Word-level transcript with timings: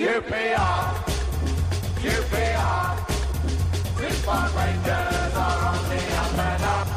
QPR, 0.00 0.96
QPR, 2.00 3.10
Six 3.98 4.26
Rangers 4.26 5.34
are 5.36 5.60
on 5.66 5.80
the 5.90 6.00
up 6.16 6.38
and 6.38 6.62
up. 6.62 6.88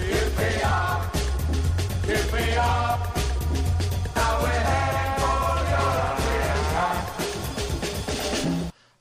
QPR, 0.00 0.96
QPR, 2.06 2.88
now 4.16 4.32
we're 4.40 4.48
heading 4.48 5.12
for 5.20 5.44
European 5.76 6.60
Cup. 6.72 6.96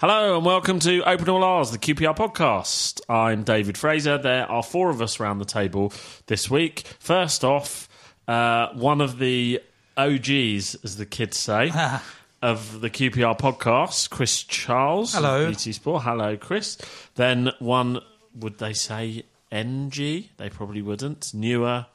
Hello 0.01 0.35
and 0.35 0.45
welcome 0.45 0.79
to 0.79 1.01
Open 1.03 1.29
All 1.29 1.41
R's, 1.41 1.71
the 1.71 1.77
QPR 1.77 2.17
podcast. 2.17 2.99
I'm 3.07 3.43
David 3.43 3.77
Fraser. 3.77 4.17
There 4.17 4.45
are 4.51 4.61
four 4.61 4.89
of 4.89 5.01
us 5.01 5.21
around 5.21 5.37
the 5.37 5.45
table 5.45 5.93
this 6.25 6.51
week. 6.51 6.83
First 6.99 7.45
off, 7.45 7.87
uh, 8.27 8.73
one 8.73 8.99
of 8.99 9.19
the 9.19 9.61
OGs, 9.95 10.75
as 10.83 10.97
the 10.97 11.05
kids 11.05 11.37
say, 11.37 11.71
of 12.41 12.81
the 12.81 12.89
QPR 12.89 13.37
podcast, 13.37 14.09
Chris 14.09 14.43
Charles. 14.43 15.13
Hello. 15.13 15.49
BT 15.49 15.73
Sport. 15.73 16.03
Hello, 16.03 16.37
Chris. 16.37 16.77
Then 17.15 17.51
one, 17.59 17.99
would 18.35 18.57
they 18.59 18.73
say 18.73 19.23
NG? 19.51 20.29
They 20.37 20.49
probably 20.49 20.81
wouldn't. 20.81 21.33
Newer, 21.33 21.87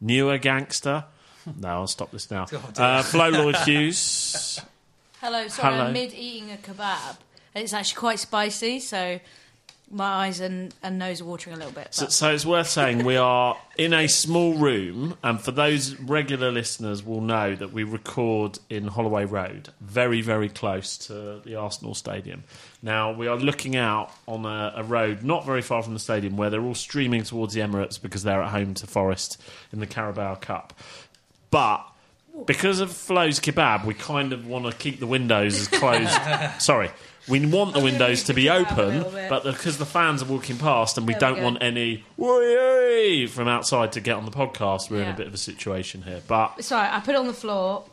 newer 0.00 0.38
gangster. 0.38 1.04
No, 1.60 1.68
I'll 1.68 1.86
stop 1.86 2.10
this 2.10 2.28
now. 2.28 2.46
Uh, 2.76 3.04
Flo 3.04 3.28
Lloyd 3.28 3.54
Hughes. 3.58 4.60
Hello, 5.20 5.46
sorry, 5.46 5.74
Hello. 5.74 5.86
I'm 5.86 5.92
mid 5.92 6.12
eating 6.12 6.50
a 6.50 6.56
kebab. 6.56 7.18
And 7.54 7.62
it's 7.62 7.72
actually 7.72 8.00
quite 8.00 8.18
spicy, 8.18 8.80
so 8.80 9.20
my 9.90 10.26
eyes 10.26 10.40
and, 10.40 10.74
and 10.82 10.98
nose 10.98 11.20
are 11.20 11.24
watering 11.24 11.54
a 11.54 11.58
little 11.58 11.72
bit. 11.72 11.94
So, 11.94 12.08
so 12.08 12.32
it's 12.32 12.44
worth 12.44 12.68
saying 12.68 13.04
we 13.04 13.16
are 13.16 13.56
in 13.78 13.92
a 13.92 14.08
small 14.08 14.54
room, 14.54 15.16
and 15.22 15.40
for 15.40 15.52
those 15.52 15.94
regular 16.00 16.50
listeners, 16.50 17.04
will 17.04 17.20
know 17.20 17.54
that 17.54 17.72
we 17.72 17.84
record 17.84 18.58
in 18.68 18.88
Holloway 18.88 19.24
Road, 19.24 19.68
very, 19.80 20.22
very 20.22 20.48
close 20.48 20.98
to 21.06 21.40
the 21.44 21.54
Arsenal 21.54 21.94
Stadium. 21.94 22.42
Now 22.82 23.12
we 23.12 23.28
are 23.28 23.36
looking 23.36 23.76
out 23.76 24.10
on 24.26 24.44
a, 24.44 24.72
a 24.76 24.82
road 24.82 25.22
not 25.22 25.46
very 25.46 25.62
far 25.62 25.82
from 25.82 25.94
the 25.94 26.00
stadium, 26.00 26.36
where 26.36 26.50
they're 26.50 26.62
all 26.62 26.74
streaming 26.74 27.22
towards 27.22 27.54
the 27.54 27.60
Emirates 27.60 28.00
because 28.00 28.24
they're 28.24 28.42
at 28.42 28.50
home 28.50 28.74
to 28.74 28.86
Forest 28.86 29.40
in 29.72 29.78
the 29.78 29.86
Carabao 29.86 30.36
Cup. 30.36 30.72
But 31.50 31.86
because 32.44 32.80
of 32.80 32.92
Flo's 32.92 33.40
kebab, 33.40 33.84
we 33.84 33.94
kind 33.94 34.32
of 34.32 34.46
want 34.46 34.66
to 34.66 34.72
keep 34.72 34.98
the 34.98 35.06
windows 35.06 35.58
as 35.60 35.68
closed. 35.68 36.10
Sorry. 36.60 36.90
We 37.28 37.44
want 37.44 37.74
the 37.74 37.80
windows 37.80 38.24
to 38.24 38.34
be 38.34 38.48
open, 38.48 39.02
but 39.28 39.42
because 39.42 39.78
the 39.78 39.86
fans 39.86 40.22
are 40.22 40.26
walking 40.26 40.58
past 40.58 40.96
and 40.96 41.06
we 41.08 41.14
don't 41.14 41.42
want 41.42 41.58
any 41.60 42.04
"Woi!" 42.18 43.28
from 43.28 43.48
outside 43.48 43.92
to 43.92 44.00
get 44.00 44.16
on 44.16 44.24
the 44.24 44.30
podcast, 44.30 44.90
we're 44.90 45.02
in 45.02 45.08
a 45.08 45.16
bit 45.16 45.26
of 45.26 45.34
a 45.34 45.38
situation 45.38 46.02
here. 46.02 46.22
But 46.26 46.62
Sorry, 46.64 46.88
I 46.88 47.00
put 47.00 47.14
it 47.14 47.18
on 47.18 47.26
the 47.26 47.32
floor. 47.34 47.84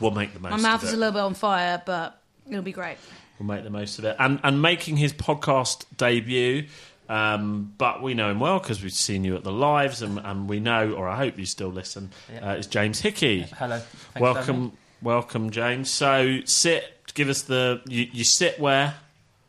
we'll 0.00 0.10
make 0.10 0.32
the 0.34 0.40
most 0.40 0.50
My 0.50 0.56
mouth 0.58 0.82
is 0.82 0.92
a 0.92 0.96
little 0.96 1.12
bit 1.12 1.20
on 1.22 1.34
fire, 1.34 1.80
but 1.86 2.20
it'll 2.48 2.62
be 2.62 2.72
great. 2.72 2.96
We'll 3.38 3.46
make 3.46 3.64
the 3.64 3.70
most 3.70 3.98
of 3.98 4.04
it. 4.04 4.16
And 4.18 4.40
and 4.42 4.60
making 4.60 4.96
his 4.96 5.12
podcast 5.12 5.84
debut, 5.96 6.66
um, 7.08 7.72
but 7.78 8.02
we 8.02 8.14
know 8.14 8.30
him 8.30 8.40
well 8.40 8.58
because 8.58 8.82
we've 8.82 8.92
seen 8.92 9.22
you 9.22 9.36
at 9.36 9.44
the 9.44 9.52
lives, 9.52 10.02
and, 10.02 10.18
and 10.18 10.48
we 10.48 10.58
know, 10.58 10.92
or 10.92 11.08
I 11.08 11.16
hope 11.16 11.38
you 11.38 11.46
still 11.46 11.68
listen. 11.68 12.10
Yeah. 12.32 12.50
Uh, 12.50 12.54
it's 12.54 12.66
James 12.66 13.00
Hickey. 13.00 13.42
Hello. 13.42 13.78
Thanks 13.78 14.20
welcome, 14.20 14.72
welcome, 15.02 15.50
James. 15.50 15.88
So 15.88 16.40
sit. 16.46 16.94
Give 17.16 17.28
us 17.28 17.42
the. 17.42 17.80
You, 17.88 18.06
you 18.12 18.22
sit 18.24 18.60
where? 18.60 18.94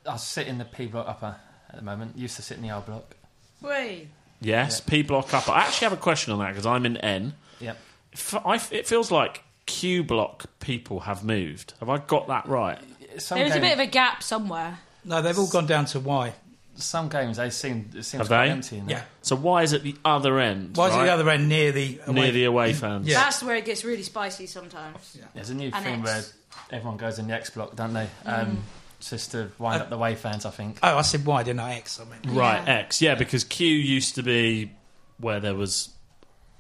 I 0.10 0.16
sit 0.18 0.48
in 0.48 0.58
the 0.58 0.66
P 0.66 0.88
block 0.88 1.08
upper 1.08 1.36
at 1.70 1.76
the 1.76 1.82
moment. 1.84 2.18
Used 2.18 2.38
to 2.38 2.42
sit 2.42 2.58
in 2.58 2.64
the 2.64 2.72
R 2.72 2.82
block. 2.82 3.16
Wait. 3.62 4.08
Yes, 4.42 4.80
P 4.82 5.02
block 5.04 5.34
upper. 5.34 5.52
I 5.52 5.62
actually 5.62 5.86
have 5.90 5.94
a 5.94 6.02
question 6.02 6.34
on 6.34 6.40
that 6.40 6.50
because 6.50 6.66
I'm 6.66 6.86
in 6.86 6.98
N. 6.98 7.34
Yep. 7.60 7.78
F- 8.14 8.46
I 8.46 8.56
f- 8.56 8.72
it 8.72 8.88
feels 8.88 9.12
like 9.12 9.44
Q 9.66 10.04
block 10.04 10.46
people 10.60 11.02
have 11.02 11.24
moved. 11.24 11.74
Have 11.80 11.90
I 11.90 11.98
got 11.98 12.28
that 12.28 12.48
right? 12.48 12.80
Some 13.18 13.40
There's 13.40 13.52
a 13.52 13.56
games, 13.56 13.66
bit 13.66 13.74
of 13.74 13.80
a 13.80 13.88
gap 13.88 14.22
somewhere. 14.24 14.80
No, 15.04 15.22
they've 15.22 15.38
all 15.38 15.48
gone 15.48 15.66
down 15.66 15.86
to 15.86 16.00
Y. 16.00 16.34
some 16.76 17.10
games 17.10 17.38
they 17.38 17.50
seem 17.50 17.90
it 17.96 18.04
seems 18.04 18.20
Have 18.22 18.28
quite 18.28 18.46
they? 18.46 18.52
empty. 18.52 18.78
In 18.78 18.86
there. 18.86 18.98
Yeah. 18.98 19.04
So 19.24 19.36
why 19.36 19.64
is 19.64 19.74
it 19.74 19.82
the 19.84 19.96
other 20.06 20.40
end? 20.40 20.78
Why 20.78 20.88
is 20.90 20.94
it 20.94 20.98
right? 21.00 21.06
the 21.08 21.12
other 21.14 21.30
end 21.32 21.50
near 21.50 21.72
the 21.72 22.00
away? 22.06 22.14
near 22.22 22.32
the 22.32 22.44
away 22.46 22.74
fans? 22.74 23.08
Yeah. 23.08 23.16
That's 23.24 23.42
where 23.42 23.56
it 23.56 23.66
gets 23.66 23.84
really 23.84 24.04
spicy 24.04 24.46
sometimes. 24.46 25.18
There's 25.34 25.50
a 25.50 25.56
new 25.56 25.72
And 25.74 25.84
thing 25.84 26.00
X. 26.02 26.06
where 26.06 26.24
everyone 26.72 26.98
goes 26.98 27.20
in 27.20 27.28
the 27.28 27.34
X 27.34 27.50
block, 27.50 27.76
don't 27.76 27.94
they? 27.94 28.08
Um, 28.26 28.64
Just 29.00 29.32
to 29.32 29.52
wind 29.60 29.82
up 29.82 29.90
the 29.90 29.98
way 29.98 30.16
fans, 30.16 30.46
I 30.46 30.50
think. 30.50 30.80
Oh, 30.82 30.98
I 30.98 31.02
said 31.04 31.26
why 31.26 31.44
didn't 31.44 31.60
I? 31.60 31.76
X. 31.76 32.00
I 32.00 32.04
mean. 32.06 32.36
Right, 32.36 32.64
Yeah. 32.66 32.74
X. 32.80 33.02
Yeah, 33.02 33.16
because 33.16 33.44
Q 33.44 33.68
used 33.68 34.16
to 34.16 34.24
be 34.24 34.72
where 35.20 35.40
there 35.40 35.54
was 35.56 35.90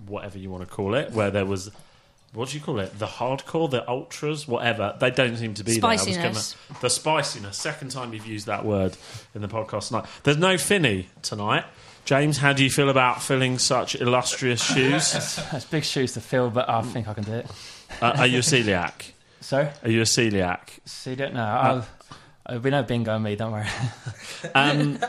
whatever 0.06 0.38
you 0.38 0.50
want 0.51 0.63
to 0.63 0.69
call 0.69 0.94
it, 0.96 1.12
where 1.12 1.31
there 1.31 1.46
was 1.46 1.72
what 2.34 2.50
do 2.50 2.57
you 2.57 2.63
call 2.63 2.79
it? 2.79 3.00
The 3.00 3.07
hardcore, 3.07 3.69
the 3.72 3.88
ultras, 3.90 4.47
whatever. 4.47 4.96
They 5.00 5.09
don't 5.09 5.38
seem 5.38 5.56
to 5.56 5.63
be 5.63 5.79
there. 5.79 5.90
I 5.90 5.94
was 5.94 6.01
Spiciness. 6.03 6.53
gonna- 6.67 6.79
the 6.81 6.90
spiciness. 6.90 7.57
Second 7.57 7.90
time 7.90 8.13
you've 8.13 8.28
used 8.28 8.46
that 8.46 8.63
word 8.66 8.96
in 9.34 9.41
the 9.41 9.47
podcast 9.47 9.88
tonight. 9.88 10.06
There's 10.23 10.38
no 10.38 10.57
Finney 10.57 11.07
tonight. 11.23 11.66
James, 12.06 12.38
how 12.38 12.53
do 12.53 12.63
you 12.63 12.69
feel 12.69 12.90
about 12.90 13.23
filling 13.23 13.57
such 13.57 13.96
illustrious 13.96 14.62
shoes? 14.63 15.13
It's 15.53 15.66
big 15.66 15.84
shoes 15.84 16.13
to 16.13 16.22
fill, 16.22 16.50
but 16.51 16.69
I 16.69 16.81
think 16.84 17.07
I 17.07 17.13
can 17.16 17.23
do 17.23 17.34
it. 17.34 17.47
uh, 18.01 18.13
are 18.17 18.28
you 18.28 18.40
a 18.40 18.41
celiac? 18.41 19.12
So, 19.41 19.69
Are 19.83 19.89
you 19.89 20.01
a 20.01 20.05
celiac? 20.05 20.59
see, 20.85 21.15
don't 21.15 21.33
know. 21.33 21.43
I'll, 21.43 21.87
I'll 22.45 22.59
be 22.59 22.69
no 22.69 22.83
bingo 22.83 23.13
on 23.13 23.23
me. 23.23 23.35
Don't 23.35 23.51
worry. 23.51 23.67
Um, 24.53 24.99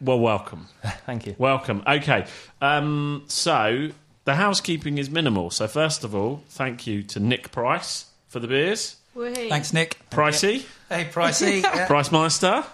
well, 0.00 0.20
welcome. 0.20 0.68
Thank 1.06 1.26
you. 1.26 1.34
Welcome. 1.38 1.82
Okay. 1.86 2.26
Um, 2.60 3.24
so 3.26 3.88
the 4.24 4.34
housekeeping 4.34 4.98
is 4.98 5.08
minimal. 5.10 5.50
So 5.50 5.66
first 5.66 6.04
of 6.04 6.14
all, 6.14 6.42
thank 6.50 6.86
you 6.86 7.02
to 7.04 7.20
Nick 7.20 7.50
Price 7.50 8.06
for 8.28 8.38
the 8.38 8.46
beers. 8.46 8.96
Wait. 9.14 9.48
Thanks, 9.48 9.72
Nick. 9.72 9.98
Pricey, 10.10 10.64
Hey, 10.88 11.06
Pricey. 11.06 11.62
Yeah. 11.62 11.86
Price 11.86 12.12
Meister. 12.12 12.64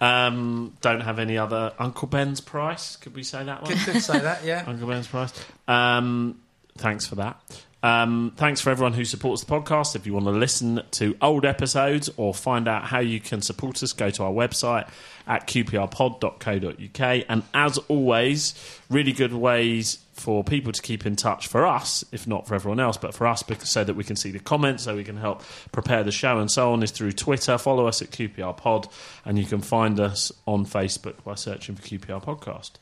Um, 0.00 0.74
don't 0.80 1.00
have 1.00 1.18
any 1.18 1.36
other 1.38 1.72
Uncle 1.78 2.06
Ben's 2.06 2.40
Price. 2.40 2.96
Could 2.96 3.14
we 3.16 3.22
say 3.24 3.42
that 3.44 3.62
one? 3.62 3.72
Could, 3.72 3.92
could 3.94 4.02
say 4.02 4.18
that, 4.20 4.44
yeah. 4.44 4.64
Uncle 4.68 4.86
Ben's 4.86 5.08
Price. 5.08 5.32
Um, 5.66 6.40
thanks 6.76 7.06
for 7.06 7.16
that. 7.16 7.40
Um, 7.80 8.32
thanks 8.36 8.60
for 8.60 8.70
everyone 8.70 8.92
who 8.92 9.04
supports 9.04 9.44
the 9.44 9.52
podcast. 9.52 9.94
If 9.94 10.04
you 10.04 10.12
want 10.12 10.26
to 10.26 10.32
listen 10.32 10.82
to 10.92 11.16
old 11.22 11.44
episodes 11.44 12.10
or 12.16 12.34
find 12.34 12.66
out 12.66 12.84
how 12.84 12.98
you 12.98 13.20
can 13.20 13.40
support 13.40 13.82
us, 13.82 13.92
go 13.92 14.10
to 14.10 14.24
our 14.24 14.32
website 14.32 14.88
at 15.28 15.46
qprpod.co.uk. 15.46 17.24
And 17.28 17.42
as 17.54 17.78
always, 17.78 18.80
really 18.90 19.12
good 19.12 19.32
ways 19.32 19.98
for 20.12 20.42
people 20.42 20.72
to 20.72 20.82
keep 20.82 21.06
in 21.06 21.14
touch 21.14 21.46
for 21.46 21.64
us, 21.64 22.04
if 22.10 22.26
not 22.26 22.48
for 22.48 22.56
everyone 22.56 22.80
else, 22.80 22.96
but 22.96 23.14
for 23.14 23.28
us, 23.28 23.44
because, 23.44 23.68
so 23.68 23.84
that 23.84 23.94
we 23.94 24.02
can 24.02 24.16
see 24.16 24.32
the 24.32 24.40
comments, 24.40 24.82
so 24.82 24.96
we 24.96 25.04
can 25.04 25.16
help 25.16 25.44
prepare 25.70 26.02
the 26.02 26.10
show 26.10 26.40
and 26.40 26.50
so 26.50 26.72
on, 26.72 26.82
is 26.82 26.90
through 26.90 27.12
Twitter. 27.12 27.56
Follow 27.58 27.86
us 27.86 28.02
at 28.02 28.10
QPR 28.10 28.56
Pod, 28.56 28.88
and 29.24 29.38
you 29.38 29.44
can 29.44 29.60
find 29.60 30.00
us 30.00 30.32
on 30.46 30.66
Facebook 30.66 31.22
by 31.22 31.36
searching 31.36 31.76
for 31.76 31.82
QPR 31.82 32.24
Podcast. 32.24 32.72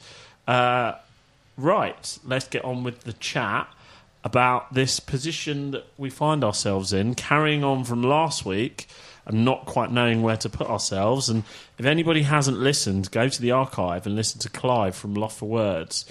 Uh, 0.49 0.99
Right, 1.59 2.19
let's 2.23 2.49
get 2.49 2.65
on 2.67 2.85
with 2.85 3.05
the 3.05 3.15
chat 3.15 3.67
about 4.27 4.75
this 4.75 4.99
position 4.99 5.71
that 5.71 5.87
we 5.97 6.11
find 6.11 6.43
ourselves 6.43 6.93
in, 6.93 7.15
carrying 7.15 7.63
on 7.63 7.85
from 7.85 8.03
last 8.03 8.45
week 8.45 8.89
and 9.25 9.45
not 9.45 9.67
quite 9.67 9.93
knowing 9.93 10.21
where 10.21 10.37
to 10.37 10.49
put 10.49 10.67
ourselves. 10.67 11.29
And 11.29 11.45
if 11.79 11.87
anybody 11.87 12.23
hasn't 12.23 12.59
listened, 12.59 13.13
go 13.13 13.29
to 13.29 13.41
the 13.41 13.53
archive 13.53 14.05
and 14.05 14.17
listen 14.17 14.41
to 14.41 14.51
Clive 14.51 14.97
from 14.97 15.15
Lost 15.15 15.39
for 15.39 15.49
Words. 15.49 16.07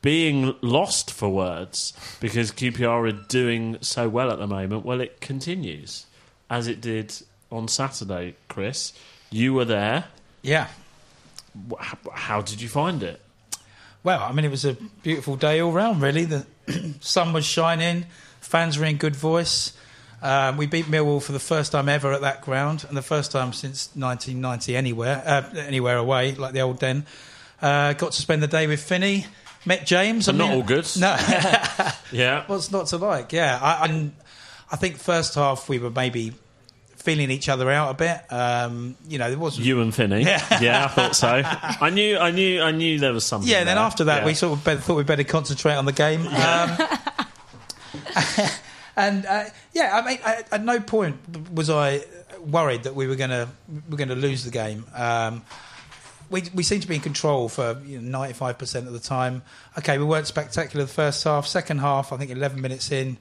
Being 0.00 0.54
lost 0.60 1.10
for 1.10 1.28
words 1.28 1.92
because 2.20 2.52
QPR 2.52 3.08
are 3.08 3.26
doing 3.26 3.78
so 3.80 4.08
well 4.08 4.30
at 4.30 4.38
the 4.38 4.46
moment. 4.46 4.84
Well, 4.84 5.00
it 5.00 5.20
continues 5.20 6.06
as 6.48 6.68
it 6.68 6.80
did 6.80 7.12
on 7.50 7.66
Saturday, 7.66 8.36
Chris. 8.46 8.92
You 9.28 9.54
were 9.54 9.64
there. 9.64 10.04
Yeah. 10.40 10.68
How, 11.80 11.98
how 12.12 12.40
did 12.42 12.60
you 12.60 12.68
find 12.68 13.02
it? 13.02 13.20
Well, 14.06 14.22
I 14.22 14.30
mean, 14.30 14.44
it 14.44 14.52
was 14.52 14.64
a 14.64 14.74
beautiful 15.02 15.34
day 15.34 15.60
all 15.60 15.72
round, 15.72 16.00
really. 16.00 16.26
The 16.26 16.46
sun 17.00 17.32
was 17.32 17.44
shining, 17.44 18.06
fans 18.40 18.78
were 18.78 18.84
in 18.84 18.98
good 18.98 19.16
voice. 19.16 19.72
Um, 20.22 20.56
we 20.56 20.66
beat 20.66 20.84
Millwall 20.84 21.20
for 21.20 21.32
the 21.32 21.40
first 21.40 21.72
time 21.72 21.88
ever 21.88 22.12
at 22.12 22.20
that 22.20 22.40
ground, 22.42 22.84
and 22.86 22.96
the 22.96 23.02
first 23.02 23.32
time 23.32 23.52
since 23.52 23.88
1990 23.96 24.76
anywhere, 24.76 25.20
uh, 25.26 25.42
anywhere 25.58 25.96
away, 25.96 26.36
like 26.36 26.52
the 26.52 26.60
old 26.60 26.78
den. 26.78 27.04
Uh, 27.60 27.94
got 27.94 28.12
to 28.12 28.22
spend 28.22 28.44
the 28.44 28.46
day 28.46 28.68
with 28.68 28.80
Finney, 28.80 29.26
met 29.64 29.84
James. 29.84 30.28
Not 30.28 30.52
all 30.52 30.62
good. 30.62 30.88
No, 31.00 31.16
Yeah. 32.12 32.44
what's 32.46 32.70
not 32.70 32.86
to 32.86 32.98
like? 32.98 33.32
Yeah, 33.32 33.58
I, 33.60 33.88
I, 33.88 34.10
I 34.70 34.76
think 34.76 34.98
first 34.98 35.34
half 35.34 35.68
we 35.68 35.80
were 35.80 35.90
maybe 35.90 36.32
feeling 37.06 37.30
each 37.30 37.48
other 37.48 37.70
out 37.70 37.92
a 37.92 37.94
bit. 37.94 38.32
Um, 38.32 38.96
you 39.08 39.18
know, 39.18 39.30
there 39.30 39.38
was 39.38 39.56
You 39.58 39.80
and 39.80 39.94
Finney. 39.94 40.22
Yeah. 40.22 40.84
I 40.84 40.88
thought 40.88 41.14
so. 41.14 41.40
I 41.44 41.90
knew, 41.90 42.18
I 42.18 42.32
knew, 42.32 42.60
I 42.60 42.72
knew 42.72 42.98
there 42.98 43.12
was 43.12 43.24
something. 43.24 43.48
Yeah, 43.48 43.62
then 43.62 43.78
after 43.78 44.04
that, 44.04 44.22
Yeah. 44.22 44.26
we 44.26 44.34
sort 44.34 44.58
of 44.58 44.64
better, 44.64 44.80
thought 44.80 44.96
we'd 44.96 45.06
better 45.06 45.22
concentrate 45.22 45.74
on 45.76 45.84
the 45.84 45.92
game. 45.92 46.26
Um, 46.26 46.76
and 48.96 49.24
uh, 49.26 49.44
yeah, 49.72 49.92
I 49.94 50.06
mean, 50.06 50.18
I, 50.24 50.44
at 50.50 50.64
no 50.64 50.80
point 50.80 51.16
was 51.52 51.70
I 51.70 52.02
worried 52.40 52.82
that 52.84 52.94
we 52.94 53.06
were 53.06 53.16
going 53.16 53.30
to 53.30 53.48
we're 53.88 53.96
going 53.96 54.08
to 54.08 54.14
lose 54.16 54.44
the 54.44 54.50
game. 54.50 54.84
Um, 54.94 55.42
we 56.30 56.42
we 56.54 56.62
seemed 56.62 56.82
to 56.82 56.88
be 56.88 56.96
in 56.96 57.00
control 57.00 57.48
for 57.48 57.74
ninety 57.86 58.34
five 58.34 58.58
percent 58.58 58.86
of 58.88 58.92
the 58.92 59.00
time. 59.00 59.42
Okay, 59.78 59.98
we 59.98 60.04
weren't 60.04 60.26
spectacular 60.26 60.84
the 60.84 60.92
first 60.92 61.22
half. 61.24 61.46
Second 61.46 61.78
half, 61.78 62.12
I 62.12 62.16
think 62.16 62.30
eleven 62.30 62.60
minutes 62.60 62.90
in, 62.90 63.16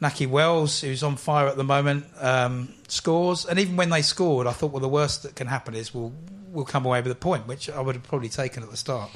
Nahki 0.00 0.28
Wells, 0.28 0.80
who's 0.80 1.02
on 1.02 1.16
fire 1.16 1.46
at 1.46 1.56
the 1.56 1.64
moment, 1.64 2.06
um, 2.20 2.68
scores. 2.88 3.46
And 3.46 3.58
even 3.58 3.76
when 3.76 3.90
they 3.90 4.02
scored, 4.02 4.46
I 4.46 4.52
thought, 4.52 4.72
well, 4.72 4.80
the 4.80 4.88
worst 4.88 5.22
that 5.22 5.34
can 5.34 5.46
happen 5.46 5.74
is 5.74 5.94
we'll 5.94 6.12
we'll 6.52 6.64
come 6.64 6.86
away 6.86 7.00
with 7.00 7.12
a 7.12 7.16
point, 7.16 7.46
which 7.46 7.70
I 7.70 7.80
would 7.80 7.94
have 7.94 8.04
probably 8.04 8.28
taken 8.28 8.62
at 8.62 8.70
the 8.70 8.76
start. 8.76 9.10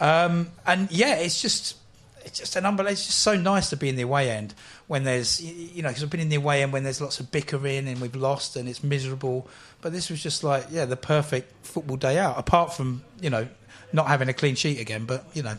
Um, 0.00 0.50
and 0.66 0.90
yeah, 0.90 1.16
it's 1.16 1.42
just 1.42 1.76
it's 2.24 2.38
just 2.38 2.56
an 2.56 2.64
unbelievable. 2.64 2.92
It's 2.92 3.06
just 3.06 3.18
so 3.18 3.36
nice 3.36 3.70
to 3.70 3.76
be 3.76 3.88
in 3.88 3.96
the 3.96 4.02
away 4.02 4.30
end 4.30 4.54
when 4.86 5.04
there's 5.04 5.40
you 5.40 5.82
know 5.82 5.88
because 5.88 6.02
I've 6.02 6.10
been 6.10 6.20
in 6.20 6.28
the 6.28 6.36
away 6.36 6.62
end 6.62 6.72
when 6.72 6.84
there's 6.84 7.00
lots 7.00 7.20
of 7.20 7.30
bickering 7.30 7.88
and 7.88 8.00
we've 8.00 8.16
lost 8.16 8.56
and 8.56 8.68
it's 8.68 8.82
miserable. 8.82 9.48
But 9.82 9.92
this 9.92 10.10
was 10.10 10.22
just 10.22 10.44
like 10.44 10.66
yeah, 10.70 10.84
the 10.84 10.96
perfect 10.96 11.66
football 11.66 11.96
day 11.96 12.18
out. 12.18 12.38
Apart 12.38 12.72
from 12.72 13.02
you 13.20 13.30
know 13.30 13.48
not 13.92 14.06
having 14.06 14.28
a 14.28 14.34
clean 14.34 14.54
sheet 14.54 14.80
again, 14.80 15.04
but 15.04 15.24
you 15.34 15.42
know 15.42 15.56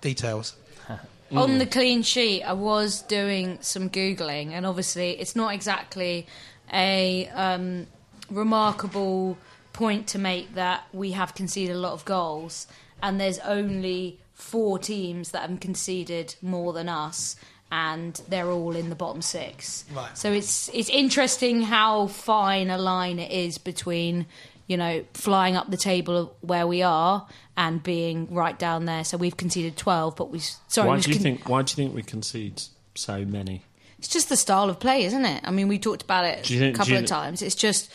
details. 0.00 0.54
On 1.38 1.58
the 1.58 1.66
clean 1.66 2.02
sheet, 2.02 2.42
I 2.42 2.52
was 2.52 3.02
doing 3.02 3.58
some 3.60 3.88
googling, 3.88 4.50
and 4.52 4.66
obviously, 4.66 5.12
it's 5.12 5.36
not 5.36 5.54
exactly 5.54 6.26
a 6.72 7.28
um, 7.28 7.86
remarkable 8.30 9.38
point 9.72 10.08
to 10.08 10.18
make 10.18 10.54
that 10.54 10.84
we 10.92 11.12
have 11.12 11.34
conceded 11.34 11.76
a 11.76 11.78
lot 11.78 11.92
of 11.92 12.04
goals, 12.04 12.66
and 13.02 13.20
there's 13.20 13.38
only 13.40 14.18
four 14.34 14.78
teams 14.78 15.30
that 15.30 15.48
have 15.48 15.60
conceded 15.60 16.34
more 16.42 16.72
than 16.72 16.88
us, 16.88 17.36
and 17.70 18.20
they're 18.28 18.50
all 18.50 18.74
in 18.74 18.88
the 18.88 18.96
bottom 18.96 19.22
six. 19.22 19.84
Right. 19.94 20.16
So 20.16 20.32
it's 20.32 20.68
it's 20.74 20.88
interesting 20.88 21.62
how 21.62 22.08
fine 22.08 22.70
a 22.70 22.78
line 22.78 23.18
it 23.18 23.30
is 23.30 23.58
between 23.58 24.26
you 24.70 24.76
know 24.76 25.04
flying 25.14 25.56
up 25.56 25.68
the 25.68 25.76
table 25.76 26.36
where 26.42 26.64
we 26.64 26.80
are 26.82 27.26
and 27.56 27.82
being 27.82 28.32
right 28.32 28.56
down 28.56 28.84
there. 28.84 29.02
So 29.04 29.16
we've 29.16 29.36
conceded 29.36 29.76
twelve, 29.76 30.14
but 30.14 30.30
we 30.30 30.38
sorry. 30.68 30.88
why 30.88 31.00
do 31.00 31.10
you 31.10 31.16
con- 31.16 31.22
think? 31.22 31.48
Why 31.48 31.62
do 31.62 31.72
you 31.72 31.76
think 31.76 31.94
we 31.94 32.02
concede 32.02 32.62
so 32.94 33.24
many? 33.24 33.64
it's 33.98 34.08
just 34.08 34.30
the 34.30 34.36
style 34.36 34.70
of 34.70 34.80
play, 34.80 35.04
isn't 35.04 35.26
it? 35.26 35.42
I 35.44 35.50
mean, 35.50 35.68
we 35.68 35.78
talked 35.78 36.02
about 36.02 36.24
it 36.24 36.46
think- 36.46 36.74
a 36.74 36.78
couple 36.78 36.96
of 36.96 37.04
times. 37.04 37.42
It's 37.42 37.54
just 37.54 37.90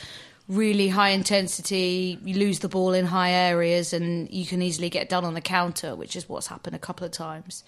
really 0.47 0.87
high 0.89 1.09
intensity. 1.09 2.19
You 2.23 2.35
lose 2.35 2.59
the 2.59 2.69
ball 2.69 2.93
in 2.93 3.05
high 3.05 3.31
areas, 3.31 3.93
and 3.93 4.29
you 4.31 4.45
can 4.45 4.61
easily 4.61 4.89
get 4.89 5.09
done 5.09 5.25
on 5.25 5.33
the 5.33 5.41
counter, 5.41 5.95
which 5.95 6.15
is 6.15 6.29
what's 6.29 6.47
happened 6.47 6.75
a 6.75 6.79
couple 6.79 7.05
of 7.05 7.11
times. 7.11 7.63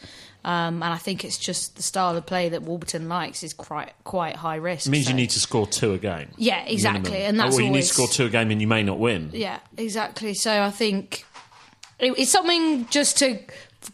Um, 0.45 0.75
and 0.83 0.93
I 0.93 0.97
think 0.97 1.25
it's 1.25 1.37
just 1.37 1.75
the 1.75 1.81
style 1.81 2.15
of 2.15 2.25
play 2.25 2.49
that 2.49 2.61
Warburton 2.61 3.09
likes 3.09 3.43
is 3.43 3.53
quite 3.53 3.93
quite 4.03 4.35
high 4.35 4.55
risk. 4.55 4.87
It 4.87 4.91
means 4.91 5.05
so- 5.05 5.11
you 5.11 5.15
need 5.15 5.31
to 5.31 5.39
score 5.39 5.67
two 5.67 5.93
a 5.93 5.97
game. 5.97 6.29
Yeah, 6.37 6.63
exactly, 6.65 7.11
minimum. 7.11 7.29
and 7.29 7.39
that's 7.39 7.57
or 7.57 7.61
you 7.61 7.69
need 7.71 7.81
to 7.81 7.87
score 7.87 8.07
two 8.07 8.25
a 8.25 8.29
game 8.29 8.51
and 8.51 8.61
you 8.61 8.67
may 8.67 8.83
not 8.83 8.99
win. 8.99 9.31
Yeah, 9.33 9.59
exactly. 9.77 10.33
So 10.33 10.61
I 10.61 10.69
think 10.71 11.25
it's 11.99 12.31
something 12.31 12.87
just 12.89 13.17
to, 13.19 13.39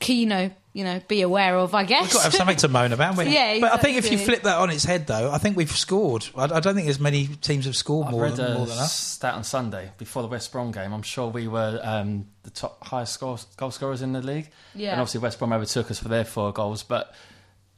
you 0.07 0.25
know, 0.25 0.51
you 0.73 0.83
know, 0.83 0.99
be 1.07 1.21
aware 1.21 1.55
of. 1.57 1.73
I 1.75 1.83
guess. 1.83 2.01
We've 2.03 2.13
got 2.13 2.17
to 2.19 2.23
have 2.25 2.33
something 2.33 2.57
to 2.57 2.67
moan 2.67 2.91
about. 2.91 3.11
haven't 3.11 3.27
we? 3.27 3.33
Yeah, 3.33 3.59
But 3.59 3.73
I 3.73 3.77
think 3.77 3.97
if 3.97 4.11
you 4.11 4.17
flip 4.17 4.41
that 4.43 4.57
on 4.57 4.69
its 4.69 4.83
head, 4.83 5.07
though, 5.07 5.31
I 5.31 5.37
think 5.37 5.55
we've 5.55 5.71
scored. 5.71 6.27
I, 6.35 6.45
I 6.45 6.59
don't 6.59 6.75
think 6.75 6.87
as 6.89 6.99
many 6.99 7.27
teams 7.27 7.65
have 7.65 7.75
scored 7.75 8.07
I've 8.07 8.11
more 8.11 8.23
read 8.23 8.35
than, 8.35 8.51
a 8.51 8.57
more 8.57 8.65
than 8.65 8.77
us. 8.79 8.91
stat 8.93 9.35
on 9.35 9.43
Sunday 9.43 9.91
before 9.97 10.23
the 10.23 10.27
West 10.27 10.51
Brom 10.51 10.71
game. 10.71 10.91
I'm 10.91 11.03
sure 11.03 11.29
we 11.29 11.47
were 11.47 11.79
um, 11.83 12.25
the 12.43 12.49
top 12.49 12.83
highest 12.83 13.13
score, 13.13 13.37
goal 13.55 13.71
scorers 13.71 14.01
in 14.01 14.13
the 14.13 14.21
league. 14.21 14.49
Yeah. 14.73 14.91
And 14.91 15.01
obviously 15.01 15.21
West 15.21 15.39
Brom 15.39 15.53
overtook 15.53 15.91
us 15.91 15.99
for 15.99 16.09
their 16.09 16.25
four 16.25 16.51
goals, 16.51 16.83
but 16.83 17.13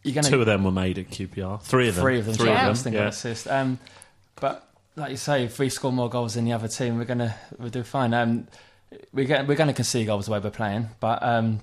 you're 0.03 0.13
going 0.13 0.25
Two 0.25 0.39
of 0.39 0.45
them 0.45 0.63
were 0.63 0.71
made 0.71 0.98
at 0.98 1.09
QPR. 1.09 1.62
Three 1.62 1.89
of 1.89 1.95
them. 1.95 2.03
Three 2.03 2.19
of 2.19 2.25
them. 2.25 2.36
Three 2.36 2.50
yeah. 2.50 2.69
of 2.69 2.83
them. 2.83 2.94
got 2.94 3.00
Yeah. 3.00 3.07
assist. 3.07 3.48
Um, 3.48 3.80
but 4.39 4.69
like 4.95 5.12
you 5.12 5.18
say, 5.18 5.44
if 5.44 5.59
we 5.59 5.68
score 5.69 5.91
more 5.91 6.09
goals 6.09 6.36
than 6.36 6.45
the 6.45 6.53
other 6.53 6.68
team, 6.68 6.98
we're 6.98 7.06
gonna 7.06 7.36
we'll 7.57 7.69
do 7.69 7.83
fine. 7.83 8.13
Um, 8.13 8.48
we're 9.13 9.25
going 9.25 9.48
we're 9.48 9.56
going 9.56 9.68
to 9.68 9.74
concede 9.74 10.07
goals 10.07 10.27
the 10.27 10.31
way 10.31 10.39
we're 10.39 10.51
playing, 10.51 10.89
but 11.00 11.21
um, 11.24 11.59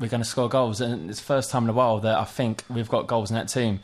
we're 0.00 0.08
going 0.08 0.22
to 0.22 0.28
score 0.28 0.48
goals, 0.48 0.80
and 0.80 1.10
it's 1.10 1.20
the 1.20 1.24
first 1.26 1.50
time 1.50 1.64
in 1.64 1.70
a 1.70 1.72
while 1.74 2.00
that 2.00 2.18
I 2.18 2.24
think 2.24 2.64
we've 2.68 2.88
got 2.88 3.06
goals 3.06 3.30
in 3.30 3.36
that 3.36 3.48
team. 3.48 3.80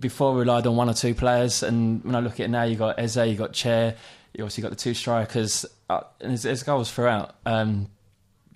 Before 0.00 0.34
we 0.34 0.40
relied 0.40 0.66
on 0.66 0.76
one 0.76 0.90
or 0.90 0.94
two 0.94 1.14
players, 1.14 1.62
and 1.62 2.04
when 2.04 2.14
I 2.14 2.20
look 2.20 2.34
at 2.34 2.40
it 2.40 2.48
now, 2.48 2.64
you 2.64 2.76
got 2.76 2.98
Eze, 2.98 3.16
you 3.16 3.36
got 3.36 3.52
Chair, 3.54 3.94
you 4.34 4.44
obviously 4.44 4.62
got 4.62 4.70
the 4.70 4.76
two 4.76 4.92
strikers, 4.92 5.64
uh, 5.88 6.00
and 6.20 6.30
there's, 6.32 6.42
there's 6.42 6.62
goals 6.62 6.90
throughout. 6.92 7.36
Um, 7.46 7.88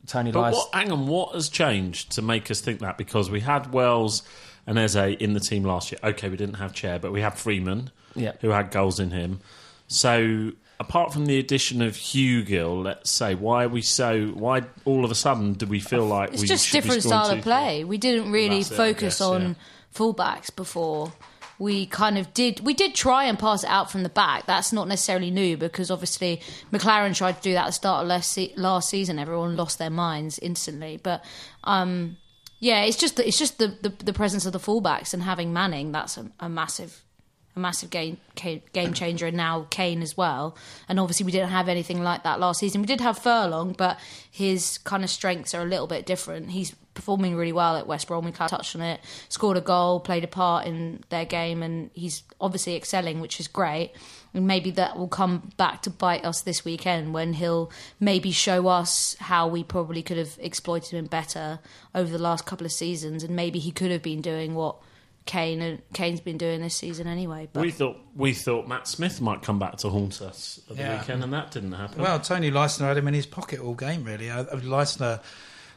Tony 0.06 0.32
But 0.32 0.40
Lice, 0.40 0.54
what, 0.54 0.74
hang 0.74 0.92
on, 0.92 1.06
what 1.06 1.34
has 1.34 1.48
changed 1.48 2.12
to 2.12 2.22
make 2.22 2.50
us 2.50 2.60
think 2.60 2.80
that? 2.80 2.98
Because 2.98 3.30
we 3.30 3.40
had 3.40 3.72
Wells 3.72 4.22
and 4.66 4.78
Eze 4.78 4.96
in 4.96 5.32
the 5.32 5.40
team 5.40 5.62
last 5.64 5.92
year. 5.92 6.00
Okay, 6.02 6.28
we 6.28 6.36
didn't 6.36 6.56
have 6.56 6.74
Chair, 6.74 6.98
but 6.98 7.12
we 7.12 7.20
had 7.20 7.34
Freeman, 7.38 7.90
Yeah. 8.16 8.32
who 8.40 8.50
had 8.50 8.70
goals 8.72 8.98
in 9.00 9.12
him. 9.12 9.40
So, 9.86 10.52
apart 10.82 11.12
from 11.12 11.26
the 11.26 11.38
addition 11.38 11.80
of 11.80 11.94
Hugill, 11.94 12.82
let's 12.82 13.10
say, 13.10 13.34
why 13.34 13.64
are 13.64 13.68
we 13.68 13.82
so? 13.82 14.26
Why 14.28 14.62
all 14.84 15.04
of 15.04 15.10
a 15.10 15.14
sudden 15.14 15.54
do 15.54 15.64
we 15.64 15.78
feel 15.80 16.04
like 16.04 16.32
It's 16.32 16.42
we 16.42 16.48
just 16.48 16.72
different 16.72 17.02
style 17.02 17.30
of 17.30 17.40
play. 17.42 17.84
We 17.84 17.98
didn't 17.98 18.32
really 18.32 18.60
it, 18.60 18.66
focus 18.66 19.18
guess, 19.18 19.20
on 19.20 19.42
yeah. 19.42 19.54
fullbacks 19.94 20.54
before. 20.54 21.12
We 21.58 21.86
kind 21.86 22.18
of 22.18 22.34
did. 22.34 22.60
We 22.60 22.74
did 22.74 22.94
try 22.94 23.24
and 23.24 23.38
pass 23.38 23.62
it 23.62 23.70
out 23.70 23.90
from 23.90 24.02
the 24.02 24.08
back. 24.08 24.46
That's 24.46 24.72
not 24.72 24.88
necessarily 24.88 25.30
new 25.30 25.56
because 25.56 25.90
obviously 25.90 26.40
McClaren 26.72 27.14
tried 27.14 27.36
to 27.36 27.42
do 27.42 27.52
that 27.52 27.62
at 27.62 27.66
the 27.66 27.72
start 27.72 28.02
of 28.02 28.08
last, 28.08 28.32
se- 28.32 28.54
last 28.56 28.88
season. 28.88 29.20
Everyone 29.20 29.56
lost 29.56 29.78
their 29.78 29.90
minds 29.90 30.40
instantly. 30.40 30.98
But 31.00 31.24
um, 31.62 32.16
yeah, 32.58 32.82
it's 32.82 32.96
just 32.96 33.16
the, 33.16 33.28
it's 33.28 33.38
just 33.38 33.58
the, 33.58 33.68
the 33.80 33.90
the 34.04 34.12
presence 34.12 34.44
of 34.44 34.52
the 34.52 34.58
fullbacks 34.58 35.14
and 35.14 35.22
having 35.22 35.52
Manning. 35.52 35.92
That's 35.92 36.16
a, 36.16 36.28
a 36.40 36.48
massive 36.48 37.04
a 37.54 37.60
massive 37.60 37.90
game 37.90 38.18
game 38.34 38.92
changer, 38.94 39.26
and 39.26 39.36
now 39.36 39.66
Kane 39.70 40.02
as 40.02 40.16
well. 40.16 40.56
And 40.88 40.98
obviously, 40.98 41.26
we 41.26 41.32
didn't 41.32 41.50
have 41.50 41.68
anything 41.68 42.02
like 42.02 42.22
that 42.22 42.40
last 42.40 42.60
season. 42.60 42.80
We 42.80 42.86
did 42.86 43.00
have 43.00 43.18
Furlong, 43.18 43.74
but 43.74 43.98
his 44.30 44.78
kind 44.78 45.04
of 45.04 45.10
strengths 45.10 45.54
are 45.54 45.62
a 45.62 45.66
little 45.66 45.86
bit 45.86 46.06
different. 46.06 46.50
He's 46.50 46.74
performing 46.94 47.36
really 47.36 47.52
well 47.52 47.76
at 47.76 47.86
West 47.86 48.08
Brom. 48.08 48.24
We 48.24 48.32
kind 48.32 48.50
of 48.50 48.58
touched 48.58 48.74
on 48.74 48.82
it. 48.82 49.00
Scored 49.28 49.56
a 49.56 49.60
goal, 49.60 50.00
played 50.00 50.24
a 50.24 50.28
part 50.28 50.66
in 50.66 51.04
their 51.08 51.24
game, 51.24 51.62
and 51.62 51.90
he's 51.94 52.22
obviously 52.40 52.76
excelling, 52.76 53.20
which 53.20 53.40
is 53.40 53.48
great. 53.48 53.92
And 54.34 54.46
maybe 54.46 54.70
that 54.72 54.98
will 54.98 55.08
come 55.08 55.52
back 55.58 55.82
to 55.82 55.90
bite 55.90 56.24
us 56.24 56.40
this 56.40 56.64
weekend 56.64 57.12
when 57.12 57.34
he'll 57.34 57.70
maybe 58.00 58.30
show 58.30 58.68
us 58.68 59.14
how 59.20 59.46
we 59.46 59.62
probably 59.62 60.02
could 60.02 60.16
have 60.16 60.38
exploited 60.40 60.92
him 60.92 61.06
better 61.06 61.58
over 61.94 62.10
the 62.10 62.22
last 62.22 62.46
couple 62.46 62.64
of 62.64 62.72
seasons, 62.72 63.22
and 63.22 63.36
maybe 63.36 63.58
he 63.58 63.70
could 63.70 63.90
have 63.90 64.02
been 64.02 64.22
doing 64.22 64.54
what 64.54 64.76
Kane 65.24 65.62
and 65.62 65.82
Kane's 65.94 66.20
been 66.20 66.38
doing 66.38 66.60
this 66.60 66.74
season 66.74 67.06
anyway. 67.06 67.48
But 67.52 67.62
We 67.62 67.70
thought 67.70 67.96
we 68.16 68.32
thought 68.32 68.66
Matt 68.66 68.88
Smith 68.88 69.20
might 69.20 69.42
come 69.42 69.58
back 69.58 69.76
to 69.78 69.88
haunt 69.88 70.20
us 70.20 70.60
at 70.68 70.76
the 70.76 70.82
Yeah. 70.82 70.98
weekend, 71.00 71.22
and 71.22 71.32
that 71.32 71.50
didn't 71.52 71.72
happen. 71.72 72.02
Well, 72.02 72.18
Toni 72.20 72.50
Leistner 72.50 72.88
had 72.88 72.96
him 72.96 73.08
in 73.08 73.14
his 73.14 73.26
pocket 73.26 73.60
all 73.60 73.74
game, 73.74 74.04
really. 74.04 74.30
Uh, 74.30 74.44
Leistner 74.56 75.20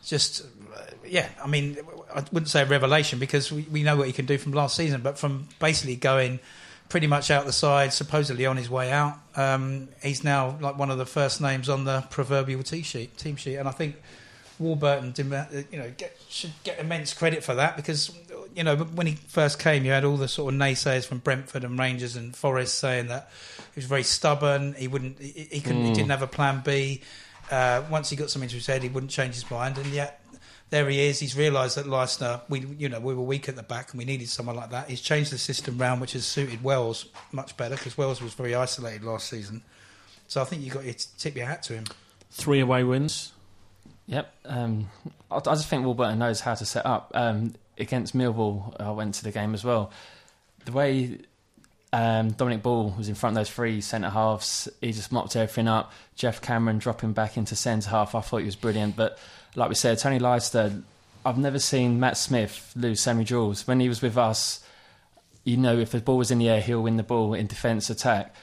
just, 0.06 0.42
uh, 0.76 0.82
yeah, 1.08 1.30
I 1.44 1.48
mean, 1.48 1.78
I 2.14 2.24
wouldn't 2.32 2.50
say 2.50 2.62
a 2.62 2.66
revelation 2.66 3.18
because 3.20 3.52
we, 3.52 3.64
we 3.72 3.84
know 3.84 3.96
what 3.96 4.08
he 4.08 4.14
can 4.14 4.26
do 4.26 4.38
from 4.38 4.52
last 4.52 4.76
season, 4.76 5.02
but 5.02 5.18
from 5.18 5.48
basically 5.60 5.96
going 5.96 6.40
pretty 6.90 7.08
much 7.08 7.32
out 7.32 7.46
the 7.46 7.52
side, 7.54 7.92
supposedly 7.94 8.46
on 8.46 8.58
his 8.58 8.70
way 8.70 8.92
out, 8.92 9.18
um, 9.36 9.90
he's 10.04 10.24
now 10.24 10.58
like 10.62 10.78
one 10.78 10.92
of 10.92 10.98
the 11.00 11.06
first 11.06 11.42
names 11.42 11.70
on 11.70 11.84
the 11.86 12.02
proverbial 12.12 12.62
team 12.64 12.84
sheet. 12.84 13.18
Team 13.18 13.36
sheet, 13.36 13.56
and 13.56 13.68
I 13.68 13.72
think 13.72 13.96
Warburton, 14.60 15.34
uh, 15.34 15.48
you 15.72 15.78
know, 15.78 15.92
get, 15.98 16.18
should 16.30 16.54
get 16.64 16.80
immense 16.80 17.14
credit 17.14 17.44
for 17.44 17.56
that 17.56 17.76
because 17.76 18.12
you 18.56 18.64
know 18.64 18.78
when 18.78 19.08
he 19.08 19.16
first 19.16 19.60
came, 19.60 19.84
you 19.84 19.92
had 19.92 20.06
all 20.06 20.18
the 20.18 20.28
sort 20.28 20.54
of 20.54 20.60
naysayers 20.60 21.06
from 21.06 21.20
Brentford 21.20 21.64
and 21.64 21.78
Rangers 21.78 22.16
and 22.16 22.36
Forest 22.36 22.80
saying 22.80 23.08
that 23.08 23.30
he 23.74 23.80
was 23.80 23.86
very 23.86 24.04
stubborn. 24.04 24.74
He 24.74 24.88
wouldn't, 24.88 25.20
he, 25.20 25.48
he 25.52 25.62
couldn't, 25.62 25.86
he 25.86 25.94
didn't 25.94 26.12
have 26.12 26.22
a 26.22 26.28
plan 26.28 26.62
B. 26.64 27.02
Uh, 27.52 27.84
once 27.90 28.10
he 28.10 28.16
got 28.16 28.30
something 28.30 28.50
to 28.50 28.56
his 28.56 28.66
head, 28.66 28.82
he 28.82 28.90
wouldn't 28.90 29.12
change 29.12 29.36
his 29.36 29.50
mind, 29.50 29.78
and 29.78 29.88
yet. 29.88 30.22
There 30.72 30.90
he 30.90 31.06
is. 31.06 31.20
He's 31.20 31.38
realised 31.38 31.78
that 31.78 31.86
Leistner, 31.86 32.42
we 32.50 32.62
you 32.80 32.90
know 32.90 33.00
we 33.00 33.14
were 33.14 33.22
weak 33.22 33.48
at 33.48 33.56
the 33.56 33.62
back 33.62 33.92
and 33.92 34.00
we 34.00 34.04
needed 34.04 34.28
someone 34.28 34.56
like 34.56 34.72
that. 34.72 34.90
He's 34.90 35.00
changed 35.00 35.32
the 35.32 35.38
system 35.38 35.78
round, 35.78 36.02
which 36.02 36.14
has 36.14 36.26
suited 36.26 36.64
Wells 36.64 37.06
much 37.32 37.56
better 37.56 37.76
because 37.76 38.00
Wells 38.00 38.20
was 38.20 38.34
very 38.34 38.56
isolated 38.56 39.04
last 39.04 39.30
season. 39.30 39.62
So 40.28 40.42
I 40.42 40.44
think 40.44 40.64
you 40.64 40.72
have 40.72 40.84
got 40.84 40.92
to 40.92 41.18
tip 41.18 41.36
your 41.36 41.46
hat 41.46 41.62
to 41.64 41.74
him. 41.74 41.86
Three 42.32 42.62
away 42.62 42.84
wins. 42.84 43.32
Yep. 44.08 44.34
Um, 44.46 44.90
I, 45.32 45.38
I 45.38 45.40
just 45.40 45.68
think 45.68 45.86
Warburton 45.86 46.20
knows 46.20 46.42
how 46.42 46.56
to 46.56 46.66
set 46.66 46.86
up. 46.86 47.12
Um, 47.14 47.56
against 47.78 48.16
Millwall, 48.16 48.80
I 48.80 48.92
went 48.92 49.16
to 49.16 49.24
the 49.24 49.32
game 49.32 49.54
as 49.54 49.64
well. 49.64 49.92
The 50.66 50.72
way 50.72 51.20
um, 51.92 52.32
Dominic 52.32 52.62
Ball 52.62 52.94
was 52.98 53.10
in 53.10 53.16
front 53.16 53.38
of 53.38 53.42
those 53.42 53.50
three 53.50 53.82
centre 53.82 54.10
halves, 54.10 54.68
he 54.82 54.92
just 54.92 55.12
mopped 55.12 55.36
everything 55.36 55.68
up. 55.68 55.92
Geoff 56.16 56.42
Cameron 56.42 56.78
dropping 56.78 57.14
back 57.14 57.38
into 57.38 57.56
centre 57.56 57.90
half, 57.90 58.16
I 58.16 58.22
thought 58.22 58.38
he 58.38 58.46
was 58.46 58.56
brilliant. 58.56 58.96
But 58.96 59.18
like 59.56 59.70
we 59.70 59.76
said, 59.76 59.98
Toni 59.98 60.20
Leistner, 60.20 60.84
I've 61.26 61.38
never 61.38 61.60
seen 61.60 62.00
Matt 62.00 62.18
Smith 62.18 62.74
lose 62.76 63.02
so 63.02 63.14
many 63.14 63.26
duels. 63.26 63.68
When 63.68 63.80
he 63.80 63.90
was 63.90 64.02
with 64.02 64.18
us, 64.18 64.64
you 65.44 65.58
know, 65.58 65.78
if 65.78 65.92
the 65.92 66.00
ball 66.00 66.18
was 66.18 66.32
in 66.32 66.38
the 66.40 66.50
air, 66.50 66.62
he'll 66.62 66.84
win 66.84 66.98
the 66.98 67.04
ball 67.04 67.34
in 67.34 67.48
defence 67.48 67.90
attack. 67.90 68.34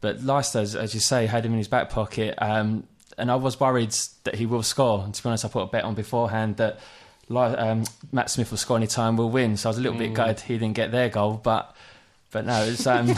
But 0.00 0.20
Leistner, 0.20 0.76
as- 0.76 0.94
you 0.94 1.00
say, 1.00 1.26
had 1.26 1.44
him 1.44 1.52
in 1.52 1.58
his 1.58 1.68
back 1.68 1.90
pocket. 1.90 2.34
Um, 2.38 2.86
and 3.18 3.30
I 3.30 3.36
was 3.36 3.58
worried 3.60 3.94
that 4.24 4.36
he 4.36 4.46
will 4.46 4.62
score. 4.62 5.02
And 5.04 5.14
to 5.14 5.22
be 5.22 5.28
honest, 5.28 5.44
I 5.44 5.48
put 5.48 5.60
a 5.62 5.66
bet 5.66 5.84
on 5.84 5.94
beforehand 5.94 6.56
that 6.58 6.78
um, 7.30 7.84
Matt 8.12 8.30
Smith 8.30 8.50
will 8.50 8.58
score 8.58 8.76
any 8.76 8.86
time, 8.86 9.16
will 9.16 9.30
win. 9.30 9.56
So 9.56 9.68
I 9.68 9.70
was 9.70 9.78
a 9.78 9.80
little 9.82 9.98
bit 9.98 10.14
gutted 10.14 10.40
he 10.40 10.54
didn't 10.58 10.74
get 10.76 10.90
their 10.92 11.08
goal. 11.08 11.40
But 11.42 11.74
but 12.30 12.44
no, 12.46 12.62
it's 12.62 12.86
um, 12.86 13.06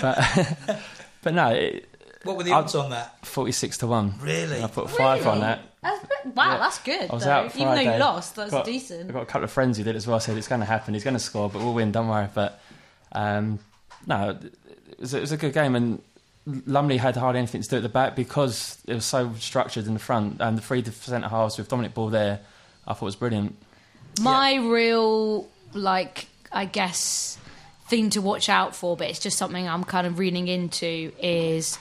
but, 0.00 0.78
but 1.22 1.34
no, 1.34 1.48
it, 1.48 1.88
What 2.24 2.36
were 2.36 2.42
the 2.42 2.52
I'd- 2.52 2.64
odds 2.64 2.74
on 2.74 2.90
that? 2.90 3.24
46 3.26 3.78
to 3.78 3.86
1. 3.86 4.14
Really? 4.20 4.62
I 4.62 4.66
put 4.66 4.90
five 4.90 5.26
on 5.26 5.40
that. 5.40 5.60
That's, 5.82 6.06
wow, 6.34 6.52
Yeah. 6.52 6.58
that's 6.58 6.78
good. 6.78 7.10
I 7.10 7.14
was 7.14 7.24
though. 7.24 7.30
out 7.30 7.56
Even 7.56 7.74
though 7.74 7.80
you 7.80 7.98
lost, 7.98 8.36
that's 8.36 8.50
got, 8.50 8.64
decent. 8.64 9.08
I've 9.08 9.14
got 9.14 9.22
a 9.22 9.26
couple 9.26 9.44
of 9.44 9.50
friends 9.50 9.76
who 9.78 9.84
did 9.84 9.96
as 9.96 10.06
well. 10.06 10.16
I 10.16 10.20
said 10.20 10.36
it's 10.38 10.48
going 10.48 10.60
to 10.60 10.66
happen. 10.66 10.94
He's 10.94 11.04
going 11.04 11.14
to 11.14 11.20
score, 11.20 11.50
but 11.50 11.60
we'll 11.60 11.74
win. 11.74 11.92
Don't 11.92 12.08
worry. 12.08 12.28
But 12.34 12.58
um, 13.12 13.58
no, 14.06 14.30
it 14.90 15.00
was, 15.00 15.12
it 15.14 15.20
was 15.20 15.32
a 15.32 15.36
good 15.36 15.52
game, 15.52 15.74
and 15.74 16.00
Lumley 16.46 16.98
had 16.98 17.16
hardly 17.16 17.38
anything 17.38 17.62
to 17.62 17.68
do 17.68 17.76
at 17.76 17.82
the 17.82 17.88
back 17.88 18.14
because 18.14 18.78
it 18.86 18.94
was 18.94 19.04
so 19.04 19.32
structured 19.38 19.86
in 19.86 19.94
the 19.94 20.00
front. 20.00 20.40
And 20.40 20.58
the 20.58 20.62
three 20.62 20.84
centre 20.84 21.28
halves 21.28 21.56
with 21.56 21.68
Dominic 21.68 21.94
Ball 21.94 22.10
there, 22.10 22.40
I 22.86 22.92
thought 22.92 23.06
was 23.06 23.16
brilliant. 23.16 23.56
My 24.20 24.56
real, 24.56 25.48
like, 25.72 26.26
I 26.52 26.66
guess, 26.66 27.38
thing 27.88 28.10
to 28.10 28.20
watch 28.20 28.48
out 28.48 28.76
for, 28.76 28.96
but 28.96 29.08
it's 29.08 29.18
just 29.18 29.38
something 29.38 29.66
I'm 29.68 29.84
kind 29.84 30.06
of 30.06 30.18
reading 30.18 30.48
into, 30.48 31.12
is 31.18 31.78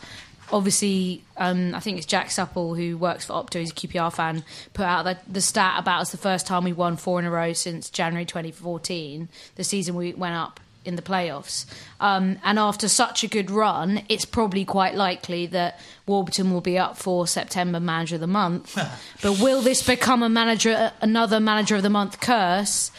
obviously, 0.52 1.24
um, 1.38 1.76
I 1.76 1.80
think 1.80 1.98
it's 1.98 2.06
Jack 2.06 2.32
Supple 2.32 2.74
who 2.74 2.98
works 2.98 3.26
for 3.26 3.34
Opta, 3.34 3.60
he's 3.60 3.72
a 3.72 3.74
QPR 3.74 4.14
fan, 4.14 4.44
put 4.74 4.86
out 4.86 5.04
the, 5.04 5.18
the 5.28 5.42
stat 5.42 5.76
about 5.78 6.02
it's 6.02 6.12
the 6.12 6.18
first 6.18 6.48
time 6.48 6.64
we 6.64 6.74
won 6.74 6.98
four 6.98 7.20
in 7.20 7.26
a 7.26 7.32
row 7.32 7.54
since 7.54 7.90
January 7.90 8.26
2014, 8.26 9.30
the 9.56 9.64
season 9.64 9.96
we 9.96 10.14
went 10.14 10.36
up 10.36 10.60
in 10.86 10.96
the 10.96 11.02
playoffs. 11.02 11.66
Um, 12.00 12.38
and 12.44 12.60
after 12.60 12.88
such 12.88 13.24
a 13.24 13.28
good 13.28 13.50
run, 13.50 14.04
it's 14.10 14.26
probably 14.26 14.66
quite 14.66 14.96
likely 14.96 15.46
that 15.48 15.80
Warburton 16.06 16.52
will 16.52 16.62
be 16.62 16.78
up 16.78 16.98
for 16.98 17.28
September 17.28 17.80
Manager 17.80 18.16
of 18.16 18.22
the 18.22 18.28
Month. 18.28 18.78
but 19.22 19.40
will 19.40 19.62
this 19.62 19.86
become 19.86 20.24
a 20.24 20.30
manager, 20.30 20.92
another 21.02 21.40
Manager 21.40 21.76
of 21.76 21.84
the 21.84 21.90
Month 21.90 22.20
curse? 22.20 22.92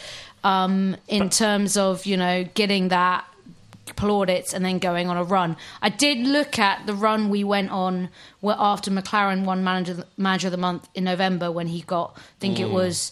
Um, 0.43 0.95
in 1.07 1.31
terms 1.31 1.75
of 1.75 2.05
you 2.05 2.17
know 2.17 2.43
getting 2.53 2.89
that 2.89 3.25
plaudits 3.95 4.53
and 4.53 4.65
then 4.65 4.79
going 4.79 5.09
on 5.09 5.17
a 5.17 5.23
run. 5.23 5.57
I 5.81 5.89
did 5.89 6.19
look 6.19 6.59
at 6.59 6.85
the 6.85 6.93
run 6.93 7.29
we 7.29 7.43
went 7.43 7.71
on 7.71 8.09
where 8.41 8.55
after 8.57 8.91
McClaren 8.91 9.45
won 9.45 9.63
manager 9.63 10.05
manager 10.17 10.47
of 10.47 10.51
the 10.51 10.57
month 10.57 10.87
in 10.93 11.03
November 11.03 11.51
when 11.51 11.67
he 11.67 11.81
got 11.81 12.13
I 12.17 12.21
think 12.39 12.59
it 12.59 12.69
was 12.69 13.11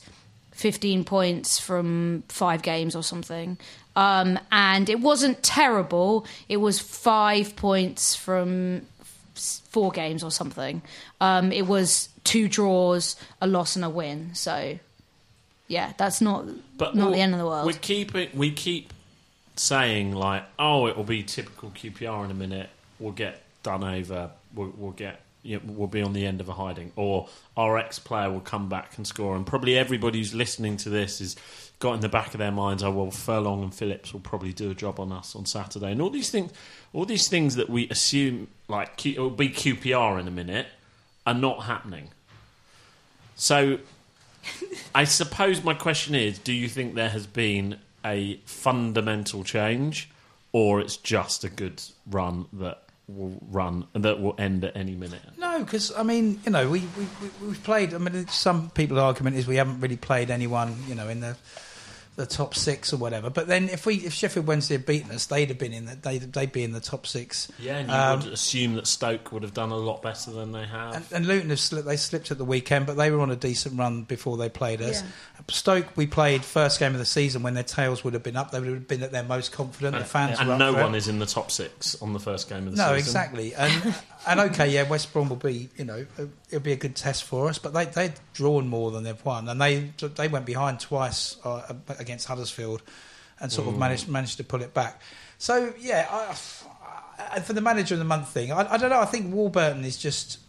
15 0.51 1.03
points 1.03 1.59
from 1.59 2.23
5 2.29 2.61
games 2.61 2.95
or 2.95 3.03
something. 3.03 3.57
Um, 3.95 4.39
and 4.51 4.89
it 4.89 4.99
wasn't 4.99 5.43
terrible. 5.43 6.25
It 6.49 6.57
was 6.57 6.79
5 6.79 7.55
points 7.55 8.15
from 8.15 8.87
4 9.35 9.91
games 9.91 10.23
or 10.23 10.31
something. 10.31 10.81
Um, 11.21 11.51
it 11.51 11.67
was 11.67 12.09
two 12.23 12.47
draws, 12.47 13.15
a 13.41 13.47
loss 13.47 13.75
and 13.75 13.85
a 13.85 13.89
win. 13.89 14.33
So 14.33 14.79
yeah, 15.67 15.93
that's 15.97 16.21
not 16.21 16.45
But 16.77 16.95
not 16.95 17.13
the 17.13 17.19
end 17.19 17.33
of 17.33 17.39
the 17.39 17.45
world. 17.45 17.65
We 17.65 17.73
keep 17.73 18.15
it. 18.15 18.35
We 18.35 18.51
keep 18.51 18.93
saying 19.55 20.13
like, 20.13 20.43
"Oh, 20.59 20.87
it 20.87 20.97
will 20.97 21.03
be 21.03 21.23
typical 21.23 21.71
QPR 21.71 22.25
in 22.25 22.31
a 22.31 22.35
minute. 22.35 22.69
We'll 22.99 23.13
get 23.13 23.41
done 23.63 23.83
over. 23.83 24.31
We'll, 24.53 24.73
we'll 24.77 24.91
get. 24.91 25.21
You 25.41 25.57
know, 25.57 25.63
we'll 25.65 25.87
be 25.87 26.01
on 26.01 26.13
the 26.13 26.25
end 26.25 26.39
of 26.39 26.47
a 26.47 26.53
hiding, 26.53 26.93
or 26.95 27.27
our 27.57 27.77
ex 27.77 27.99
player 27.99 28.31
will 28.31 28.39
come 28.39 28.69
back 28.69 28.97
and 28.97 29.07
score." 29.07 29.35
And 29.35 29.45
probably 29.45 29.77
everybody 29.77 30.19
who's 30.19 30.33
listening 30.33 30.77
to 30.77 30.89
this 30.89 31.19
is 31.21 31.35
got 31.79 31.93
in 31.93 31.99
the 31.99 32.09
back 32.09 32.33
of 32.33 32.37
their 32.37 32.51
minds, 32.51 32.83
"Oh, 32.83 32.91
well, 32.91 33.11
Furlong 33.11 33.63
and 33.63 33.73
Phillips 33.73 34.13
will 34.13 34.21
probably 34.21 34.53
do 34.53 34.71
a 34.71 34.75
job 34.75 34.99
on 34.99 35.11
us 35.11 35.35
on 35.35 35.45
Saturday." 35.45 35.91
And 35.91 36.01
all 36.01 36.09
these 36.09 36.29
things, 36.29 36.51
all 36.93 37.05
these 37.05 37.27
things 37.27 37.55
that 37.55 37.69
we 37.69 37.89
assume 37.89 38.47
like 38.67 38.97
Q, 38.97 39.13
it 39.13 39.19
will 39.19 39.29
be 39.29 39.49
QPR 39.49 40.19
in 40.19 40.27
a 40.27 40.31
minute, 40.31 40.67
are 41.25 41.33
not 41.33 41.63
happening. 41.63 42.09
So 43.35 43.79
I 44.95 45.03
suppose 45.03 45.63
my 45.63 45.73
question 45.73 46.15
is: 46.15 46.39
Do 46.39 46.53
you 46.53 46.69
think 46.69 46.95
there 46.95 47.09
has 47.09 47.27
been 47.27 47.79
a 48.05 48.37
fundamental 48.45 49.43
change, 49.43 50.09
or 50.51 50.79
it's 50.79 50.97
just 50.97 51.43
a 51.43 51.49
good 51.49 51.81
run 52.09 52.45
that 52.53 52.83
will 53.07 53.37
run 53.49 53.85
and 53.93 54.03
that 54.05 54.21
will 54.21 54.35
end 54.37 54.63
at 54.63 54.75
any 54.75 54.95
minute? 54.95 55.21
No, 55.37 55.59
because 55.59 55.91
I 55.95 56.03
mean, 56.03 56.39
you 56.45 56.51
know, 56.51 56.69
we 56.69 56.79
we- 56.97 57.47
we've 57.47 57.63
played. 57.63 57.93
I 57.93 57.97
mean, 57.97 58.27
some 58.27 58.69
people's 58.71 58.99
argument 58.99 59.35
is 59.35 59.45
we 59.47 59.57
haven't 59.57 59.79
really 59.81 59.97
played 59.97 60.29
anyone, 60.31 60.75
you 60.87 60.95
know, 60.95 61.09
in 61.09 61.19
the 61.19 61.35
the 62.15 62.25
top 62.27 62.53
six 62.53 62.93
or 62.93 62.97
whatever. 62.97 63.29
But 63.31 63.47
then 63.47 63.69
if 63.69 63.85
we 63.87 63.95
if 63.95 64.13
Sheffield 64.13 64.45
Wednesday 64.45 64.75
had 64.75 64.85
beaten 64.85 65.09
us, 65.11 65.25
they'd 65.25 65.49
have 65.49 65.57
been 65.57 65.73
in 65.73 65.85
the 65.85 65.95
they'd 65.95 66.21
they'd 66.31 66.51
be 66.51 66.63
in 66.63 66.71
the 66.71 66.79
top 66.79 67.07
six. 67.07 67.51
Yeah, 67.59 67.77
and 67.77 67.87
you 67.89 67.93
Um, 67.95 68.19
would 68.19 68.33
assume 68.33 68.75
that 68.75 68.85
Stoke 68.85 69.31
would 69.31 69.41
have 69.41 69.53
done 69.55 69.71
a 69.71 69.75
lot 69.77 70.01
better 70.03 70.29
than 70.31 70.51
they 70.51 70.65
have. 70.65 70.95
And, 70.95 71.05
and 71.11 71.25
Luton 71.25 71.49
have 71.49 71.59
slipped, 71.59 71.87
they 71.87 71.97
slipped 71.97 72.29
at 72.29 72.37
the 72.37 72.45
weekend, 72.45 72.85
but 72.85 72.97
they 72.97 73.09
were 73.09 73.19
on 73.21 73.31
a 73.31 73.35
decent 73.35 73.79
run 73.79 74.03
before 74.03 74.37
they 74.37 74.49
played 74.49 74.81
us. 74.81 75.01
Yeah. 75.01 75.07
Stoke, 75.49 75.87
we 75.95 76.05
played 76.07 76.45
first 76.45 76.79
game 76.79 76.93
of 76.93 76.99
the 76.99 77.05
season 77.05 77.41
when 77.43 77.53
their 77.55 77.63
tails 77.63 78.03
would 78.03 78.13
have 78.13 78.23
been 78.23 78.37
up. 78.37 78.51
They 78.51 78.59
would 78.59 78.69
have 78.69 78.87
been 78.87 79.03
at 79.03 79.11
their 79.11 79.23
most 79.23 79.51
confident. 79.51 79.97
The 79.97 80.05
fans 80.05 80.39
and 80.39 80.49
were 80.49 80.57
no 80.57 80.73
for 80.73 80.81
one 80.81 80.95
is 80.95 81.07
in 81.07 81.19
the 81.19 81.25
top 81.25 81.49
six 81.51 81.99
on 82.01 82.13
the 82.13 82.19
first 82.19 82.47
game 82.47 82.67
of 82.67 82.75
the 82.75 82.77
No, 82.77 82.83
season. 82.83 82.91
No, 82.93 82.97
exactly. 82.97 83.55
And 83.55 83.95
and 84.27 84.39
okay, 84.39 84.69
yeah, 84.69 84.83
West 84.83 85.11
Brom 85.11 85.29
will 85.29 85.35
be, 85.35 85.69
you 85.75 85.85
know, 85.85 86.05
it'll 86.49 86.59
be 86.59 86.71
a 86.71 86.77
good 86.77 86.95
test 86.95 87.23
for 87.23 87.49
us. 87.49 87.57
But 87.57 87.73
they 87.73 87.85
they've 87.85 88.19
drawn 88.33 88.67
more 88.67 88.91
than 88.91 89.03
they've 89.03 89.25
won, 89.25 89.49
and 89.49 89.59
they 89.59 89.91
they 90.15 90.27
went 90.27 90.45
behind 90.45 90.79
twice 90.79 91.37
uh, 91.43 91.73
against 91.99 92.27
Huddersfield, 92.27 92.81
and 93.39 93.51
sort 93.51 93.67
of 93.67 93.77
managed 93.77 94.07
managed 94.07 94.37
to 94.37 94.43
pull 94.43 94.61
it 94.61 94.73
back. 94.73 95.01
So 95.37 95.73
yeah, 95.79 96.07
I, 96.09 96.35
I, 97.35 97.39
for 97.41 97.53
the 97.53 97.61
manager 97.61 97.95
of 97.95 97.99
the 97.99 98.05
month 98.05 98.29
thing, 98.29 98.51
I, 98.51 98.73
I 98.73 98.77
don't 98.77 98.89
know. 98.89 99.01
I 99.01 99.05
think 99.05 99.33
Warburton 99.33 99.83
is 99.83 99.97
just. 99.97 100.39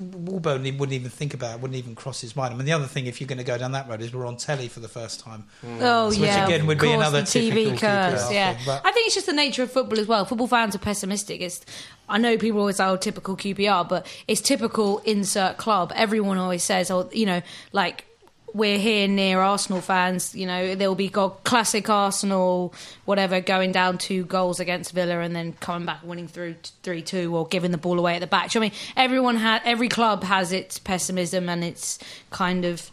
Warburton 0.00 0.78
wouldn't 0.78 0.94
even 0.94 1.10
think 1.10 1.34
about 1.34 1.54
it, 1.54 1.60
wouldn't 1.60 1.78
even 1.78 1.94
cross 1.94 2.20
his 2.20 2.34
mind. 2.34 2.54
I 2.54 2.56
mean, 2.56 2.66
the 2.66 2.72
other 2.72 2.86
thing, 2.86 3.06
if 3.06 3.20
you're 3.20 3.28
going 3.28 3.38
to 3.38 3.44
go 3.44 3.58
down 3.58 3.72
that 3.72 3.88
road, 3.88 4.00
is 4.00 4.12
we're 4.12 4.26
on 4.26 4.36
telly 4.36 4.68
for 4.68 4.80
the 4.80 4.88
first 4.88 5.20
time. 5.20 5.44
Mm. 5.64 5.78
Oh 5.80 6.08
Which 6.08 6.18
yeah, 6.18 6.46
again 6.46 6.60
of 6.62 6.66
would 6.66 6.78
be 6.78 6.92
another 6.92 7.22
TV 7.22 7.78
curse. 7.78 8.30
Yeah, 8.30 8.54
thing, 8.54 8.80
I 8.84 8.92
think 8.92 9.06
it's 9.06 9.14
just 9.14 9.26
the 9.26 9.32
nature 9.32 9.62
of 9.62 9.70
football 9.70 9.98
as 9.98 10.06
well. 10.06 10.24
Football 10.24 10.48
fans 10.48 10.74
are 10.74 10.78
pessimistic. 10.78 11.40
It's 11.40 11.64
I 12.08 12.18
know 12.18 12.36
people 12.36 12.60
always 12.60 12.76
say, 12.76 12.84
"Oh, 12.84 12.96
typical 12.96 13.36
QPR," 13.36 13.88
but 13.88 14.06
it's 14.26 14.40
typical 14.40 14.98
insert 15.00 15.56
club. 15.56 15.92
Everyone 15.94 16.38
always 16.38 16.64
says, 16.64 16.90
"Oh, 16.90 17.08
you 17.12 17.26
know, 17.26 17.42
like." 17.72 18.06
We're 18.52 18.78
here 18.78 19.08
near 19.08 19.40
Arsenal 19.40 19.80
fans. 19.80 20.34
You 20.34 20.46
know, 20.46 20.74
there'll 20.74 20.94
be 20.94 21.08
classic 21.08 21.88
Arsenal, 21.88 22.74
whatever, 23.04 23.40
going 23.40 23.72
down 23.72 23.98
two 23.98 24.24
goals 24.24 24.60
against 24.60 24.92
Villa 24.92 25.20
and 25.20 25.34
then 25.34 25.52
coming 25.54 25.86
back 25.86 26.02
winning 26.02 26.28
through 26.28 26.56
three 26.82 27.02
two 27.02 27.36
or 27.36 27.46
giving 27.46 27.70
the 27.70 27.78
ball 27.78 27.98
away 27.98 28.14
at 28.14 28.20
the 28.20 28.26
back. 28.26 28.50
So, 28.50 28.60
I 28.60 28.62
mean, 28.62 28.72
everyone 28.96 29.36
had 29.36 29.62
every 29.64 29.88
club 29.88 30.24
has 30.24 30.52
its 30.52 30.78
pessimism 30.78 31.48
and 31.48 31.62
its 31.62 31.98
kind 32.30 32.64
of 32.64 32.90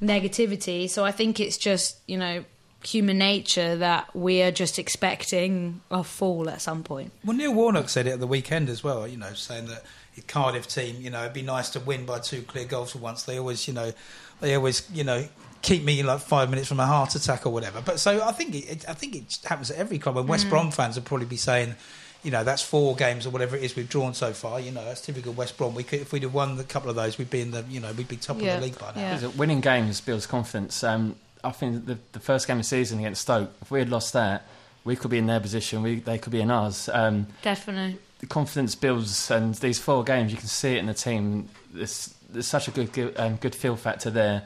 negativity. 0.00 0.88
So 0.88 1.04
I 1.04 1.12
think 1.12 1.40
it's 1.40 1.58
just, 1.58 1.98
you 2.06 2.16
know, 2.16 2.44
human 2.84 3.18
nature 3.18 3.76
that 3.76 4.14
we 4.16 4.42
are 4.42 4.50
just 4.50 4.78
expecting 4.78 5.80
a 5.90 6.02
fall 6.02 6.48
at 6.48 6.62
some 6.62 6.82
point. 6.82 7.12
Well, 7.24 7.36
Neil 7.36 7.52
Warnock 7.52 7.88
said 7.88 8.06
it 8.06 8.12
at 8.12 8.20
the 8.20 8.26
weekend 8.26 8.68
as 8.68 8.82
well. 8.82 9.06
You 9.06 9.18
know, 9.18 9.34
saying 9.34 9.66
that 9.66 9.84
Cardiff 10.26 10.68
team, 10.68 10.96
you 11.00 11.10
know, 11.10 11.22
it'd 11.22 11.32
be 11.32 11.42
nice 11.42 11.70
to 11.70 11.80
win 11.80 12.04
by 12.06 12.18
two 12.18 12.42
clear 12.42 12.64
goals 12.66 12.92
for 12.92 12.98
once. 12.98 13.22
They 13.22 13.38
always, 13.38 13.66
you 13.66 13.74
know, 13.74 13.92
they 14.40 14.54
always, 14.54 14.88
you 14.92 15.04
know, 15.04 15.26
keep 15.62 15.82
me 15.84 16.02
like 16.02 16.20
five 16.20 16.50
minutes 16.50 16.68
from 16.68 16.80
a 16.80 16.86
heart 16.86 17.14
attack 17.14 17.46
or 17.46 17.50
whatever. 17.52 17.80
But 17.80 18.00
so 18.00 18.22
I 18.22 18.32
think 18.32 18.54
it, 18.54 18.88
I 18.88 18.94
think 18.94 19.14
it 19.16 19.38
happens 19.44 19.70
at 19.70 19.76
every 19.78 19.98
club. 19.98 20.16
And 20.18 20.28
West 20.28 20.48
Brom 20.48 20.70
fans 20.70 20.96
would 20.96 21.04
probably 21.04 21.26
be 21.26 21.36
saying. 21.36 21.74
You 22.22 22.30
know 22.30 22.44
that's 22.44 22.60
four 22.60 22.94
games 22.96 23.24
or 23.26 23.30
whatever 23.30 23.56
it 23.56 23.62
is 23.62 23.74
we've 23.74 23.88
drawn 23.88 24.12
so 24.12 24.34
far. 24.34 24.60
You 24.60 24.72
know 24.72 24.84
that's 24.84 25.00
typical 25.00 25.32
West 25.32 25.56
Brom. 25.56 25.74
We 25.74 25.84
could, 25.84 26.00
if 26.00 26.12
we'd 26.12 26.22
have 26.24 26.34
won 26.34 26.60
a 26.60 26.64
couple 26.64 26.90
of 26.90 26.96
those, 26.96 27.16
we'd 27.16 27.30
be 27.30 27.40
in 27.40 27.50
the 27.50 27.64
you 27.70 27.80
know 27.80 27.90
we'd 27.92 28.08
be 28.08 28.18
top 28.18 28.42
Yeah, 28.42 28.56
of 28.56 28.60
the 28.60 28.66
league 28.66 28.78
by 28.78 28.92
now. 28.94 29.00
yeah. 29.00 29.26
Winning 29.38 29.62
games 29.62 30.02
builds 30.02 30.26
confidence. 30.26 30.84
Um, 30.84 31.16
I 31.42 31.50
think 31.50 31.86
the, 31.86 31.96
the 32.12 32.20
first 32.20 32.46
game 32.46 32.58
of 32.58 32.64
the 32.64 32.68
season 32.68 32.98
against 32.98 33.22
Stoke, 33.22 33.50
if 33.62 33.70
we 33.70 33.78
had 33.78 33.88
lost 33.88 34.12
that, 34.12 34.44
we 34.84 34.96
could 34.96 35.10
be 35.10 35.16
in 35.16 35.28
their 35.28 35.40
position. 35.40 35.80
We, 35.82 36.00
they 36.00 36.18
could 36.18 36.30
be 36.30 36.42
in 36.42 36.50
ours. 36.50 36.90
Um, 36.92 37.28
Definitely. 37.40 37.98
The 38.20 38.26
confidence 38.26 38.74
builds, 38.74 39.30
and 39.30 39.54
these 39.56 39.78
four 39.78 40.04
games, 40.04 40.30
you 40.30 40.38
can 40.38 40.46
see 40.46 40.76
it 40.76 40.78
in 40.78 40.86
the 40.86 40.94
team. 40.94 41.48
There's, 41.72 42.14
there's 42.28 42.46
such 42.46 42.68
a 42.68 42.70
good 42.70 42.92
good, 42.92 43.18
um, 43.18 43.36
good 43.36 43.54
feel 43.54 43.76
factor 43.76 44.10
there. 44.10 44.44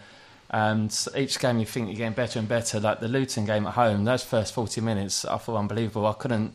And 0.50 0.96
each 1.16 1.40
game, 1.40 1.58
you 1.58 1.66
think 1.66 1.88
you're 1.88 1.96
getting 1.96 2.12
better 2.12 2.38
and 2.38 2.48
better. 2.48 2.78
Like 2.78 3.00
the 3.00 3.08
Luton 3.08 3.44
game 3.44 3.66
at 3.66 3.74
home, 3.74 4.04
those 4.04 4.22
first 4.22 4.54
40 4.54 4.80
minutes, 4.82 5.24
I 5.24 5.36
thought 5.38 5.56
unbelievable. 5.56 6.06
I 6.06 6.12
couldn't 6.12 6.54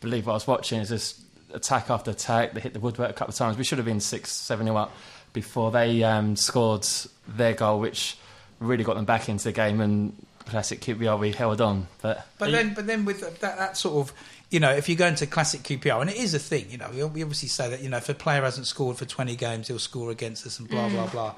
believe 0.00 0.26
what 0.26 0.32
I 0.32 0.36
was 0.36 0.46
watching. 0.46 0.80
It's 0.80 0.90
just 0.90 1.20
attack 1.54 1.88
after 1.88 2.10
attack. 2.10 2.52
They 2.52 2.60
hit 2.60 2.74
the 2.74 2.80
woodwork 2.80 3.08
a 3.08 3.14
couple 3.14 3.32
of 3.32 3.36
times. 3.36 3.56
We 3.56 3.64
should 3.64 3.78
have 3.78 3.86
been 3.86 4.00
six, 4.00 4.32
seven 4.32 4.66
nil 4.66 4.76
up 4.76 4.94
before 5.32 5.70
they 5.70 6.02
um, 6.04 6.36
scored 6.36 6.86
their 7.26 7.54
goal, 7.54 7.80
which 7.80 8.18
really 8.60 8.84
got 8.84 8.96
them 8.96 9.06
back 9.06 9.30
into 9.30 9.44
the 9.44 9.52
game. 9.52 9.80
And 9.80 10.14
classic 10.44 10.80
QPR, 10.80 11.18
we 11.18 11.32
held 11.32 11.62
on. 11.62 11.86
But 12.02 12.26
But 12.38 12.50
then, 12.50 12.74
but 12.74 12.86
then 12.86 13.04
with 13.06 13.20
that, 13.40 13.56
that 13.56 13.76
sort 13.76 13.96
of, 14.08 14.14
you 14.50 14.60
know, 14.60 14.70
if 14.70 14.88
you 14.88 14.96
go 14.96 15.06
into 15.06 15.26
classic 15.26 15.62
QPR, 15.62 16.00
and 16.00 16.10
it 16.10 16.16
is 16.16 16.34
a 16.34 16.38
thing, 16.38 16.66
you 16.70 16.78
know, 16.78 16.88
we, 16.90 17.04
we 17.04 17.22
obviously 17.22 17.48
say 17.48 17.68
that, 17.70 17.82
you 17.82 17.88
know, 17.88 17.98
if 17.98 18.08
a 18.08 18.14
player 18.14 18.42
hasn't 18.42 18.66
scored 18.66 18.96
for 18.96 19.04
20 19.04 19.36
games, 19.36 19.68
he'll 19.68 19.78
score 19.78 20.10
against 20.10 20.46
us 20.46 20.58
and 20.58 20.68
blah, 20.68 20.88
mm. 20.88 20.92
blah, 20.92 21.06
blah. 21.08 21.34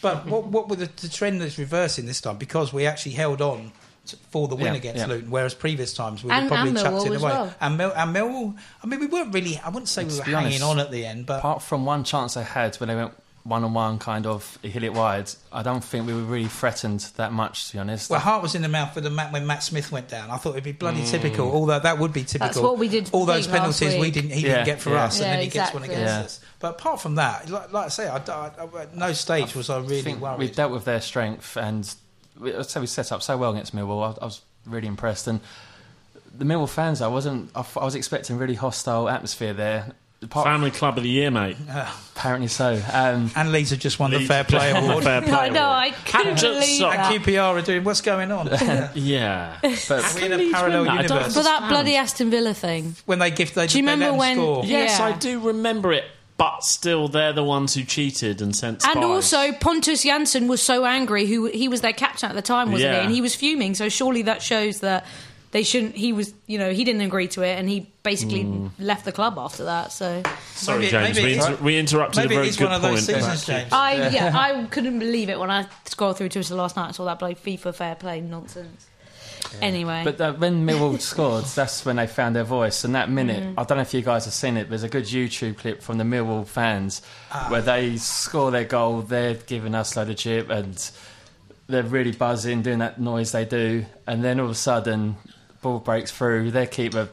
But 0.00 0.26
what, 0.26 0.46
what 0.46 0.68
with 0.68 0.78
the, 0.80 1.06
the 1.06 1.12
trend 1.12 1.40
that's 1.40 1.58
reversing 1.58 2.06
this 2.06 2.20
time, 2.20 2.36
because 2.36 2.72
we 2.72 2.86
actually 2.86 3.12
held 3.12 3.40
on 3.40 3.72
to, 4.06 4.16
for 4.16 4.48
the 4.48 4.54
win 4.54 4.66
Yeah, 4.66 4.74
against 4.74 4.98
yeah. 4.98 5.06
Luton, 5.06 5.30
whereas 5.30 5.54
previous 5.54 5.94
times 5.94 6.22
we 6.24 6.30
And- 6.30 6.44
would 6.44 6.48
probably 6.54 6.70
and 6.70 6.78
chucked 6.78 6.94
Millwall 6.96 7.06
it 7.06 7.12
as 7.14 7.22
away. 7.22 7.32
well. 7.32 7.54
And, 7.60 7.78
Mil- 7.78 7.92
and 7.94 8.16
Millwall, 8.16 8.56
I 8.82 8.86
mean, 8.86 9.00
we 9.00 9.06
weren't 9.06 9.32
really, 9.34 9.58
I 9.58 9.68
wouldn't 9.68 9.88
say 9.88 10.04
we 10.04 10.16
were 10.16 10.24
hanging 10.24 10.62
honest, 10.62 10.62
on 10.62 10.78
at 10.80 10.90
the 10.90 11.06
end, 11.06 11.26
but 11.26 11.38
apart 11.38 11.62
from 11.62 11.84
one 11.86 12.04
chance 12.04 12.34
they 12.34 12.42
had 12.42 12.76
when 12.76 12.88
they 12.88 12.96
went 12.96 13.12
one 13.44 13.62
on 13.62 13.74
one 13.74 13.98
kind 13.98 14.26
of 14.26 14.58
he 14.62 14.70
hit 14.70 14.82
it 14.82 14.94
wide. 14.94 15.30
I 15.52 15.62
don't 15.62 15.84
think 15.84 16.06
we 16.06 16.14
were 16.14 16.22
really 16.22 16.48
threatened 16.48 17.00
that 17.16 17.30
much, 17.32 17.66
to 17.68 17.72
be 17.74 17.78
honest. 17.78 18.08
Well, 18.08 18.18
heart 18.18 18.42
was 18.42 18.54
in 18.54 18.62
the 18.62 18.68
mouth 18.68 18.94
with 18.94 19.04
the 19.04 19.10
Matt 19.10 19.32
when 19.32 19.46
Matt 19.46 19.62
Smith 19.62 19.92
went 19.92 20.08
down. 20.08 20.30
I 20.30 20.38
thought 20.38 20.52
it'd 20.52 20.64
be 20.64 20.72
bloody 20.72 21.02
Mm. 21.02 21.10
typical. 21.10 21.52
Although 21.52 21.78
that 21.78 21.98
would 21.98 22.12
be 22.14 22.22
typical. 22.24 22.46
That's 22.46 22.58
what 22.58 22.78
we 22.78 22.88
did 22.88 23.10
All 23.12 23.26
those 23.26 23.46
penalties 23.46 24.00
we 24.00 24.10
didn't, 24.10 24.30
he 24.30 24.46
Yeah, 24.46 24.54
didn't 24.54 24.66
get 24.66 24.80
for 24.80 24.90
yeah. 24.90 25.04
us, 25.04 25.16
and 25.20 25.26
Yeah, 25.26 25.32
then 25.34 25.42
he 25.44 25.50
gets 25.50 25.74
one 25.74 25.82
against 25.82 26.00
Yeah. 26.00 26.20
us. 26.20 26.40
But 26.58 26.70
apart 26.80 27.02
from 27.02 27.16
that, 27.16 27.50
like, 27.50 27.70
like 27.70 27.84
I 27.86 27.88
say, 27.88 28.08
I, 28.08 28.16
I- 28.16 28.50
I- 28.58 28.80
at 28.82 28.96
no 28.96 29.12
stage 29.12 29.54
was 29.54 29.68
I 29.68 29.76
I 29.76 29.78
really 29.80 30.00
think 30.02 30.20
worried. 30.22 30.38
we 30.38 30.48
dealt 30.48 30.72
with 30.72 30.86
their 30.86 31.02
strength, 31.02 31.56
and 31.58 31.94
we, 32.40 32.56
I'd 32.56 32.64
say 32.70 32.80
we 32.80 32.86
set 32.86 33.12
up 33.12 33.22
so 33.22 33.36
well 33.36 33.50
against 33.52 33.76
Millwall. 33.76 34.16
I, 34.16 34.22
I 34.22 34.24
was 34.24 34.40
really 34.64 34.88
impressed, 34.88 35.26
and 35.28 35.40
the 36.36 36.46
Millwall 36.46 36.68
fans, 36.68 37.02
I 37.02 37.08
wasn't. 37.08 37.50
I, 37.54 37.60
f- 37.60 37.76
I 37.76 37.84
was 37.84 37.94
expecting 37.94 38.38
really 38.38 38.54
hostile 38.54 39.08
atmosphere 39.10 39.52
there. 39.52 39.92
Apart, 40.24 40.46
Family 40.46 40.70
Club 40.70 40.96
of 40.96 41.02
the 41.04 41.08
Year, 41.10 41.30
mate. 41.30 41.56
apparently 42.16 42.48
so. 42.48 42.80
Um, 42.92 43.30
and 43.36 43.52
Leeds 43.52 43.70
have 43.70 43.78
just 43.78 43.98
won 43.98 44.10
the 44.10 44.18
Leeds 44.18 44.28
Fair 44.28 44.44
Play 44.44 44.70
just 44.70 44.74
won 44.74 44.84
the 44.84 44.90
Award. 44.90 45.04
Fair 45.04 45.22
Play 45.22 45.32
I 45.32 45.48
know, 45.48 45.64
Award. 45.64 45.78
I 45.78 45.90
couldn't 46.06 46.36
Just 46.38 46.42
believe 46.44 46.78
so- 46.78 46.90
And 46.90 46.98
that. 47.00 47.12
QPR 47.22 47.58
are 47.58 47.62
doing 47.62 47.84
what's 47.84 48.00
going 48.00 48.30
on 48.32 48.46
Yeah. 48.46 48.90
Yeah. 48.94 49.58
but 49.62 49.90
Are 49.90 50.14
we 50.14 50.24
in 50.26 50.32
a 50.32 50.36
Leeds 50.36 50.52
parallel 50.52 50.82
win 50.82 50.86
that? 50.86 50.92
I 50.92 51.06
don't 51.06 51.16
universe? 51.18 51.34
For 51.36 51.42
that 51.42 51.68
bloody 51.68 51.96
Aston 51.96 52.30
Villa 52.30 52.54
thing. 52.54 52.94
when 53.06 53.18
they 53.18 53.30
gift, 53.30 53.54
they, 53.54 53.66
Do 53.66 53.78
you 53.78 53.84
they 53.84 53.92
remember 53.92 54.04
let 54.04 54.10
them 54.10 54.18
when- 54.18 54.36
score. 54.36 54.64
Yeah. 54.64 54.78
Yes, 54.78 55.00
I 55.00 55.12
do 55.12 55.40
remember 55.40 55.92
it, 55.92 56.04
but 56.36 56.64
still, 56.64 57.08
they're 57.08 57.32
the 57.32 57.44
ones 57.44 57.74
who 57.74 57.84
cheated 57.84 58.40
and 58.42 58.54
sent 58.56 58.82
spies. 58.82 58.96
And 58.96 59.04
also, 59.04 59.52
Pontus 59.52 60.04
Jansson 60.04 60.48
was 60.48 60.60
so 60.62 60.84
angry. 60.84 61.26
Who 61.26 61.46
he 61.46 61.68
was 61.68 61.80
their 61.80 61.92
captain 61.92 62.28
at 62.28 62.34
the 62.34 62.42
time, 62.42 62.72
wasn't 62.72 62.90
Yeah. 62.92 63.00
he? 63.00 63.06
And 63.06 63.14
he 63.14 63.20
was 63.20 63.34
fuming. 63.36 63.74
So 63.74 63.88
surely 63.88 64.22
that 64.22 64.42
shows 64.42 64.80
that 64.80 65.06
they 65.54 65.62
shouldn't. 65.62 65.94
He 65.94 66.12
was, 66.12 66.34
you 66.48 66.58
know, 66.58 66.72
he 66.72 66.82
didn't 66.82 67.02
agree 67.02 67.28
to 67.28 67.42
it, 67.42 67.56
and 67.58 67.68
he 67.68 67.86
basically 68.02 68.42
Hmm. 68.42 68.66
left 68.78 69.04
the 69.04 69.12
club 69.12 69.38
after 69.38 69.64
that. 69.64 69.92
So 69.92 70.20
Sorry, 70.56 70.80
Maybe- 70.80 70.90
James, 70.90 71.16
maybe 71.16 71.26
we, 71.26 71.32
it's- 71.32 71.48
inter- 71.48 71.62
we 71.64 71.78
interrupted 71.78 72.22
Maybe 72.24 72.34
a 72.34 72.38
very 72.38 72.48
it's 72.48 72.56
good 72.56 72.64
one 72.66 72.74
of 72.74 72.82
those 72.82 73.06
point. 73.06 73.18
seasons, 73.22 73.46
James. 73.46 73.72
I 73.72 74.08
yeah, 74.08 74.32
I 74.36 74.64
couldn't 74.66 74.98
believe 74.98 75.28
it 75.30 75.38
when 75.38 75.50
I 75.50 75.66
scrolled 75.86 76.18
through 76.18 76.28
Twitter 76.30 76.54
last 76.56 76.76
night 76.76 76.86
and 76.86 76.94
saw 76.96 77.04
that 77.06 77.18
bloody 77.20 77.36
FIFA 77.36 77.74
fair 77.74 77.94
play 77.94 78.20
nonsense. 78.20 78.86
Anyway, 79.62 80.02
But 80.04 80.20
uh, 80.20 80.32
when 80.32 80.66
Millwall 80.66 81.00
scored, 81.00 81.44
that's 81.44 81.84
when 81.84 81.96
they 81.96 82.06
found 82.08 82.34
their 82.34 82.44
voice. 82.44 82.82
And 82.82 82.94
that 82.96 83.08
minute, 83.10 83.42
Mm-hmm. 83.44 83.60
I 83.60 83.64
don't 83.64 83.78
know 83.78 83.82
if 83.82 83.94
you 83.94 84.02
guys 84.02 84.24
have 84.24 84.34
seen 84.34 84.56
it, 84.56 84.68
there's 84.70 84.82
a 84.82 84.88
good 84.88 85.04
YouTube 85.04 85.58
clip 85.58 85.82
from 85.82 85.98
the 85.98 86.04
Millwall 86.04 86.46
fans 86.46 87.02
Ah. 87.30 87.46
where 87.50 87.62
they 87.62 87.96
score 87.98 88.50
their 88.50 88.64
goal, 88.64 89.02
they're 89.02 89.34
giving 89.34 89.74
us 89.76 89.94
a 89.94 90.00
load 90.00 90.10
of 90.10 90.16
chip, 90.16 90.50
and 90.50 90.90
they're 91.68 91.82
really 91.84 92.12
buzzing, 92.12 92.62
doing 92.62 92.78
that 92.80 93.00
noise 93.00 93.32
they 93.32 93.44
do. 93.44 93.84
And 94.06 94.24
then 94.24 94.40
all 94.40 94.46
of 94.46 94.52
a 94.52 94.54
sudden, 94.56 95.16
ball 95.64 95.80
breaks 95.80 96.12
through, 96.12 96.52
their 96.52 96.66
keeper 96.66 97.08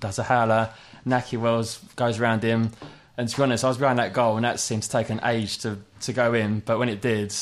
does 0.00 0.18
a 0.18 0.24
howler, 0.24 0.70
Nahki 1.06 1.38
Wells 1.38 1.78
goes 1.96 2.20
around 2.20 2.42
him. 2.42 2.72
And 3.16 3.28
to 3.28 3.36
be 3.36 3.42
honest, 3.44 3.64
I 3.64 3.68
was 3.68 3.78
behind 3.78 4.00
that 4.00 4.12
goal, 4.12 4.36
and 4.36 4.44
that 4.44 4.58
seemed 4.58 4.82
to 4.82 4.90
take 4.90 5.08
an 5.08 5.20
age 5.24 5.58
to, 5.58 5.78
to 6.00 6.12
go 6.12 6.34
in. 6.34 6.60
But 6.60 6.80
when 6.80 6.88
it 6.88 7.00
did, 7.00 7.32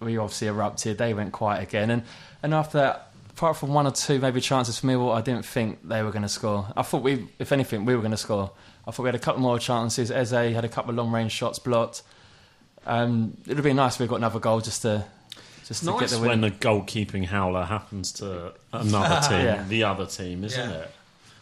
we 0.00 0.16
obviously 0.16 0.48
erupted. 0.48 0.96
They 0.96 1.12
went 1.12 1.32
quiet 1.32 1.62
again. 1.62 1.90
And, 1.90 2.02
and 2.42 2.54
after 2.54 2.78
that, 2.78 3.10
apart 3.28 3.58
from 3.58 3.74
one 3.74 3.86
or 3.86 3.92
two 3.92 4.18
maybe 4.18 4.40
chances 4.40 4.78
for 4.78 4.86
me, 4.86 4.96
well, 4.96 5.12
I 5.12 5.20
didn't 5.20 5.44
think 5.44 5.86
they 5.86 6.02
were 6.02 6.10
going 6.10 6.22
to 6.22 6.28
score. 6.28 6.66
I 6.74 6.82
thought 6.82 7.02
we, 7.02 7.28
if 7.38 7.52
anything, 7.52 7.84
we 7.84 7.94
were 7.94 8.00
going 8.00 8.12
to 8.12 8.16
score. 8.16 8.50
I 8.86 8.90
thought 8.90 9.02
we 9.02 9.08
had 9.08 9.14
a 9.14 9.18
couple 9.18 9.42
more 9.42 9.58
chances. 9.58 10.10
Eze 10.10 10.30
had 10.30 10.64
a 10.64 10.68
couple 10.68 10.90
of 10.90 10.96
long 10.96 11.12
range 11.12 11.32
shots 11.32 11.58
blocked. 11.58 12.02
Um, 12.86 13.36
it 13.46 13.54
would 13.54 13.62
be 13.62 13.74
nice 13.74 13.96
if 13.96 14.00
we 14.00 14.06
got 14.06 14.16
another 14.16 14.40
goal 14.40 14.62
just 14.62 14.80
to 14.82 15.04
just 15.68 15.80
to 15.84 15.90
get 15.92 16.00
Nice 16.00 16.10
the 16.12 16.18
when 16.20 16.28
win. 16.28 16.40
the 16.40 16.50
goalkeeping 16.50 17.26
howler 17.26 17.64
happens 17.64 18.10
to 18.12 18.52
another 18.72 19.28
team, 19.28 19.44
Yeah. 19.46 19.64
the 19.68 19.84
other 19.84 20.06
team, 20.06 20.42
isn't 20.44 20.70
Yeah. 20.70 20.76
it? 20.76 20.90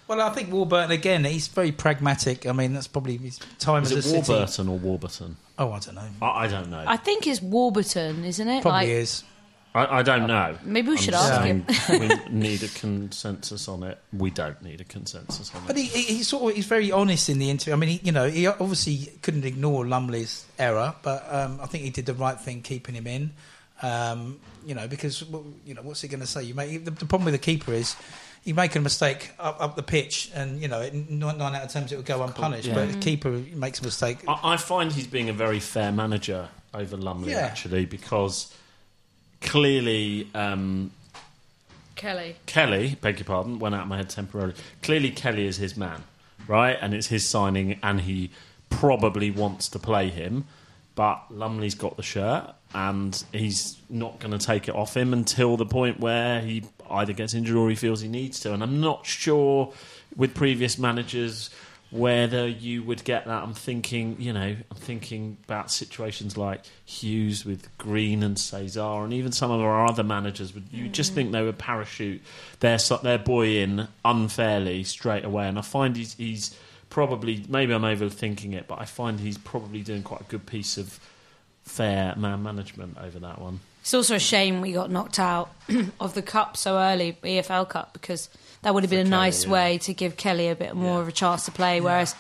Well, 0.09 0.21
I 0.21 0.31
think 0.35 0.53
Warburton 0.53 0.91
again. 0.93 1.25
He's 1.25 1.49
very 1.49 1.73
pragmatic. 1.73 2.47
I 2.47 2.53
mean, 2.53 2.75
that's 2.75 2.87
probably 2.87 3.17
his 3.17 3.41
time 3.59 3.83
Is 3.83 3.91
as 3.93 3.99
it 4.07 4.11
a 4.11 4.23
city. 4.23 4.33
Warburton 4.33 4.69
or 4.69 4.79
Warburton? 4.79 5.37
Oh, 5.59 5.73
I 5.73 5.79
don't 5.81 5.95
know. 5.97 6.09
I, 6.23 6.45
I 6.45 6.47
don't 6.49 6.71
know. 6.71 6.85
I 6.87 6.97
think 6.97 7.27
it's 7.27 7.41
Warburton, 7.43 8.25
isn't 8.25 8.47
it? 8.49 8.63
Probably 8.63 8.81
like, 8.81 8.89
is. 8.89 9.25
I, 9.75 9.99
I 9.99 10.03
don't 10.03 10.27
know. 10.29 10.57
Maybe 10.65 10.89
we 10.91 10.97
I'm 10.97 11.03
should 11.03 11.15
ask 11.15 11.43
him. 11.43 11.67
we 11.91 12.09
need 12.31 12.63
a 12.63 12.69
consensus 12.69 13.69
on 13.69 13.83
it. 13.83 13.99
We 14.13 14.31
don't 14.31 14.63
need 14.63 14.81
a 14.81 14.85
consensus 14.85 15.53
on 15.55 15.63
But 15.67 15.77
it. 15.77 15.83
he, 15.83 16.03
he, 16.03 16.15
he's 16.19 16.29
sort 16.29 16.51
of 16.51 16.57
he's 16.57 16.67
very 16.67 16.93
honest 16.93 17.29
in 17.29 17.39
the 17.41 17.51
interview. 17.51 17.73
I 17.75 17.77
mean, 17.77 17.91
he, 17.91 18.01
you 18.05 18.13
know, 18.13 18.29
he 18.29 18.47
obviously 18.47 19.13
couldn't 19.23 19.45
ignore 19.45 19.85
Lumley's 19.87 20.47
error, 20.59 20.95
but 21.03 21.27
um, 21.35 21.59
I 21.61 21.67
think 21.67 21.83
he 21.85 21.91
did 21.91 22.07
the 22.07 22.15
right 22.15 22.41
thing 22.41 22.63
keeping 22.63 22.95
him 22.95 23.07
in. 23.09 23.33
Um, 23.83 24.41
you 24.65 24.75
know, 24.75 24.89
because 24.89 25.23
you 25.65 25.75
know 25.75 25.83
what's 25.83 26.01
he 26.01 26.09
going 26.09 26.21
to 26.21 26.27
say? 26.27 26.43
You 26.43 26.55
make 26.55 26.85
the, 26.85 26.91
the 26.91 27.07
problem 27.07 27.27
with 27.27 27.35
the 27.35 27.39
keeper 27.39 27.73
is 27.73 27.95
you 28.45 28.55
make 28.55 28.75
a 28.75 28.81
mistake 28.81 29.33
up, 29.39 29.61
up 29.61 29.77
the 29.77 29.83
pitch, 29.83 30.31
and 30.35 30.61
you 30.61 30.69
know, 30.69 30.81
it, 30.81 30.95
nine, 30.95 31.37
nine 31.39 31.55
out 31.55 31.65
of 31.65 31.71
ten 31.71 31.85
it 31.85 31.93
will 31.93 32.03
go 32.03 32.23
unpunished. 32.23 32.69
yeah. 32.69 32.75
But 32.75 32.93
the 32.93 32.99
keeper 32.99 33.31
makes 33.55 33.81
a 33.81 33.85
mistake. 33.85 34.19
I, 34.27 34.39
I 34.55 34.57
find 34.57 34.91
he's 34.93 35.07
being 35.07 35.29
a 35.29 35.33
very 35.33 35.61
fair 35.61 35.93
manager 35.93 36.49
over 36.73 36.97
Lumley, 36.97 37.33
Yeah. 37.33 37.39
actually, 37.41 37.85
because 37.87 38.53
clearly 39.41 40.29
um, 40.35 40.91
Kelly. 41.95 42.37
Kelly, 42.47 42.97
beg 43.01 43.19
your 43.19 43.25
pardon, 43.25 43.59
went 43.59 43.75
out 43.75 43.83
of 43.83 43.89
my 43.89 43.97
head 43.97 44.11
temporarily. 44.11 44.55
Clearly, 44.83 45.11
Kelly 45.11 45.47
is 45.47 45.57
his 45.57 45.77
man, 45.77 46.03
right? 46.47 46.77
And 46.81 46.95
it's 46.95 47.07
his 47.09 47.29
signing, 47.29 47.79
and 47.83 48.01
he 48.03 48.31
probably 48.71 49.31
wants 49.31 49.69
to 49.71 49.79
play 49.79 50.09
him. 50.09 50.47
But 50.97 51.31
Lumley's 51.31 51.75
got 51.75 51.97
the 51.97 52.03
shirt, 52.03 52.53
and 52.75 53.23
he's 53.31 53.77
not 53.89 54.19
going 54.19 54.37
to 54.37 54.45
take 54.45 54.67
it 54.67 54.75
off 54.75 54.97
him 54.97 55.13
until 55.13 55.57
the 55.57 55.67
point 55.67 56.01
where 56.01 56.41
he 56.41 56.65
either 56.91 57.13
gets 57.13 57.35
injured 57.35 57.57
or 57.57 57.69
he 57.69 57.77
feels 57.77 58.01
he 58.01 58.09
needs 58.09 58.41
to. 58.41 58.53
And 58.55 58.63
I'm 58.63 58.81
not 58.81 59.07
sure 59.07 59.73
with 60.17 60.35
previous 60.35 60.79
managers 60.79 61.51
whether 61.91 62.49
you 62.49 62.83
would 62.83 63.05
get 63.05 63.27
that. 63.27 63.43
I'm 63.43 63.55
thinking, 63.55 64.17
you 64.19 64.33
know, 64.33 64.57
I'm 64.71 64.77
thinking 64.77 65.37
about 65.45 65.71
situations 65.71 66.37
like 66.37 66.63
Hughes 66.85 67.45
with 67.45 67.77
Green 67.79 68.23
and 68.23 68.39
Cesar, 68.39 69.05
and 69.05 69.13
even 69.13 69.33
some 69.33 69.51
of 69.51 69.61
our 69.61 69.87
other 69.87 70.03
managers. 70.03 70.55
Would 70.55 70.69
you 70.73 70.89
just 70.89 71.15
think 71.15 71.31
they 71.33 71.43
would 71.43 71.59
parachute 71.59 72.23
their 72.61 72.79
their 73.03 73.19
boy 73.19 73.59
in 73.59 73.89
unfairly 74.05 74.85
straight 74.85 75.25
away? 75.25 75.47
And 75.47 75.59
I 75.59 75.63
find 75.63 75.97
he's 75.97 76.15
he's 76.15 76.59
probably 76.91 77.45
maybe 77.49 77.73
I'm 77.75 77.83
overthinking 77.83 78.55
it, 78.55 78.67
but 78.69 78.81
I 78.81 78.85
find 78.85 79.21
he's 79.21 79.39
probably 79.39 79.83
doing 79.83 80.03
quite 80.03 80.21
a 80.23 80.25
good 80.25 80.47
piece 80.47 80.79
of 80.79 80.99
fair 81.65 82.15
man 82.17 82.43
management 82.43 82.97
over 83.03 83.19
that 83.21 83.41
one. 83.41 83.61
It's 83.83 83.95
also 83.95 84.17
a 84.17 84.21
shame 84.21 84.61
we 84.61 84.73
got 84.73 84.91
knocked 84.91 85.19
out 85.19 85.51
of 86.01 86.15
the 86.15 86.23
cup 86.23 86.57
so 86.57 86.77
early, 86.79 87.17
EFL 87.23 87.69
Cup, 87.69 87.93
because 87.93 88.29
that 88.63 88.75
would 88.75 88.83
have 88.83 88.91
been 88.91 89.01
a 89.07 89.11
Kelly, 89.11 89.11
nice 89.11 89.45
yeah. 89.45 89.51
way 89.53 89.79
to 89.79 89.95
give 89.95 90.17
Kelly 90.17 90.49
a 90.49 90.57
bit 90.57 90.75
more 90.75 90.97
Yeah. 90.97 91.03
of 91.03 91.09
a 91.09 91.13
chance 91.13 91.45
to 91.45 91.53
play. 91.53 91.81
Whereas 91.81 92.15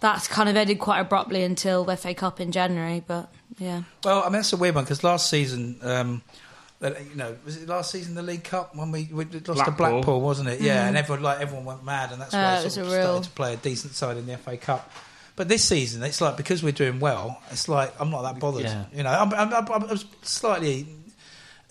that's 0.00 0.28
kind 0.28 0.48
of 0.48 0.56
ended 0.56 0.78
quite 0.78 1.00
abruptly 1.00 1.42
until 1.42 1.84
the 1.84 1.96
FA 1.96 2.14
Cup 2.14 2.40
in 2.40 2.52
January. 2.52 3.02
But 3.04 3.32
yeah, 3.58 3.82
Well, 4.04 4.20
I 4.20 4.24
mean 4.26 4.32
that's 4.34 4.52
a 4.52 4.56
weird 4.56 4.74
one 4.76 4.84
because 4.84 5.02
last 5.02 5.28
season, 5.28 5.78
um, 5.82 6.22
that- 6.28 6.41
you 6.82 7.14
know, 7.16 7.36
was 7.44 7.62
it 7.62 7.68
last 7.68 7.90
season 7.90 8.14
the 8.14 8.22
League 8.22 8.44
Cup 8.44 8.74
when 8.74 8.90
we, 8.90 9.08
we 9.12 9.24
lost 9.24 9.44
to 9.44 9.52
Blackpool. 9.52 9.74
Blackpool, 9.76 10.20
wasn't 10.20 10.48
it? 10.48 10.60
Yeah, 10.60 10.86
and 10.88 10.96
everyone 10.96 11.22
like 11.22 11.40
everyone 11.40 11.64
went 11.64 11.84
mad, 11.84 12.12
and 12.12 12.20
that's 12.20 12.34
Uh, 12.34 12.38
why 12.38 12.54
it 12.62 12.66
I 12.66 12.68
sort 12.68 12.86
of 12.86 12.92
real- 12.92 13.02
started 13.02 13.24
to 13.24 13.30
play 13.30 13.54
a 13.54 13.56
decent 13.56 13.94
side 13.94 14.16
in 14.16 14.26
the 14.26 14.36
FA 14.38 14.56
Cup. 14.56 14.90
But 15.36 15.48
this 15.48 15.64
season, 15.64 16.02
it's 16.02 16.20
like 16.20 16.36
because 16.36 16.62
we're 16.62 16.72
doing 16.72 17.00
well, 17.00 17.40
it's 17.50 17.68
like 17.68 17.92
I'm 18.00 18.10
not 18.10 18.22
that 18.22 18.38
bothered. 18.38 18.64
Yeah. 18.64 18.84
You 18.94 19.02
know, 19.02 19.10
I'm, 19.10 19.32
I'm, 19.32 19.52
I'm, 19.54 19.72
I 19.72 19.78
was 19.92 20.04
slightly 20.22 20.86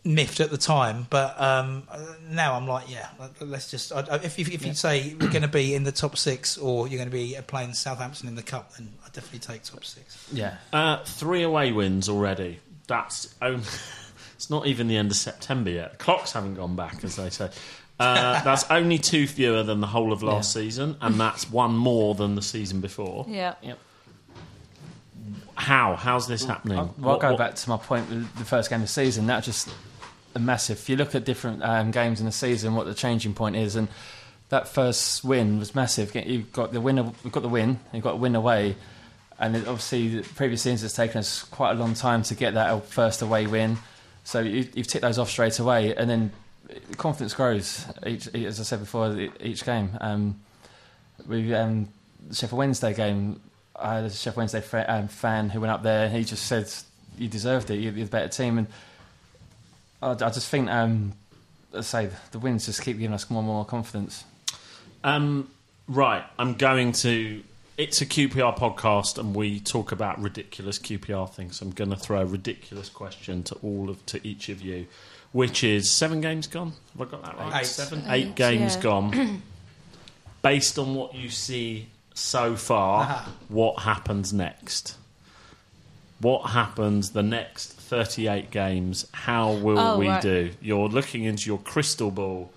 miffed 0.04 0.40
at 0.40 0.50
the 0.50 0.58
time, 0.58 1.06
but 1.12 1.40
um, 1.40 1.84
now 2.30 2.56
I'm 2.56 2.68
like, 2.68 2.90
yeah, 2.90 3.08
let's 3.40 3.70
just. 3.70 3.92
I, 3.94 4.00
I- 4.00 4.16
if 4.16 4.40
if, 4.40 4.50
if 4.52 4.66
you 4.66 4.74
say 4.74 5.14
we're 5.20 5.30
going 5.30 5.44
to 5.44 5.48
be 5.48 5.76
in 5.76 5.84
the 5.84 5.92
top 5.92 6.18
six 6.18 6.58
or 6.58 6.88
you're 6.88 6.98
going 6.98 7.10
to 7.10 7.14
be 7.16 7.38
playing 7.48 7.74
Southampton 7.74 8.28
in 8.28 8.36
the 8.36 8.42
cup, 8.42 8.74
then 8.78 8.90
I 9.06 9.10
definitely 9.10 9.40
take 9.40 9.64
top 9.64 9.86
six. 9.86 10.28
Yeah. 10.34 10.56
Uh, 10.74 11.04
three 11.04 11.44
away 11.44 11.72
wins 11.72 12.10
already. 12.10 12.60
That's 12.88 13.34
only, 13.44 13.64
it's 14.42 14.50
not 14.50 14.66
even 14.66 14.88
the 14.88 14.98
end 14.98 15.12
of 15.12 15.18
September 15.18 15.70
yet. 15.70 16.00
Clocks 16.00 16.32
haven't 16.32 16.56
gone 16.56 16.76
back, 16.76 17.04
as 17.04 17.16
they 17.16 17.30
say. 17.30 17.52
Uh, 18.00 18.42
that's 18.44 18.66
only 18.72 18.98
two 18.98 19.28
fewer 19.28 19.62
than 19.62 19.82
the 19.82 19.86
whole 19.88 20.12
of 20.12 20.24
last 20.24 20.52
season, 20.52 20.98
and 21.00 21.20
that's 21.20 21.48
one 21.52 21.78
more 21.78 22.16
than 22.16 22.34
the 22.34 22.42
season 22.42 22.82
before. 22.82 23.24
yeah. 23.30 23.54
Yep. 23.62 23.78
How? 25.54 25.96
How's 25.96 26.28
this 26.28 26.44
happening? 26.44 26.80
I'll, 26.80 26.96
well, 26.98 27.10
I'll 27.10 27.12
What- 27.18 27.22
go 27.22 27.30
what- 27.30 27.38
back 27.38 27.54
to 27.56 27.70
my 27.70 27.78
point 27.78 28.10
with 28.10 28.36
the 28.36 28.46
first 28.46 28.72
game 28.72 28.78
of 28.82 28.88
the 28.88 28.92
season. 28.92 29.28
That 29.28 29.44
just 29.44 29.70
a 30.34 30.40
massive. 30.40 30.80
If 30.80 30.90
you 30.90 30.96
look 30.96 31.14
at 31.14 31.24
different 31.24 31.62
um, 31.64 31.92
games 31.92 32.20
in 32.20 32.26
the 32.26 32.32
season, 32.32 32.74
what 32.74 32.88
the 32.88 32.96
changing 32.96 33.36
point 33.36 33.56
is, 33.58 33.76
and 33.76 33.90
that 34.50 34.68
first 34.68 35.24
win 35.24 35.60
was 35.60 35.76
massive. 35.76 36.16
You've 36.16 36.52
got 36.52 36.74
the 36.74 36.82
winner. 36.82 37.12
We've 37.24 37.32
got 37.32 37.44
the 37.44 37.50
win. 37.50 37.80
You've 37.94 38.04
got 38.04 38.14
a 38.14 38.18
win 38.18 38.36
away, 38.36 38.76
and 39.38 39.56
it, 39.56 39.68
obviously 39.68 40.08
the 40.22 40.24
previous 40.34 40.64
seasons 40.64 40.84
it's 40.84 40.96
taken 40.96 41.20
us 41.20 41.44
quite 41.44 41.74
a 41.74 41.76
long 41.76 41.94
time 41.94 42.24
to 42.24 42.34
get 42.34 42.56
that 42.56 42.86
first 42.88 43.22
away 43.22 43.46
win. 43.46 43.78
So 44.24 44.40
you, 44.40 44.68
you've 44.74 44.88
ticked 44.88 45.02
those 45.02 45.18
off 45.18 45.30
straight 45.30 45.58
away, 45.60 45.96
and 45.96 46.10
then 46.10 46.32
confidence 46.98 47.34
grows. 47.34 47.86
Each, 48.06 48.28
as 48.28 48.60
I 48.60 48.64
said 48.64 48.80
before, 48.80 49.30
each 49.40 49.66
game. 49.66 49.98
Um, 50.00 50.40
we 51.28 51.54
um, 51.54 51.90
Sheffield 52.32 52.58
Wednesday 52.58 52.94
game. 52.94 53.42
I 53.76 53.96
had 53.96 54.06
a 54.06 54.10
Sheffield 54.10 54.38
Wednesday 54.38 54.86
um, 54.86 55.08
fan 55.08 55.50
who 55.50 55.62
went 55.62 55.72
up 55.72 55.84
there. 55.84 56.06
and 56.06 56.16
He 56.16 56.24
just 56.24 56.46
said, 56.46 56.72
"You 57.18 57.28
deserved 57.28 57.70
it. 57.70 57.78
You're 57.78 57.92
the 57.92 58.06
better 58.06 58.28
team." 58.28 58.60
And 58.60 58.68
I, 60.02 60.12
I 60.12 60.30
just 60.30 60.50
think, 60.50 60.70
um, 60.70 61.14
let's 61.72 61.88
say, 61.88 62.10
the 62.32 62.40
wins 62.40 62.66
just 62.66 62.82
keep 62.82 62.98
giving 62.98 63.14
us 63.14 63.30
more 63.30 63.40
and 63.40 63.48
more 63.48 63.66
confidence. 63.66 64.24
Um, 65.04 65.50
right, 65.88 66.24
I'm 66.38 66.56
going 66.56 66.92
to. 66.94 67.44
It's 67.82 68.00
a 68.00 68.06
QPR 68.06 68.56
podcast, 68.58 69.18
and 69.18 69.36
we 69.36 69.60
talk 69.60 69.92
about 69.92 70.22
ridiculous 70.22 70.78
QPR 70.78 71.28
things. 71.34 71.62
I'm 71.62 71.72
going 71.72 71.90
to 71.90 71.96
throw 71.96 72.22
a 72.22 72.26
ridiculous 72.26 72.90
question 72.90 73.42
to 73.44 73.56
all 73.64 73.90
of 73.90 74.06
to 74.08 74.26
each 74.26 74.50
of 74.50 74.62
you, 74.62 74.86
which 75.32 75.64
is 75.64 75.90
seven 75.90 76.22
games 76.22 76.46
gone. 76.46 76.74
Have 76.98 77.08
I 77.08 77.12
got 77.12 77.24
that 77.26 77.38
right? 77.40 77.62
Eight. 77.62 77.66
Seven, 77.66 78.04
Eight, 78.08 78.28
eight 78.28 78.36
games 78.36 78.76
yeah. 78.76 78.82
gone. 78.84 79.42
Based 80.44 80.78
on 80.78 80.94
what 80.94 81.16
you 81.16 81.30
see 81.30 81.88
so 82.14 82.56
far, 82.56 83.02
Uh-huh. 83.04 83.32
what 83.50 83.80
happens 83.80 84.32
next? 84.32 84.96
What 86.20 86.52
happens 86.52 87.12
the 87.12 87.24
next 87.24 87.74
38 87.74 88.52
games? 88.52 89.08
How 89.12 89.54
will 89.54 89.80
Oh, 89.80 89.98
we 89.98 90.08
right. 90.08 90.22
do? 90.22 90.52
You're 90.62 90.88
looking 90.88 91.24
into 91.24 91.48
your 91.48 91.58
crystal 91.58 92.12
ball 92.12 92.54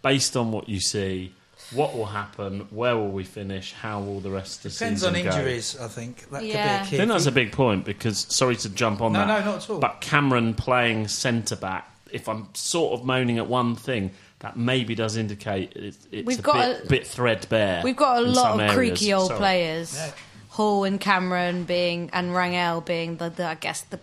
based 0.00 0.34
on 0.34 0.50
what 0.50 0.66
you 0.70 0.80
see. 0.80 1.34
What 1.74 1.94
will 1.96 2.06
happen? 2.06 2.66
Where 2.70 2.96
will 2.96 3.08
we 3.10 3.24
finish? 3.24 3.72
How 3.72 4.00
will 4.00 4.20
the 4.20 4.30
rest 4.30 4.64
of 4.64 4.72
the 4.72 4.78
Depends 4.78 5.04
on 5.04 5.14
season 5.14 5.30
go? 5.30 5.36
injuries, 5.36 5.76
I 5.80 5.88
think. 5.88 6.30
That 6.30 6.44
Yeah. 6.44 6.78
could 6.78 6.86
I 6.86 6.90
be 6.90 6.96
a 6.96 6.98
think 6.98 7.08
that's 7.10 7.26
a 7.26 7.32
big 7.32 7.52
point 7.52 7.84
because 7.84 8.26
sorry 8.28 8.56
to 8.56 8.68
jump 8.68 9.00
on 9.00 9.12
No, 9.12 9.20
that. 9.20 9.26
no, 9.44 9.52
not 9.52 9.62
at 9.64 9.70
all. 9.70 9.78
But 9.78 10.00
Cameron 10.00 10.54
playing 10.54 11.08
centre 11.08 11.56
back, 11.56 11.90
if 12.10 12.28
I'm 12.28 12.48
sort 12.54 12.98
of 12.98 13.04
moaning 13.06 13.38
at 13.38 13.46
one 13.48 13.74
thing, 13.76 14.10
that 14.40 14.56
maybe 14.56 14.94
does 14.94 15.16
indicate 15.16 15.72
it, 15.76 15.96
it's 16.10 16.26
We've 16.26 16.38
a 16.40 16.42
got 16.42 16.54
bit, 16.56 16.84
a- 16.84 16.88
bit 16.88 17.06
threadbare. 17.06 17.80
We've 17.84 17.96
got 17.96 18.18
a 18.18 18.24
in 18.24 18.34
lot 18.34 18.42
some 18.42 18.54
of 18.54 18.60
areas. 18.60 18.74
creaky 18.76 19.12
old 19.14 19.28
Sorry. 19.28 19.38
players. 19.38 19.94
Yeah. 19.94 20.10
Hall 20.50 20.84
and 20.84 21.00
Cameron 21.00 21.64
being 21.64 22.10
and 22.12 22.32
Rangel 22.32 22.84
being 22.84 23.16
the, 23.16 23.30
the 23.30 23.46
I 23.46 23.54
guess 23.54 23.80
the 23.82 23.98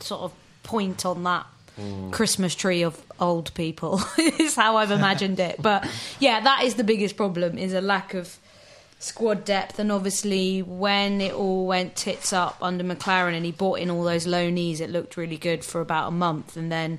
sort 0.00 0.22
of 0.22 0.32
point 0.62 1.04
on 1.04 1.22
that 1.24 1.46
Mm. 1.78 2.12
Christmas 2.12 2.54
tree 2.54 2.82
of 2.82 3.00
old 3.20 3.52
people 3.54 4.00
is 4.18 4.54
how 4.54 4.76
I've 4.76 4.90
imagined 4.90 5.40
it. 5.40 5.60
But 5.60 5.88
yeah, 6.18 6.40
that 6.40 6.64
is 6.64 6.74
the 6.74 6.84
biggest 6.84 7.16
problem 7.16 7.58
is 7.58 7.72
a 7.72 7.80
lack 7.80 8.14
of 8.14 8.38
squad 8.98 9.44
depth 9.44 9.78
and 9.78 9.92
obviously 9.92 10.62
when 10.62 11.20
it 11.20 11.34
all 11.34 11.66
went 11.66 11.94
tits 11.94 12.32
up 12.32 12.56
under 12.62 12.82
McClaren 12.82 13.34
and 13.34 13.44
he 13.44 13.52
bought 13.52 13.78
in 13.78 13.90
all 13.90 14.02
those 14.02 14.26
loanees 14.26 14.80
it 14.80 14.88
looked 14.88 15.18
really 15.18 15.36
good 15.36 15.62
for 15.62 15.82
about 15.82 16.08
a 16.08 16.10
month 16.10 16.56
and 16.56 16.72
then 16.72 16.98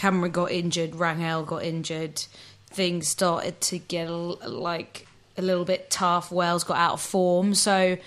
Cameron 0.00 0.32
got 0.32 0.50
injured, 0.50 0.92
Rangel 0.92 1.44
got 1.46 1.62
injured, 1.62 2.24
things 2.68 3.06
started 3.06 3.60
to 3.60 3.78
get 3.78 4.08
like 4.08 5.06
a 5.36 5.42
little 5.42 5.66
bit 5.66 5.90
tough. 5.90 6.32
Wells 6.32 6.64
got 6.64 6.78
out 6.78 6.94
of 6.94 7.00
form, 7.02 7.54
so 7.54 7.98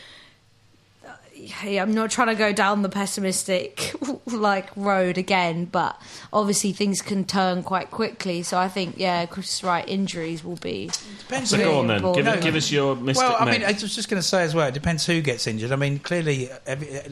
yeah, 1.36 1.82
I'm 1.82 1.93
not 1.93 2.12
trying 2.12 2.28
to 2.28 2.36
go 2.36 2.54
down 2.54 2.82
the 2.82 2.89
pessimistic 2.89 3.93
like 4.26 4.69
road 4.76 5.17
again, 5.17 5.65
but 5.65 6.00
obviously 6.32 6.72
things 6.74 7.02
can 7.02 7.26
turn 7.26 7.63
quite 7.63 7.91
quickly. 7.91 8.43
So 8.43 8.58
I 8.58 8.67
think 8.67 8.98
yeah, 8.98 9.26
Chris 9.26 9.56
is 9.56 9.63
right. 9.63 9.88
Injuries 9.88 10.43
will 10.43 10.56
be 10.58 10.89
Depends 11.19 11.50
So 11.50 11.58
go 11.58 11.80
on 11.80 11.88
then. 11.88 12.02
Give, 12.13 12.26
No, 12.26 12.39
give 12.39 12.56
us 12.56 12.72
your 12.72 12.96
mystic 12.96 13.28
Well, 13.28 13.38
I 13.39 13.46
mean, 13.46 13.62
Meg. 13.62 13.76
I 13.76 13.82
was 13.82 13.96
just 13.96 14.10
going 14.10 14.22
to 14.22 14.28
say 14.28 14.43
as 14.43 14.56
well. 14.56 14.67
It 14.67 14.74
depends 14.74 15.06
who 15.06 15.22
gets 15.22 15.48
injured. 15.48 15.72
I 15.72 15.76
mean, 15.76 16.00
clearly, 16.00 16.50
every, 16.65 16.89
a 16.89 17.04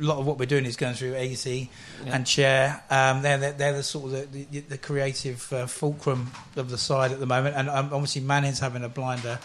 lot 0.00 0.18
of 0.18 0.26
what 0.26 0.38
we're 0.38 0.46
doing 0.46 0.66
is 0.66 0.76
going 0.76 0.94
through 0.94 1.14
Eze 1.14 1.68
and 2.06 2.26
Chair. 2.26 2.82
Um, 2.90 3.22
they're, 3.22 3.38
they're 3.38 3.52
they're 3.52 3.72
the 3.74 3.82
sort 3.82 4.12
of 4.12 4.32
the, 4.32 4.44
the, 4.44 4.60
the 4.60 4.78
creative 4.78 5.52
uh, 5.52 5.66
fulcrum 5.66 6.32
of 6.56 6.70
the 6.70 6.78
side 6.78 7.12
at 7.12 7.20
the 7.20 7.26
moment, 7.26 7.56
and 7.56 7.68
um, 7.68 7.90
obviously 7.92 8.22
Manning's 8.22 8.60
having 8.60 8.84
a 8.84 8.88
blinder 8.88 9.38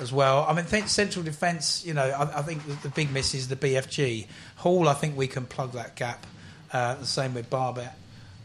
as 0.00 0.12
well. 0.12 0.44
I 0.48 0.54
mean, 0.54 0.64
think 0.64 0.88
central 0.88 1.24
defence. 1.24 1.84
You 1.84 1.94
know, 1.94 2.04
I, 2.04 2.38
I 2.38 2.42
think 2.42 2.66
the, 2.66 2.74
the 2.74 2.88
big 2.88 3.12
miss 3.12 3.34
is 3.34 3.48
the 3.48 3.56
BFG 3.56 4.26
Hall. 4.56 4.88
I 4.88 4.94
think 4.94 5.16
we 5.16 5.26
can 5.26 5.46
plug 5.46 5.72
that 5.72 5.96
gap. 5.96 6.26
Uh, 6.72 6.94
the 6.96 7.06
same 7.06 7.34
with 7.34 7.48
Barbet. 7.50 7.90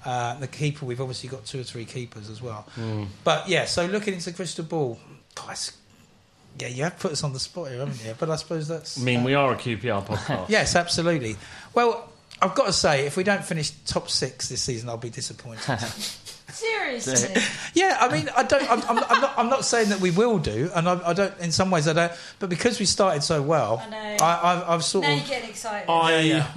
Uh, 0.06 0.38
the 0.40 0.48
keeper, 0.48 0.86
we've 0.86 1.00
obviously 1.00 1.30
got 1.30 1.46
two 1.46 1.62
or 1.62 1.64
three 1.64 1.86
keepers 1.86 2.30
as 2.30 2.42
well. 2.42 2.68
But 3.24 3.48
yeah, 3.48 3.66
so 3.66 3.86
looking 3.86 4.14
into 4.14 4.32
the 4.32 4.36
crystal 4.36 4.66
ball, 4.66 5.00
guys, 5.36 5.72
yeah, 6.60 6.68
you 6.68 6.84
have 6.84 7.00
put 7.00 7.12
us 7.14 7.24
on 7.24 7.32
the 7.34 7.40
spot 7.40 7.70
here, 7.70 7.80
haven't 7.80 8.04
you? 8.06 8.14
But 8.20 8.30
I 8.30 8.36
suppose 8.36 8.68
that's. 8.68 9.00
I 9.00 9.04
mean, 9.04 9.24
we 9.24 9.34
are 9.34 9.54
a 9.54 9.56
QPR 9.56 10.06
podcast. 10.06 10.46
Yes, 10.50 10.76
absolutely. 10.76 11.38
Well, 11.74 12.10
I've 12.42 12.54
got 12.54 12.66
to 12.66 12.74
say, 12.74 13.06
if 13.06 13.16
we 13.16 13.24
don't 13.24 13.44
finish 13.44 13.72
top 13.86 14.10
six 14.10 14.50
this 14.50 14.62
season, 14.62 14.90
I'll 14.90 14.98
be 14.98 15.10
disappointed. 15.10 15.80
seriously. 16.54 17.42
yeah, 17.74 17.98
I 18.00 18.12
mean, 18.12 18.30
I 18.36 18.44
don't. 18.44 18.70
I'm, 18.70 18.82
I'm, 18.84 19.04
I'm 19.10 19.22
not. 19.22 19.34
I'm 19.38 19.50
not 19.50 19.66
saying 19.66 19.90
that 19.90 20.00
we 20.00 20.12
will 20.12 20.40
do, 20.40 20.70
and 20.74 20.88
I, 20.88 21.10
I 21.10 21.14
don't. 21.14 21.38
In 21.40 21.52
some 21.52 21.72
ways, 21.72 21.88
I 21.88 21.94
don't. 21.94 22.12
But 22.40 22.50
because 22.50 22.80
we 22.80 22.86
started 22.86 23.24
so 23.24 23.42
well, 23.42 23.82
I 23.86 23.90
know. 23.90 24.18
I, 24.22 24.40
I've, 24.44 24.70
I've 24.70 24.84
sort 24.84 25.04
now 25.06 25.14
of. 25.14 25.20
you're 25.20 25.28
getting 25.28 25.50
excited. 25.50 25.90
I 25.90 26.20
yeah. 26.22 26.48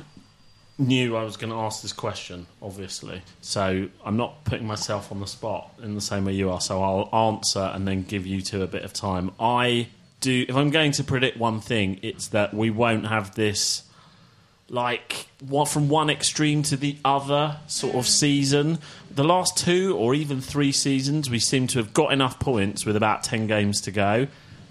knew 0.79 1.17
I 1.17 1.25
was 1.25 1.37
going 1.37 1.53
to 1.53 1.59
ask 1.59 1.83
this 1.83 1.93
question, 1.93 2.47
obviously. 2.63 3.23
So 3.41 3.89
I'm 4.05 4.17
not 4.17 4.45
putting 4.45 4.67
myself 4.67 5.11
on 5.11 5.21
the 5.21 5.27
spot 5.27 5.73
in 5.83 5.95
the 5.95 6.01
same 6.01 6.25
way 6.25 6.35
you 6.35 6.51
are. 6.51 6.61
So 6.61 6.83
I'll 6.83 7.29
answer 7.29 7.71
and 7.75 7.87
then 7.87 8.03
give 8.03 8.27
you 8.27 8.43
two 8.43 8.63
a 8.63 8.67
bit 8.67 8.85
of 8.85 8.93
time. 8.93 9.33
I 9.41 9.89
do. 10.21 10.45
If 10.49 10.57
I'm 10.57 10.71
going 10.71 10.93
to 10.93 11.05
predict 11.05 11.39
one 11.39 11.61
thing, 11.61 12.01
it's 12.03 12.29
that 12.29 12.55
we 12.55 12.71
won't 12.71 13.07
have 13.07 13.35
this. 13.35 13.83
Like 14.69 15.29
one 15.41 15.67
from 15.67 15.89
one 15.89 16.11
extreme 16.11 16.65
to 16.65 16.77
the 16.77 16.97
other 17.05 17.59
sort 17.69 17.95
of 17.95 18.05
mm. 18.05 18.09
season. 18.09 18.79
The 19.17 19.25
last 19.25 19.57
two 19.57 19.97
or 19.97 20.15
even 20.15 20.43
three 20.43 20.73
seasons, 20.73 21.31
we 21.31 21.39
seem 21.39 21.69
to 21.69 21.79
have 21.79 21.95
got 21.95 22.13
enough 22.13 22.39
points 22.39 22.85
with 22.85 22.97
about 22.97 23.23
ten 23.23 23.47
games 23.47 23.81
to 23.83 23.91
go, 23.91 24.27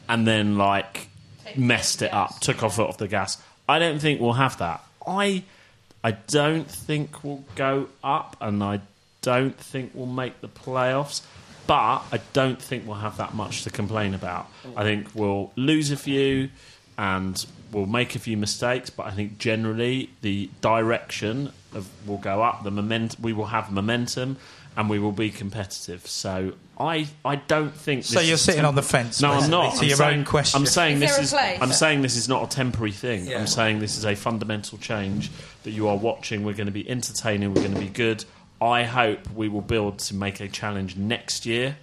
and 0.08 0.28
then 0.28 0.56
like 0.56 1.10
messed 1.56 2.04
it 2.04 2.14
up, 2.14 2.40
took 2.42 2.62
our 2.62 2.70
foot 2.70 2.88
off 2.88 3.00
the 3.00 3.08
gas. 3.08 3.42
I 3.68 3.80
don't 3.80 4.00
think 4.00 4.22
we'll 4.22 4.34
have 4.34 4.60
that. 4.60 4.84
I 5.06 5.44
I 6.04 6.12
don't 6.12 6.70
think 6.70 7.24
we'll 7.24 7.44
go 7.56 7.90
up, 8.04 8.38
and 8.40 8.64
I 8.64 8.82
don't 9.24 9.58
think 9.58 9.94
we'll 9.96 10.06
make 10.06 10.42
the 10.42 10.48
playoffs. 10.48 11.24
But 11.66 12.04
I 12.12 12.20
don't 12.34 12.62
think 12.62 12.86
we'll 12.86 12.98
have 12.98 13.18
that 13.18 13.34
much 13.34 13.64
to 13.64 13.72
complain 13.72 14.14
about. 14.14 14.46
I 14.78 14.84
think 14.84 15.08
we'll 15.16 15.52
lose 15.56 15.90
a 15.90 15.98
few, 15.98 16.50
and 17.00 17.44
we'll 17.72 17.88
make 17.88 18.16
a 18.16 18.20
few 18.20 18.38
mistakes. 18.38 18.92
But 18.92 19.08
I 19.08 19.12
think 19.12 19.40
generally 19.40 20.12
the 20.22 20.52
direction 20.62 21.52
will 22.06 22.18
go 22.18 22.42
up. 22.42 22.64
The 22.64 22.72
moment 22.72 23.18
we 23.20 23.34
will 23.34 23.48
have 23.48 23.72
momentum, 23.72 24.38
and 24.78 24.90
we 24.90 25.00
will 25.00 25.12
be 25.12 25.30
competitive. 25.30 26.06
So 26.08 26.54
I 26.80 27.08
I 27.24 27.38
don't 27.38 27.74
think. 27.74 28.04
So 28.04 28.20
this 28.20 28.28
you're 28.28 28.36
is 28.36 28.42
sitting 28.42 28.60
temp- 28.62 28.70
on 28.70 28.76
the 28.76 28.82
fence. 28.82 29.22
no, 29.22 29.32
I'm 29.32 29.50
not. 29.50 29.76
To 29.76 29.82
I'm 29.82 29.88
your 29.88 29.98
saying, 29.98 30.20
own 30.20 30.26
question. 30.26 30.60
I'm 30.60 30.66
saying 30.66 31.02
Is 31.02 31.18
this 31.18 31.34
a 31.34 31.54
is. 31.56 31.62
I'm 31.62 31.72
saying 31.72 32.02
this 32.02 32.16
is 32.16 32.28
not 32.28 32.44
a 32.44 32.48
temporary 32.56 32.92
thing. 32.92 33.26
Yeah. 33.28 33.40
I'm 33.40 33.48
saying 33.48 33.80
this 33.80 33.98
is 33.98 34.06
a 34.06 34.16
fundamental 34.16 34.78
change 34.78 35.32
that 35.64 35.72
you 35.72 35.88
are 35.88 35.98
watching. 35.98 36.44
We're 36.44 36.54
going 36.54 36.68
to 36.68 36.72
be 36.74 36.88
entertaining. 36.90 37.54
We're 37.54 37.62
going 37.62 37.74
to 37.76 37.80
be 37.80 37.90
good. 37.90 38.26
I 38.62 38.84
hope 38.84 39.30
we 39.32 39.50
will 39.50 39.62
build 39.62 40.00
to 40.00 40.16
make 40.16 40.40
a 40.40 40.48
challenge 40.48 40.96
next 40.96 41.46
year, 41.46 41.78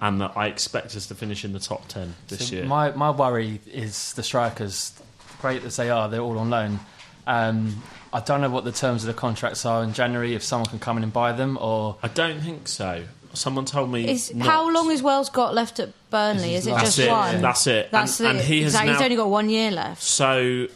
and 0.00 0.20
that 0.20 0.32
I 0.36 0.46
expect 0.46 0.96
us 0.96 1.06
to 1.08 1.14
finish 1.14 1.44
in 1.44 1.52
the 1.52 1.58
top 1.60 1.86
ten 1.88 2.14
this 2.28 2.48
So 2.48 2.56
year. 2.56 2.64
My 2.64 2.90
my 2.92 3.10
worry 3.10 3.60
is 3.72 4.12
the 4.14 4.22
strikers, 4.22 4.92
great 5.40 5.64
as 5.64 5.76
they 5.76 5.90
are, 5.90 6.08
they're 6.08 6.20
all 6.20 6.38
on 6.38 6.50
loan. 6.50 6.80
Um, 7.26 7.82
I 8.14 8.20
don't 8.20 8.40
know 8.40 8.48
what 8.48 8.62
the 8.64 8.70
terms 8.70 9.02
of 9.02 9.08
the 9.08 9.20
contracts 9.20 9.66
are 9.66 9.82
in 9.82 9.92
January. 9.92 10.36
If 10.36 10.44
someone 10.44 10.68
can 10.70 10.78
come 10.78 10.96
in 10.96 11.02
and 11.02 11.12
buy 11.12 11.32
them, 11.32 11.58
or 11.60 11.96
I 12.00 12.06
don't 12.06 12.40
think 12.40 12.68
so. 12.68 13.04
Someone 13.32 13.64
told 13.64 13.90
me. 13.90 14.08
Is, 14.08 14.32
not. 14.32 14.46
how 14.46 14.70
long 14.70 14.88
has 14.90 15.02
Wells 15.02 15.28
got 15.28 15.52
left 15.52 15.80
at 15.80 15.92
Burnley? 16.10 16.54
Is 16.54 16.60
is 16.60 16.66
it 16.68 16.70
last 16.70 16.84
just 16.84 16.98
it. 17.00 17.10
one? 17.10 17.42
That's 17.42 17.66
it. 17.66 17.90
That's 17.90 18.20
and, 18.20 18.28
it. 18.28 18.30
and 18.30 18.40
he 18.40 18.62
has 18.62 18.74
exactly. 18.74 18.86
now. 18.86 18.98
He's 18.98 19.04
only 19.04 19.16
got 19.16 19.30
one 19.30 19.50
year 19.50 19.72
left. 19.72 20.00
So, 20.00 20.68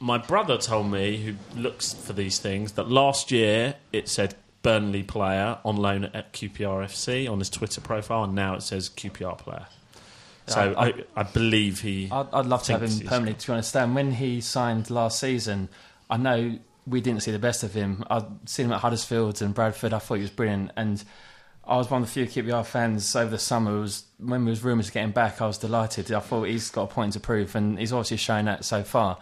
my 0.00 0.16
brother 0.16 0.56
told 0.56 0.90
me, 0.90 1.18
who 1.18 1.60
looks 1.60 1.92
for 1.92 2.14
these 2.14 2.38
things, 2.38 2.72
that 2.72 2.88
last 2.88 3.30
year 3.30 3.74
it 3.92 4.08
said 4.08 4.34
Burnley 4.62 5.02
player 5.02 5.58
on 5.66 5.76
loan 5.76 6.04
at 6.04 6.32
QPR 6.32 6.86
FC 6.86 7.30
on 7.30 7.40
his 7.40 7.50
Twitter 7.50 7.82
profile, 7.82 8.24
and 8.24 8.34
now 8.34 8.54
it 8.54 8.62
says 8.62 8.88
QPR 8.88 9.36
player. 9.36 9.66
So 10.46 10.74
I- 10.78 10.86
I, 10.86 10.94
I 11.16 11.22
believe 11.24 11.82
he. 11.82 12.08
I'd, 12.10 12.28
I'd 12.32 12.46
love 12.46 12.62
to 12.62 12.72
have 12.72 12.82
him 12.82 12.88
he's 12.88 13.02
permanently. 13.02 13.34
To 13.34 13.46
be 13.48 13.52
honest, 13.52 13.76
and 13.76 13.94
when 13.94 14.12
he 14.12 14.40
signed 14.40 14.88
last 14.88 15.20
season, 15.20 15.68
I 16.08 16.16
know 16.16 16.58
we 16.86 17.00
didn't 17.00 17.22
see 17.22 17.32
the 17.32 17.38
best 17.38 17.62
of 17.62 17.74
him. 17.74 18.04
I'd 18.08 18.48
seen 18.48 18.66
him 18.66 18.72
at 18.72 18.80
Huddersfield 18.80 19.42
and 19.42 19.54
Bradford. 19.54 19.92
I 19.92 19.98
thought 19.98 20.14
he 20.14 20.22
was 20.22 20.30
brilliant, 20.30 20.72
and 20.76 21.02
I 21.64 21.76
was 21.76 21.90
one 21.90 22.02
of 22.02 22.08
the 22.08 22.26
few 22.26 22.42
QPR 22.42 22.64
fans 22.64 23.14
over 23.16 23.30
the 23.30 23.38
summer. 23.38 23.78
Was 23.78 24.04
when 24.18 24.44
there 24.44 24.50
was 24.50 24.62
rumours 24.62 24.88
of 24.88 24.94
getting 24.94 25.12
back, 25.12 25.42
I 25.42 25.46
was 25.46 25.58
delighted. 25.58 26.12
I 26.12 26.20
thought 26.20 26.44
he's 26.44 26.70
got 26.70 26.84
a 26.84 26.86
point 26.86 27.14
to 27.14 27.20
prove, 27.20 27.56
and 27.56 27.78
he's 27.78 27.92
obviously 27.92 28.18
shown 28.18 28.44
that 28.44 28.64
so 28.64 28.82
far. 28.82 29.18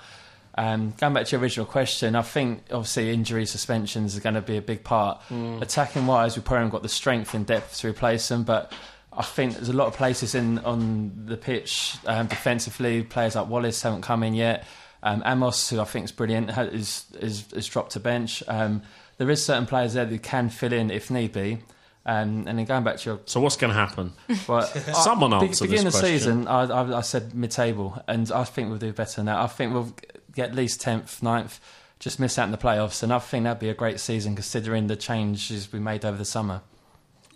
Um, 0.57 0.95
going 0.99 1.15
back 1.15 1.27
to 1.27 1.33
your 1.33 1.41
original 1.43 1.67
question, 1.67 2.15
I 2.15 2.23
think 2.23 2.63
obviously 2.71 3.13
injury 3.13 3.45
suspensions 3.45 4.17
are 4.17 4.21
going 4.21 4.37
to 4.37 4.41
be 4.41 4.57
a 4.57 4.63
big 4.63 4.85
part. 4.85 5.21
Attacking 5.63 6.07
wise, 6.07 6.37
we 6.37 6.43
probably 6.43 6.59
haven't 6.59 6.71
got 6.71 6.83
the 6.83 6.89
strength 6.89 7.35
and 7.35 7.45
depth 7.45 7.79
to 7.79 7.89
replace 7.89 8.29
them, 8.29 8.45
but 8.45 8.73
I 9.13 9.23
think 9.23 9.55
there's 9.55 9.69
a 9.69 9.73
lot 9.73 9.89
of 9.89 9.95
places 9.95 10.35
in 10.37 10.59
on 10.61 11.27
the 11.27 11.37
pitch 11.37 11.97
um, 12.07 12.29
defensively. 12.29 13.03
Players 13.03 13.35
like 13.35 13.49
Wallace 13.49 13.83
haven't 13.83 14.03
come 14.03 14.23
in 14.23 14.35
yet. 14.35 14.65
Um, 15.05 15.23
Amos, 15.25 15.69
who 15.71 15.81
I 15.81 15.85
think 15.85 16.07
is 16.07 16.13
brilliant, 16.13 16.51
has 16.51 16.73
is, 16.73 17.05
is 17.21 17.53
is 17.53 17.67
dropped 17.69 17.93
to 17.93 18.01
bench. 18.01 18.43
Um, 18.49 18.83
there 19.19 19.31
is 19.31 19.45
certain 19.45 19.67
players 19.67 19.93
there 19.95 20.07
that 20.07 20.23
can 20.25 20.49
fill 20.49 20.73
in 20.73 20.91
if 20.91 21.11
need 21.11 21.33
be. 21.33 21.59
Um, 22.07 22.45
and 22.47 22.59
then 22.59 22.65
going 22.67 22.85
back 22.85 22.97
to 22.99 23.11
your 23.11 23.21
so 23.25 23.41
what's 23.41 23.57
going 23.57 23.73
to 23.73 23.79
happen? 23.79 24.13
well, 24.49 24.67
Someone 24.67 25.33
I- 25.33 25.41
be- 25.41 25.47
answer 25.49 25.65
Beginning 25.65 25.85
this 25.87 25.95
of 25.95 26.01
the 26.03 26.07
question. 26.09 26.19
season, 26.19 26.49
I, 26.49 26.65
I, 26.65 26.99
I 26.99 27.01
said 27.01 27.35
mid-table, 27.35 28.03
and 28.09 28.31
I 28.33 28.45
think 28.45 28.69
we'll 28.69 28.79
do 28.79 28.93
better 28.93 29.17
than 29.17 29.27
that. 29.27 29.39
I 29.39 29.47
think 29.47 29.73
we'll 29.73 29.95
get 30.35 30.51
at 30.51 30.55
least 30.55 30.81
tenth, 30.83 31.21
9th, 31.23 31.61
just 32.01 32.19
miss 32.21 32.39
out 32.39 32.45
in 32.45 32.51
the 32.51 32.59
playoffs, 32.59 33.03
and 33.03 33.11
I 33.13 33.21
think 33.21 33.45
that'd 33.45 33.59
be 33.61 33.71
a 33.71 33.75
great 33.75 34.01
season 34.01 34.35
considering 34.35 34.87
the 34.89 34.97
changes 34.97 35.73
we 35.73 35.79
made 35.79 36.05
over 36.05 36.19
the 36.19 36.25
summer. 36.27 36.61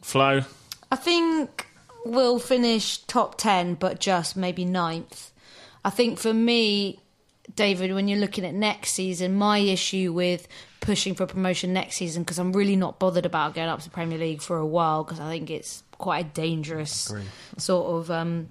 Flo, 0.02 0.42
I 0.92 0.96
think 0.96 1.66
we'll 2.04 2.38
finish 2.38 2.98
top 2.98 3.38
10, 3.38 3.74
but 3.74 4.00
just 4.00 4.36
maybe 4.36 4.64
ninth. 4.66 5.30
I 5.84 5.88
think 5.90 6.18
for 6.18 6.34
me, 6.34 7.00
David, 7.54 7.92
when 7.92 8.08
you're 8.08 8.18
looking 8.18 8.44
at 8.44 8.54
next 8.54 8.90
season, 8.90 9.34
my 9.34 9.58
issue 9.58 10.12
with 10.12 10.48
pushing 10.80 11.14
for 11.14 11.26
promotion 11.26 11.72
next 11.72 11.96
season 11.96 12.22
because 12.22 12.38
I'm 12.38 12.52
really 12.52 12.76
not 12.76 12.98
bothered 12.98 13.26
about 13.26 13.54
going 13.54 13.68
up 13.68 13.80
to 13.80 13.84
the 13.84 13.90
Premier 13.90 14.18
League 14.18 14.42
for 14.42 14.58
a 14.58 14.66
while 14.66 15.04
because 15.04 15.20
I 15.20 15.28
think 15.28 15.50
it's 15.50 15.82
quite 15.92 16.26
a 16.26 16.28
dangerous 16.28 17.12
sort 17.56 17.86
of. 17.90 18.10
Um, 18.10 18.48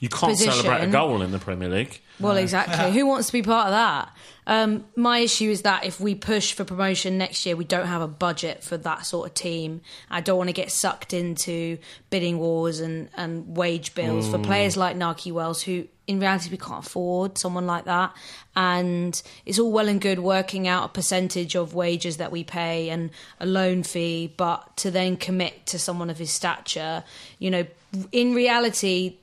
You 0.00 0.08
can't 0.08 0.32
Position. 0.32 0.52
celebrate 0.52 0.88
a 0.88 0.90
goal 0.90 1.20
in 1.22 1.30
the 1.30 1.38
Premier 1.38 1.68
League. 1.68 2.00
well, 2.18 2.38
exactly. 2.38 2.90
Who 2.92 3.06
wants 3.06 3.26
to 3.26 3.32
be 3.34 3.42
part 3.42 3.66
of 3.66 3.72
that? 3.72 4.16
Um, 4.46 4.86
my 4.96 5.18
issue 5.18 5.50
is 5.50 5.62
that 5.62 5.84
if 5.84 6.00
we 6.00 6.14
push 6.14 6.54
for 6.54 6.64
promotion 6.64 7.18
next 7.18 7.44
year, 7.44 7.54
we 7.54 7.64
don't 7.64 7.86
have 7.86 8.00
a 8.00 8.08
budget 8.08 8.64
for 8.64 8.78
that 8.78 9.04
sort 9.04 9.28
of 9.28 9.34
team. 9.34 9.82
I 10.10 10.22
don't 10.22 10.38
want 10.38 10.48
to 10.48 10.54
get 10.54 10.72
sucked 10.72 11.12
into 11.12 11.76
bidding 12.08 12.38
wars 12.38 12.80
and, 12.80 13.10
and 13.14 13.56
wage 13.56 13.94
bills 13.94 14.28
for 14.28 14.38
players 14.38 14.76
like 14.76 14.96
Nahki 14.96 15.32
Wells, 15.32 15.62
who 15.62 15.86
in 16.06 16.18
reality 16.18 16.50
we 16.50 16.56
can't 16.56 16.84
afford 16.84 17.38
someone 17.38 17.66
like 17.66 17.84
that. 17.84 18.16
And 18.56 19.22
it's 19.46 19.58
all 19.58 19.70
well 19.70 19.86
and 19.88 20.00
good 20.00 20.18
working 20.18 20.66
out 20.66 20.86
a 20.86 20.88
percentage 20.88 21.54
of 21.54 21.74
wages 21.74 22.16
that 22.16 22.32
we 22.32 22.42
pay 22.42 22.88
and 22.88 23.10
a 23.38 23.46
loan 23.46 23.82
fee, 23.82 24.32
but 24.36 24.78
to 24.78 24.90
then 24.90 25.16
commit 25.18 25.66
to 25.66 25.78
someone 25.78 26.10
of 26.10 26.18
his 26.18 26.32
stature, 26.32 27.04
you 27.38 27.50
know, 27.50 27.66
in 28.10 28.34
reality, 28.34 29.18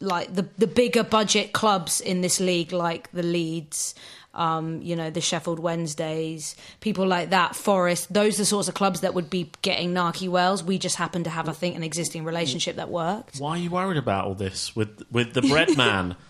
like 0.00 0.34
the 0.34 0.48
the 0.58 0.66
bigger 0.66 1.04
budget 1.04 1.52
clubs 1.52 2.00
in 2.00 2.20
this 2.20 2.40
league, 2.40 2.72
like 2.72 3.10
the 3.12 3.22
Leeds, 3.22 3.94
um, 4.34 4.80
you 4.82 4.96
know, 4.96 5.10
the 5.10 5.20
Sheffield 5.20 5.58
Wednesdays, 5.58 6.56
people 6.80 7.06
like 7.06 7.30
that, 7.30 7.56
Forest. 7.56 8.12
Those 8.12 8.36
are 8.36 8.42
the 8.42 8.46
sorts 8.46 8.68
of 8.68 8.74
clubs 8.74 9.00
that 9.00 9.14
would 9.14 9.28
be 9.30 9.50
getting 9.62 9.92
Nahki 9.92 10.28
Wells. 10.28 10.62
We 10.62 10.78
just 10.78 10.96
happen 10.96 11.24
to 11.24 11.30
have, 11.30 11.48
I 11.48 11.52
think, 11.52 11.76
an 11.76 11.82
existing 11.82 12.24
relationship 12.24 12.76
that 12.76 12.88
worked. 12.90 13.38
Why 13.38 13.50
are 13.50 13.58
you 13.58 13.70
worried 13.70 13.98
about 13.98 14.26
all 14.26 14.34
this 14.34 14.74
with 14.74 15.02
with 15.10 15.34
the 15.34 15.42
bread 15.42 15.76
man? 15.76 16.16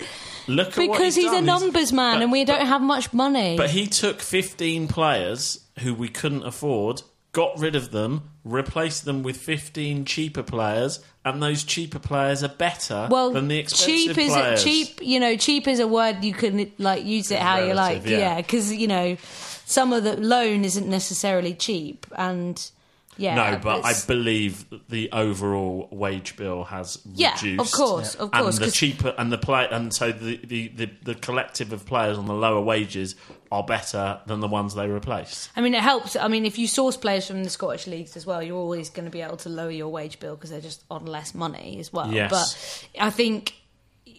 Look 0.49 0.69
at 0.69 0.77
what 0.89 0.93
Because 0.99 1.15
he's, 1.15 1.27
he's 1.31 1.39
a 1.39 1.43
numbers 1.43 1.93
man, 1.93 2.17
but- 2.17 2.23
and 2.23 2.33
we 2.33 2.45
don't 2.45 2.67
have 2.67 2.81
much 2.83 3.13
money. 3.13 3.57
But 3.57 3.71
he 3.71 3.87
took 3.87 4.21
15 4.21 4.89
players 4.89 5.61
who 5.81 5.95
we 5.95 6.09
couldn't 6.09 6.45
afford, 6.45 7.03
got 7.33 7.59
rid 7.59 7.77
of 7.77 7.91
them, 7.93 8.31
replaced 8.45 9.05
them 9.05 9.23
with 9.23 9.37
15 9.37 10.05
cheaper 10.05 10.43
players, 10.43 11.01
and 11.25 11.43
those 11.43 11.63
cheaper 11.65 11.99
players 11.99 12.43
are 12.43 12.49
better 12.49 13.09
well, 13.11 13.31
than 13.33 13.49
the 13.49 13.59
expensive 13.59 13.87
cheap 14.17 14.19
is 14.19 14.33
players. 14.33 14.61
a, 14.61 14.65
cheap. 14.65 15.01
You 15.03 15.21
know, 15.21 15.37
cheap 15.37 15.69
is 15.69 15.79
a 15.81 15.87
word 15.87 16.25
you 16.25 16.33
can 16.33 16.73
like 16.79 17.05
use 17.05 17.31
it 17.31 17.35
It's 17.35 17.43
how 17.43 17.59
you 17.59 17.75
like. 17.75 17.99
relative, 17.99 18.11
yeah. 18.11 18.19
Yeah, 18.19 18.37
because 18.39 18.73
you 18.75 18.89
know, 18.89 19.17
some 19.65 19.93
of 19.93 20.03
the 20.05 20.17
loan 20.17 20.65
isn't 20.65 20.89
necessarily 20.89 21.55
cheap, 21.55 22.07
and 22.17 22.71
yeah, 23.17 23.35
no, 23.35 23.61
but 23.63 23.85
I 23.85 23.93
believe 24.07 24.65
the 24.89 25.11
overall 25.13 25.89
wage 25.93 26.37
bill 26.37 26.65
has 26.65 26.99
Yeah, 27.15 27.35
reduced. 27.35 27.61
of 27.61 27.71
course, 27.73 28.15
of 28.15 28.31
course, 28.31 28.57
And 28.59 28.67
the 28.67 28.73
cheaper 28.73 29.15
and 29.19 29.31
the 29.31 29.37
play 29.39 29.69
and 29.71 29.93
so 29.93 30.11
the, 30.11 30.41
the, 30.43 30.69
the, 30.69 30.91
the 31.03 31.15
collective 31.15 31.73
of 31.73 31.85
players 31.85 32.17
on 32.17 32.27
the 32.27 32.35
lower 32.35 32.63
wages 32.63 33.17
are 33.53 33.65
better 33.65 34.21
than 34.27 34.41
the 34.41 34.49
ones 34.49 34.75
they 34.75 34.89
replace. 34.89 35.49
I 35.57 35.61
mean, 35.61 35.75
it 35.75 35.81
helps. 35.81 36.15
I 36.15 36.29
mean, 36.29 36.47
if 36.47 36.59
you 36.59 36.69
source 36.69 36.97
players 36.97 37.27
from 37.27 37.43
the 37.43 37.51
Scottish 37.51 37.87
leagues 37.87 38.17
as 38.17 38.25
well, 38.25 38.43
you're 38.43 38.57
always 38.57 38.91
going 38.91 39.07
to 39.07 39.11
be 39.11 39.23
able 39.23 39.39
to 39.39 39.49
lower 39.49 39.71
your 39.71 39.89
wage 39.89 40.21
bill 40.21 40.37
because 40.37 40.51
they're 40.51 40.61
just 40.61 40.85
on 40.91 41.07
less 41.07 41.35
money 41.35 41.79
as 41.81 41.93
well. 41.93 42.13
Yes. 42.13 42.31
But 42.31 43.03
I 43.03 43.11
think 43.11 43.55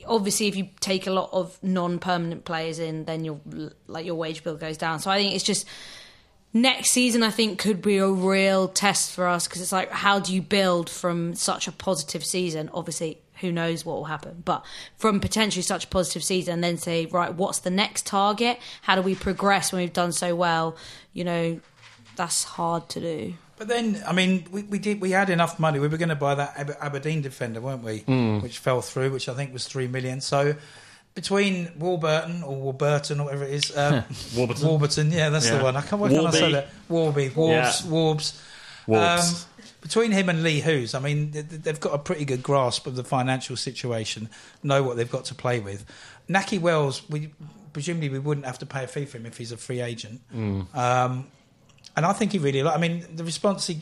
obviously 0.06 0.48
if 0.48 0.56
you 0.56 0.68
take 0.80 1.08
a 1.08 1.12
lot 1.12 1.30
of 1.32 1.58
non-permanent 1.64 2.44
players 2.44 2.80
in, 2.80 3.06
then 3.06 3.24
your 3.24 3.40
like 3.88 4.06
your 4.06 4.16
wage 4.16 4.44
bill 4.44 4.56
goes 4.56 4.78
down. 4.78 5.00
So 5.00 5.10
I 5.10 5.18
think 5.18 5.34
it's 5.34 5.44
just 5.44 5.66
next 6.54 6.92
season. 6.92 7.24
I 7.24 7.32
think 7.32 7.58
could 7.58 7.82
be 7.82 7.98
a 7.98 8.10
real 8.10 8.68
test 8.68 9.14
for 9.14 9.28
us 9.28 9.48
because 9.48 9.62
it's 9.62 9.72
like 9.72 9.92
how 9.92 10.20
do 10.20 10.34
you 10.34 10.42
build 10.42 10.90
from 10.90 11.36
such 11.36 11.68
a 11.70 11.72
positive 11.72 12.26
season? 12.26 12.70
Obviously. 12.74 13.22
Who 13.42 13.52
knows 13.52 13.86
what 13.86 13.96
will 13.98 14.06
happen? 14.06 14.42
But 14.46 14.66
from 14.98 15.20
potentially 15.20 15.62
such 15.64 15.84
a 15.86 15.88
positive 15.88 16.24
season, 16.24 16.56
and 16.56 16.64
then 16.64 16.78
say, 16.78 17.06
right, 17.08 17.34
what's 17.34 17.60
the 17.60 17.70
next 17.72 18.06
target? 18.06 18.58
How 18.84 18.96
do 18.96 19.02
we 19.02 19.14
progress 19.16 19.72
when 19.72 19.82
we've 19.82 19.94
done 19.94 20.12
so 20.14 20.36
well? 20.36 20.76
You 21.14 21.24
know, 21.26 21.60
that's 22.16 22.44
hard 22.44 22.88
to 22.90 23.00
do. 23.02 23.34
But 23.58 23.68
then, 23.68 24.02
I 24.08 24.14
mean, 24.14 24.46
we, 24.52 24.64
we 24.64 24.80
did. 24.80 25.02
We 25.02 25.12
had 25.12 25.30
enough 25.30 25.60
money. 25.60 25.78
We 25.80 25.88
were 25.88 25.98
going 25.98 26.10
to 26.10 26.16
buy 26.16 26.34
that 26.36 26.54
Aber- 26.58 26.78
Aberdeen 26.82 27.22
defender, 27.22 27.62
weren't 27.62 27.84
we? 27.84 28.00
Which 28.40 28.58
fell 28.58 28.82
through, 28.82 29.12
which 29.12 29.30
I 29.30 29.36
think 29.36 29.54
was 29.54 29.68
three 29.68 29.88
million. 29.88 30.20
So 30.22 30.56
between 31.14 31.72
Warburton 31.78 32.42
or 32.44 32.56
Warburton 32.56 33.20
or 33.20 33.26
whatever 33.26 33.44
it 33.44 33.54
is, 33.54 33.78
um, 33.78 34.04
Warburton. 34.36 34.68
Warburton, 34.68 35.12
yeah, 35.12 35.30
that's 35.30 35.48
Yeah. 35.50 35.58
the 35.60 35.64
one. 35.64 35.76
I 35.76 35.82
can't. 35.82 36.02
Why 36.02 36.10
can't 36.10 36.26
I 36.26 36.32
say 36.32 36.40
Warby. 36.42 36.54
that? 36.54 36.70
Warby, 36.90 37.30
Warbs, 37.30 37.86
Yeah. 37.86 37.92
Warbs. 37.92 38.42
Warbs. 38.88 39.44
Um, 39.44 39.50
between 39.82 40.12
him 40.12 40.30
and 40.30 40.44
Lee 40.44 40.60
Hoos, 40.62 40.94
I 40.94 41.00
mean, 41.00 41.32
th- 41.32 41.50
th- 41.50 41.62
they've 41.62 41.80
got 41.80 41.94
a 41.94 41.98
pretty 41.98 42.24
good 42.26 42.42
grasp 42.44 42.88
of 42.88 42.96
the 42.96 43.04
financial 43.04 43.58
situation, 43.58 44.30
know 44.64 44.84
what 44.84 44.96
they've 44.98 45.12
got 45.12 45.26
to 45.26 45.36
play 45.36 45.60
with. 45.60 45.86
Nahki 46.30 46.60
Wells, 46.62 47.08
we 47.10 47.32
presumably 47.74 48.10
we 48.10 48.20
wouldn't 48.20 48.46
have 48.46 48.60
to 48.60 48.66
pay 48.66 48.84
a 48.84 48.88
fee 48.88 49.06
for 49.06 49.18
him 49.18 49.26
if 49.26 49.38
he's 49.38 49.52
a 49.52 49.58
free 49.58 49.82
agent. 49.82 50.22
Um, 50.34 51.28
and 51.96 52.06
I 52.06 52.14
think 52.14 52.32
he 52.32 52.38
really, 52.38 52.62
I 52.64 52.78
mean, 52.78 53.06
the 53.16 53.24
response 53.24 53.68
he, 53.68 53.82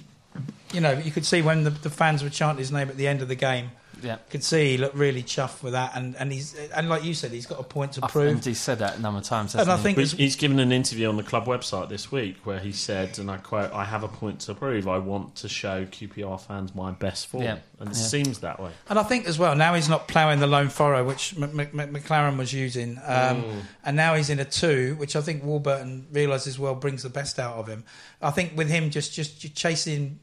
you 0.73 0.81
know, 0.81 0.91
you 0.91 1.12
could 1.12 1.25
see 1.25 1.41
when 1.41 1.63
the, 1.63 1.69
the 1.71 1.89
fans 1.89 2.23
were 2.23 2.29
chanting 2.29 2.59
his 2.59 2.71
name 2.71 2.89
at 2.89 2.97
the 2.97 3.07
end 3.07 3.21
of 3.21 3.27
the 3.27 3.35
game. 3.35 3.71
Yeah. 4.03 4.17
Could 4.29 4.43
see 4.43 4.71
he 4.71 4.77
looked 4.77 4.95
really 4.95 5.23
chuffed 5.23 5.63
with 5.63 5.73
that, 5.73 5.91
and, 5.95 6.15
and 6.15 6.31
he's 6.31 6.55
and 6.75 6.89
like 6.89 7.03
you 7.03 7.13
said, 7.13 7.31
he's 7.31 7.45
got 7.45 7.59
a 7.59 7.63
point 7.63 7.93
to 7.93 8.05
I- 8.05 8.07
prove. 8.07 8.31
And 8.35 8.45
he 8.45 8.53
said 8.53 8.79
that 8.79 8.97
a 8.97 9.01
number 9.01 9.19
of 9.19 9.25
times. 9.25 9.53
And 9.55 9.62
I 9.62 9.65
hasn't 9.75 9.79
he? 9.79 9.83
think 9.95 10.12
But 10.12 10.17
he's 10.19 10.35
given 10.35 10.59
an 10.59 10.71
interview 10.71 11.09
on 11.09 11.17
the 11.17 11.23
club 11.23 11.45
website 11.45 11.89
this 11.89 12.12
week 12.12 12.38
where 12.45 12.59
he 12.59 12.71
said, 12.71 13.19
and 13.19 13.29
I 13.29 13.38
quote, 13.38 13.71
I 13.73 13.85
have 13.85 14.03
a 14.03 14.07
point 14.07 14.39
to 14.41 14.53
prove. 14.55 14.88
I 14.88 14.97
want 14.97 15.35
to 15.38 15.49
show 15.49 15.85
QPR 15.85 16.39
fans 16.39 16.73
my 16.75 16.91
best 16.91 17.27
form. 17.27 17.43
Yeah. 17.43 17.57
And 17.79 17.89
it 17.91 17.95
Yeah. 17.97 18.03
seems 18.03 18.39
that 18.39 18.59
way. 18.59 18.71
And 18.89 18.99
I 18.99 19.03
think 19.03 19.25
as 19.25 19.39
well, 19.39 19.55
now 19.55 19.73
he's 19.73 19.88
not 19.88 20.07
ploughing 20.09 20.39
the 20.39 20.47
lone 20.47 20.67
furrow, 20.69 21.05
which 21.05 21.33
M- 21.38 21.43
M- 21.59 21.79
M- 21.79 21.93
McClaren 21.95 22.38
was 22.38 22.51
using. 22.51 22.99
Um, 23.05 23.63
and 23.85 23.95
now 23.95 24.15
he's 24.15 24.29
in 24.29 24.39
a 24.39 24.45
two, 24.45 24.95
which 24.97 25.15
I 25.15 25.21
think 25.21 25.43
Warburton 25.43 26.07
realises 26.12 26.59
well 26.59 26.75
brings 26.75 27.03
the 27.03 27.09
best 27.09 27.39
out 27.39 27.55
of 27.55 27.67
him. 27.67 27.85
I 28.21 28.31
think 28.31 28.57
with 28.57 28.67
him 28.69 28.89
just, 28.89 29.13
just 29.13 29.55
chasing 29.55 30.19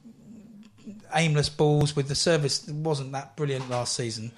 aimless 1.14 1.48
balls 1.48 1.94
with 1.96 2.08
the 2.08 2.14
service 2.14 2.58
that 2.60 2.74
wasn't 2.74 3.12
that 3.12 3.36
brilliant 3.36 3.68
last 3.70 3.94
season. 3.94 4.32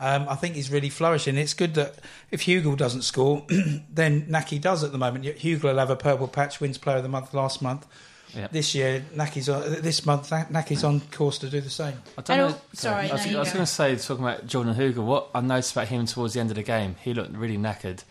Um, 0.00 0.26
I 0.28 0.34
think 0.34 0.56
he's 0.56 0.70
really 0.70 0.90
flourishing. 0.90 1.36
It's 1.36 1.54
good 1.54 1.74
that 1.74 1.94
if 2.30 2.42
Hugill 2.42 2.76
doesn't 2.76 3.02
score, 3.02 3.44
then 3.90 4.26
Nahki 4.26 4.60
does 4.60 4.82
at 4.82 4.92
the 4.92 4.98
moment. 4.98 5.24
Hugill 5.24 5.62
will 5.62 5.78
have 5.78 5.90
a 5.90 5.96
purple 5.96 6.26
patch, 6.28 6.60
wins 6.60 6.78
Player 6.78 6.96
of 6.96 7.02
the 7.04 7.08
Month 7.08 7.32
last 7.32 7.62
month. 7.62 7.86
Yeah. 8.34 8.48
This 8.50 8.74
year, 8.74 9.04
Nahki's 9.14 9.48
on, 9.48 9.80
this 9.80 10.04
month, 10.04 10.30
Nahki's 10.30 10.82
on 10.82 11.00
course 11.12 11.38
to 11.38 11.48
do 11.48 11.60
the 11.60 11.70
same. 11.70 11.94
I 12.18 12.22
don't 12.22 12.30
And 12.40 12.48
know. 12.48 12.54
al- 12.56 12.62
sorry, 12.72 13.08
I 13.08 13.12
was, 13.12 13.26
no, 13.26 13.38
was 13.38 13.52
going 13.52 13.64
to 13.64 13.66
say, 13.66 13.94
talking 13.94 14.24
about 14.24 14.46
Jordan 14.48 14.74
Hugill, 14.74 15.04
what 15.04 15.28
I 15.32 15.40
noticed 15.40 15.70
about 15.70 15.86
him 15.86 16.04
towards 16.06 16.34
the 16.34 16.40
end 16.40 16.50
of 16.50 16.56
the 16.56 16.64
game, 16.64 16.96
he 17.00 17.14
looked 17.14 17.32
really 17.36 17.56
knackered. 17.56 18.02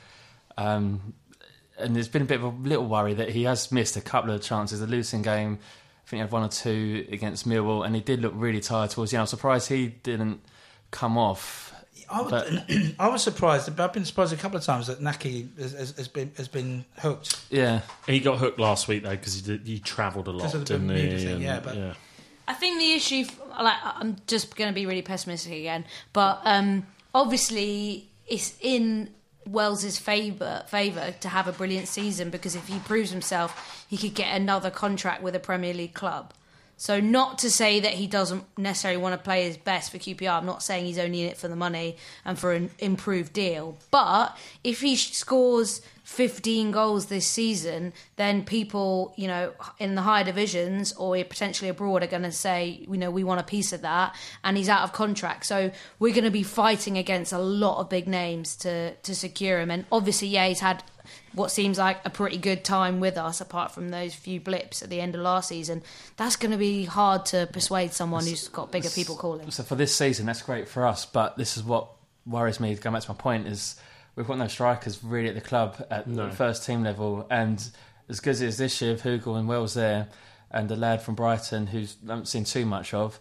Um, 0.58 1.13
and 1.78 1.93
there's 1.95 2.08
been 2.08 2.21
a 2.21 2.26
bit 2.26 2.39
of 2.39 2.43
a 2.45 2.47
little 2.49 2.86
worry 2.86 3.13
that 3.15 3.30
he 3.32 3.43
has 3.43 3.69
missed 3.71 3.97
a 3.97 4.02
couple 4.02 4.32
of 4.32 4.41
chances. 4.41 4.80
The 4.80 4.88
losing 4.88 5.23
game, 5.23 5.60
I 6.06 6.10
think 6.10 6.18
he 6.18 6.20
had 6.20 6.32
one 6.32 6.44
or 6.44 6.50
two 6.50 7.08
against 7.12 7.48
Millwall, 7.48 7.86
and 7.86 7.96
he 7.96 8.02
did 8.02 8.22
look 8.22 8.34
really 8.36 8.60
tired 8.60 8.89
towards 8.92 9.12
the 9.12 9.18
end. 9.18 9.22
I'm 9.22 9.28
surprised 9.28 9.70
he 9.70 9.88
didn't 9.88 10.42
come 10.92 11.18
off. 11.18 11.74
I, 12.10 12.22
would, 12.22 12.30
But- 12.30 12.48
I 13.00 13.08
was 13.08 13.24
surprised. 13.24 13.80
I've 13.80 13.94
been 13.94 14.06
surprised 14.06 14.34
a 14.34 14.36
couple 14.36 14.58
of 14.58 14.63
times 14.63 14.88
that 14.88 15.00
Nahki 15.00 15.48
has, 15.58 15.72
has, 15.72 15.92
has 15.98 16.08
been 16.08 16.32
has 16.38 16.48
been 16.50 16.84
hooked. 17.00 17.39
Yeah, 17.50 17.82
He 18.06 18.20
got 18.20 18.38
hooked 18.39 18.60
last 18.60 18.88
week, 18.88 19.04
though, 19.04 19.12
because 19.12 19.36
he, 19.36 19.42
did- 19.42 19.66
he 19.66 19.80
travelled 19.80 20.28
a 20.28 20.32
lot, 20.32 20.39
Because 20.39 20.56
of 20.56 20.66
the 20.66 20.78
didn't 20.78 20.89
he? 20.96 21.18
Thing, 21.18 21.34
And- 21.36 21.42
yeah, 21.42 21.60
but- 21.62 21.96
I 22.46 22.54
think 22.54 22.78
the 22.78 22.92
issue, 22.92 23.24
like, 23.62 23.78
I'm 23.84 24.18
just 24.28 24.54
going 24.58 24.70
to 24.70 24.76
be 24.76 24.86
really 24.86 25.02
pessimistic 25.02 25.54
again, 25.54 25.86
but 26.12 26.42
um, 26.44 26.86
obviously 27.16 28.10
it's 28.28 28.56
in 28.60 29.10
Wells's 29.46 29.98
favour 29.98 30.64
favour 30.68 31.14
to 31.20 31.30
have 31.30 31.48
a 31.48 31.52
brilliant 31.52 31.88
season 31.88 32.30
because 32.30 32.56
if 32.56 32.68
he 32.68 32.80
proves 32.80 33.12
himself, 33.12 33.86
he 33.90 33.98
could 33.98 34.14
get 34.14 34.36
another 34.36 34.70
contract 34.70 35.22
with 35.22 35.36
a 35.36 35.40
Premier 35.40 35.74
League 35.74 35.94
club. 35.94 36.34
So 36.78 37.00
not 37.00 37.40
to 37.40 37.52
say 37.52 37.80
that 37.80 37.94
he 37.94 38.08
doesn't 38.08 38.46
necessarily 38.58 39.02
want 39.02 39.14
to 39.14 39.24
play 39.24 39.46
his 39.46 39.58
best 39.58 39.92
for 39.92 39.98
QPR. 39.98 40.38
I'm 40.38 40.46
not 40.46 40.64
saying 40.64 40.86
he's 40.86 41.00
only 41.00 41.22
in 41.22 41.30
it 41.30 41.38
for 41.38 41.48
the 41.48 41.56
money 41.56 41.98
and 42.26 42.38
for 42.38 42.54
an 42.54 42.72
improved 42.80 43.34
deal. 43.34 43.78
But 43.92 44.38
if 44.64 44.82
he 44.82 44.96
scores 44.96 45.82
15 46.04 46.72
goals 46.72 47.06
this 47.06 47.26
season, 47.26 47.94
then 48.18 48.44
people, 48.44 49.14
you 49.16 49.28
know, 49.28 49.54
in 49.80 49.96
the 49.96 50.02
higher 50.02 50.24
divisions 50.24 50.92
or 50.94 51.16
potentially 51.24 51.70
abroad 51.70 52.04
are 52.04 52.08
going 52.08 52.24
to 52.24 52.32
say, 52.32 52.86
you 52.90 52.98
know, 52.98 53.10
we 53.10 53.24
want 53.24 53.40
a 53.40 53.44
piece 53.44 53.72
of 53.72 53.82
that, 53.82 54.16
and 54.44 54.58
he's 54.58 54.70
out 54.70 54.84
of 54.84 54.92
contract. 54.92 55.46
So 55.46 55.72
we're 56.00 56.14
going 56.14 56.26
to 56.26 56.32
be 56.32 56.44
fighting 56.44 56.98
against 56.98 57.32
a 57.32 57.40
lot 57.40 57.80
of 57.80 57.90
big 57.90 58.08
names 58.08 58.56
to 58.58 58.96
to 58.96 59.16
secure 59.16 59.60
him. 59.62 59.72
And 59.72 59.86
obviously, 59.92 60.28
yeah, 60.28 60.48
he's 60.48 60.60
had 60.60 60.84
what 61.34 61.52
seems 61.52 61.78
like 61.78 61.98
a 62.06 62.10
pretty 62.10 62.38
good 62.38 62.63
time 62.63 63.00
with 63.00 63.18
us, 63.18 63.42
apart 63.42 63.72
from 63.72 63.89
those 63.89 64.13
few 64.13 64.39
blips 64.39 64.82
at 64.82 64.89
the 64.89 65.00
end 65.02 65.16
of 65.16 65.22
last 65.22 65.50
season. 65.50 65.82
That's 66.18 66.36
going 66.36 66.52
to 66.52 66.58
be 66.58 66.86
hard 66.86 67.26
to 67.28 67.48
persuade 67.52 67.94
someone 67.94 68.26
who's 68.26 68.48
got 68.48 68.72
bigger 68.72 68.89
people 68.89 69.16
calling. 69.16 69.52
So 69.52 69.63
for 69.63 69.76
this 69.76 69.96
season, 69.96 70.26
that's 70.26 70.42
great 70.42 70.68
for 70.68 70.86
us. 70.86 71.06
But 71.06 71.38
this 71.38 71.58
is 71.58 71.63
what 71.63 71.89
worries 72.26 72.60
me. 72.60 72.76
Going 72.76 72.94
back 72.94 73.04
to 73.04 73.12
my 73.12 73.18
point 73.18 73.48
is 73.48 73.76
we've 74.16 74.28
got 74.28 74.38
no 74.38 74.48
strikers 74.48 75.04
really 75.04 75.30
at 75.30 75.36
the 75.36 75.42
club 75.42 75.86
at 75.89 76.08
No. 76.08 76.30
the 76.30 76.36
first 76.36 76.66
team 76.66 76.84
level, 76.84 77.26
and 77.30 77.68
as 78.10 78.20
good 78.20 78.32
as 78.32 78.42
it 78.42 78.48
is 78.48 78.58
this 78.58 78.82
year, 78.82 78.94
with 78.94 79.04
Hugill 79.04 79.38
and 79.38 79.48
Wells 79.48 79.74
there, 79.74 80.08
and 80.52 80.70
the 80.70 80.76
lad 80.76 81.02
from 81.02 81.16
Brighton 81.16 81.68
who's 81.68 81.96
I 82.06 82.12
haven't 82.12 82.28
seen 82.28 82.44
too 82.44 82.66
much 82.66 82.94
of. 82.94 83.20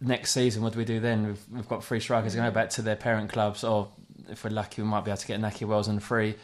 Next 0.00 0.32
season, 0.32 0.62
what 0.62 0.74
do 0.74 0.78
we 0.78 0.84
do 0.84 1.00
then? 1.00 1.26
We've, 1.26 1.44
we've 1.50 1.68
got 1.68 1.82
three 1.82 2.00
strikers 2.00 2.34
going 2.34 2.52
back 2.52 2.68
to 2.70 2.82
their 2.82 2.96
parent 2.96 3.30
clubs 3.32 3.64
or 3.64 3.88
if 4.28 4.44
we're 4.44 4.50
lucky, 4.50 4.82
we 4.82 4.88
might 4.88 5.04
be 5.04 5.10
able 5.10 5.18
to 5.18 5.26
get 5.26 5.40
Nahki 5.40 5.66
Wells 5.66 5.88
on 5.88 6.00
free. 6.00 6.34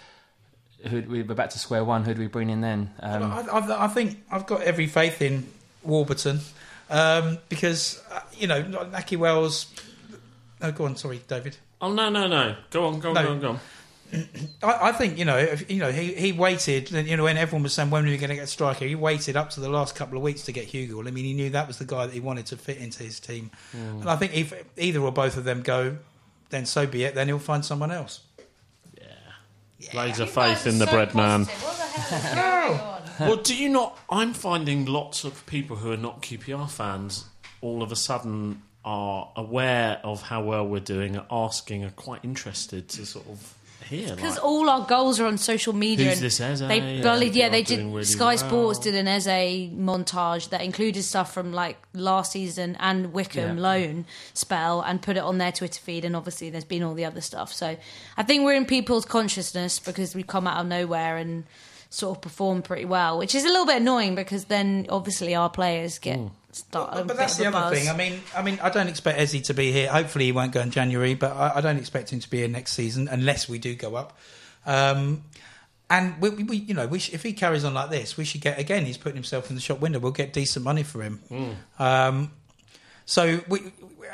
Who 0.89 1.03
we 1.03 1.23
we're 1.23 1.35
back 1.35 1.51
to 1.51 1.59
square 1.59 1.85
one. 1.85 2.05
Who 2.05 2.15
do 2.15 2.21
we 2.21 2.27
bring 2.27 2.51
in 2.51 2.61
then? 2.61 2.91
Um, 3.01 3.23
I, 3.25 3.41
I, 3.43 3.85
I 3.85 3.89
think 3.89 4.23
I've 4.31 4.47
got 4.47 4.63
every 4.63 4.87
faith 4.87 5.23
in 5.23 5.47
Warburton 5.85 6.41
um, 6.91 7.39
because 7.49 8.03
uh, 8.11 8.21
you 8.35 8.47
know 8.47 8.63
Nahki 8.63 9.17
Wells. 9.17 9.67
Oh, 10.61 10.71
go 10.73 10.85
on, 10.85 10.97
sorry, 10.97 11.21
David. 11.29 11.57
Oh 11.81 11.93
no 11.93 12.09
no 12.09 12.27
no! 12.29 12.57
Go 12.71 12.87
on 12.87 13.01
go 13.01 13.11
on 13.11 13.15
No. 13.15 13.23
go 13.23 13.31
on 13.31 13.41
go 13.41 13.49
on. 13.51 13.61
I, 14.63 14.89
I 14.89 14.93
think 14.93 15.19
you 15.19 15.25
know, 15.25 15.39
if, 15.39 15.71
you 15.71 15.79
know, 15.79 15.91
he, 15.91 16.13
he 16.15 16.33
waited. 16.33 16.91
You 16.91 17.17
know, 17.17 17.25
when 17.25 17.39
everyone 17.39 17.63
was 17.63 17.73
saying 17.73 17.91
when 17.91 18.05
were 18.05 18.11
we 18.11 18.19
going 18.19 18.29
to 18.29 18.35
get 18.37 18.45
a 18.45 18.47
striker, 18.47 18.85
he 18.85 18.95
waited 18.95 19.37
up 19.37 19.51
to 19.51 19.61
the 19.61 19.71
last 19.71 19.95
couple 19.95 20.17
of 20.19 20.23
weeks 20.23 20.43
to 20.43 20.53
get 20.53 20.69
Hugill. 20.69 21.07
I 21.09 21.11
mean, 21.11 21.25
he 21.25 21.33
knew 21.33 21.51
that 21.51 21.67
was 21.67 21.79
the 21.79 21.85
guy 21.87 22.07
that 22.07 22.13
he 22.13 22.21
wanted 22.21 22.47
to 22.47 22.57
fit 22.57 22.77
into 22.79 23.03
his 23.03 23.19
team. 23.21 23.51
And 23.73 24.09
I 24.09 24.17
think 24.17 24.37
if 24.37 24.53
either 24.77 25.01
or 25.01 25.13
both 25.13 25.37
of 25.39 25.45
them 25.45 25.63
go, 25.63 25.97
then 26.51 26.67
so 26.67 26.87
be 26.87 27.05
it. 27.05 27.15
Then 27.15 27.29
he'll 27.29 27.39
find 27.39 27.65
someone 27.65 27.91
else. 27.91 28.21
Loads 29.95 30.21
of 30.21 30.31
faith 30.31 30.67
in 30.67 30.79
the 30.79 30.87
bread 30.87 31.15
man. 31.15 31.45
What 31.45 31.77
the 31.77 32.01
hell 32.01 32.19
is 32.19 32.35
going 32.35 32.81
on? 32.81 33.03
well, 33.29 33.37
do 33.37 33.57
you 33.57 33.69
not? 33.69 33.99
I'm 34.09 34.33
finding 34.33 34.87
lots 34.87 35.25
of 35.25 35.45
people 35.47 35.77
who 35.77 35.93
are 35.93 35.97
not 35.97 36.23
QPR 36.23 36.71
fans 36.71 37.27
all 37.63 37.83
of 37.83 37.91
a 37.91 37.97
sudden 37.97 38.61
are 38.85 39.31
aware 39.37 40.01
of 40.03 40.21
how 40.23 40.43
well 40.43 40.67
we're 40.67 40.81
doing, 40.81 41.17
are 41.17 41.27
asking, 41.31 41.85
are 41.85 41.91
quite 41.91 42.23
interested 42.25 42.89
to 42.89 43.07
sort 43.07 43.27
of 43.29 43.55
Because 43.91 44.37
Like, 44.37 44.45
all 44.45 44.71
our 44.71 44.87
goals 44.87 45.21
are 45.21 45.27
on 45.27 45.39
social 45.39 45.73
media. 45.73 46.11
Who's 46.11 46.21
this 46.21 46.41
Eze? 46.41 46.61
They 46.61 46.97
Yeah, 46.97 47.03
bullied, 47.03 47.35
yeah, 47.35 47.49
they 47.49 47.63
they 47.63 47.77
did. 47.77 47.87
really 47.87 48.05
Sky 48.05 48.25
well. 48.37 48.39
Sports 48.39 48.79
did 48.81 48.95
an 48.95 49.09
Eze 49.09 49.71
montage 49.73 50.49
that 50.51 50.63
included 50.63 51.03
stuff 51.03 51.33
from 51.33 51.53
like 51.53 51.77
last 51.95 52.33
season 52.33 52.77
and 52.81 53.13
Wycombe 53.13 53.57
Yeah. 53.59 53.63
loan 53.63 54.05
spell 54.35 54.81
and 54.81 55.01
put 55.03 55.17
it 55.17 55.23
on 55.23 55.39
their 55.39 55.53
Twitter 55.53 55.81
feed. 55.81 56.05
And 56.05 56.15
obviously, 56.17 56.51
there's 56.51 56.65
been 56.65 56.83
all 56.83 56.95
the 56.95 57.05
other 57.05 57.21
stuff. 57.21 57.53
So 57.53 57.77
I 58.17 58.23
think 58.23 58.45
we're 58.45 58.55
in 58.55 58.67
people's 58.67 59.05
consciousness 59.05 59.79
because 59.79 60.15
we 60.15 60.23
come 60.23 60.47
out 60.47 60.59
of 60.61 60.67
nowhere 60.67 61.17
and 61.17 61.45
sort 61.91 62.17
of 62.17 62.23
perform 62.23 62.63
pretty 62.63 62.87
well, 62.87 63.19
which 63.19 63.35
is 63.35 63.45
a 63.45 63.49
little 63.49 63.67
bit 63.67 63.77
annoying 63.83 64.15
because 64.15 64.45
then 64.47 64.87
obviously 64.89 65.35
our 65.35 65.51
players 65.51 65.99
get 65.99 66.19
start. 66.53 66.97
a 66.99 67.05
But 67.05 67.17
that's 67.17 67.37
the 67.37 67.47
other 67.47 67.59
buzz. 67.59 67.79
thing. 67.79 67.89
I 67.89 67.97
mean, 67.97 68.21
I 68.37 68.43
mean, 68.43 68.59
I 68.63 68.71
don't 68.71 68.89
expect 68.89 69.19
Eze 69.19 69.43
to 69.43 69.55
be 69.55 69.73
here. 69.73 69.91
Hopefully, 69.91 70.27
he 70.27 70.33
won't 70.33 70.53
go 70.53 70.61
in 70.61 70.71
January, 70.71 71.15
but 71.15 71.33
I, 71.37 71.57
I 71.57 71.61
don't 71.61 71.79
expect 71.79 72.13
him 72.13 72.21
to 72.21 72.31
be 72.31 72.39
here 72.39 72.49
next 72.49 72.73
season 72.73 73.09
unless 73.09 73.49
we 73.49 73.59
do 73.59 73.75
go 73.75 73.95
up. 73.97 74.17
Um, 74.67 75.25
and 75.91 76.21
we, 76.21 76.31
we, 76.31 76.43
we- 76.45 76.57
you 76.57 76.75
know, 76.75 76.87
we 76.87 76.99
sh- 76.99 77.13
if 77.13 77.23
he 77.23 77.33
carries 77.33 77.65
on 77.65 77.75
like 77.75 77.91
this, 77.91 78.17
we 78.17 78.25
should 78.25 78.41
get 78.41 78.59
again. 78.59 78.85
He's 78.87 78.97
putting 78.99 79.17
himself 79.17 79.51
in 79.51 79.57
the 79.57 79.61
shop 79.63 79.81
window. 79.81 79.99
We'll 79.99 80.13
get 80.13 80.33
decent 80.33 80.65
money 80.65 80.83
for 80.85 81.03
him. 81.03 81.21
Um, 81.79 82.31
so 83.05 83.41
we, 83.49 83.61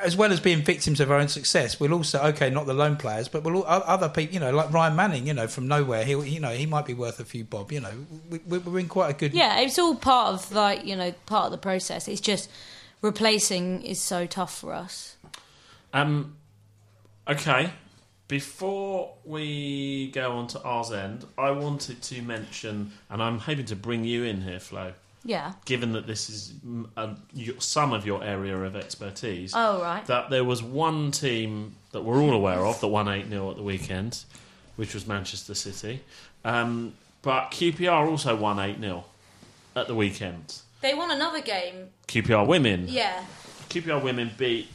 as 0.03 0.17
well 0.17 0.33
as 0.33 0.41
being 0.41 0.63
victims 0.63 1.01
of 1.01 1.11
our 1.11 1.19
own 1.19 1.29
success, 1.29 1.79
we'll 1.81 1.93
also 1.95 2.21
okay, 2.29 2.51
not 2.51 2.67
the 2.67 2.75
lone 2.75 2.97
players, 2.97 3.29
but 3.29 3.43
we'll 3.43 3.65
other 3.67 4.09
people, 4.09 4.35
you 4.35 4.41
know, 4.41 4.51
like 4.53 4.73
Ryan 4.73 4.97
Manning, 4.97 5.27
you 5.27 5.35
know, 5.35 5.47
from 5.47 5.69
nowhere, 5.69 6.05
he, 6.05 6.13
you 6.29 6.41
know, 6.41 6.51
he 6.51 6.67
might 6.67 6.87
be 6.87 6.95
worth 6.95 7.21
a 7.21 7.25
few 7.25 7.45
bob. 7.45 7.73
You 7.73 7.81
know, 7.81 7.93
we, 8.31 8.39
we- 8.47 8.59
we're 8.59 8.79
in 8.81 8.89
quite 8.89 9.11
a 9.11 9.15
good. 9.15 9.35
Yeah, 9.35 9.61
it's 9.61 9.79
all 9.79 9.95
part 9.95 10.35
of 10.35 10.53
like 10.53 10.85
you 10.85 10.97
know 10.97 11.13
part 11.27 11.47
of 11.47 11.53
the 11.53 11.59
process. 11.59 12.09
It's 12.09 12.21
just 12.21 12.51
replacing 13.03 13.83
is 13.83 14.01
so 14.01 14.27
tough 14.27 14.57
for 14.59 14.73
us. 14.75 15.17
um, 15.93 16.37
okay. 17.29 17.71
Before 18.29 19.15
we 19.25 20.11
go 20.11 20.33
on 20.33 20.49
to 20.49 20.61
R's 20.63 20.93
end, 20.93 21.25
I 21.39 21.51
wanted 21.53 22.03
to 22.03 22.21
mention, 22.21 22.93
and 23.09 23.23
I'm 23.23 23.39
hoping 23.39 23.65
to 23.65 23.77
bring 23.77 24.05
you 24.05 24.25
in 24.25 24.43
here, 24.43 24.61
Flo. 24.61 24.93
Yeah. 25.29 25.53
Given 25.67 25.93
that 25.93 26.07
this 26.07 26.31
is 26.31 26.55
your, 27.35 27.61
some 27.61 27.93
of 27.93 28.07
your 28.07 28.25
area 28.25 28.57
of 28.57 28.75
expertise, 28.75 29.53
Oh 29.55 29.83
right. 29.83 30.03
that 30.07 30.31
there 30.31 30.43
was 30.43 30.63
one 30.63 31.11
team 31.11 31.75
that 31.93 32.01
we're 32.01 32.17
all 32.17 32.33
aware 32.33 32.65
of 32.65 32.81
that 32.81 32.89
won 32.89 33.09
8 33.09 33.29
0 33.29 33.51
at 33.51 33.57
the 33.59 33.63
weekend, 33.63 34.25
which 34.77 34.95
was 34.95 35.07
Manchester 35.07 35.53
City. 35.55 36.01
Um, 36.47 36.95
but 37.21 37.51
QPR 37.51 38.09
also 38.09 38.37
won 38.37 38.59
8 38.59 38.81
0 38.81 39.05
at 39.77 39.87
the 39.87 39.95
weekend. 39.95 40.61
They 40.81 40.95
won 40.95 41.11
another 41.11 41.43
game. 41.43 41.89
QPR 42.07 42.47
women. 42.47 42.87
Yeah. 42.89 43.23
QPR 43.69 44.03
women 44.03 44.31
beat 44.39 44.69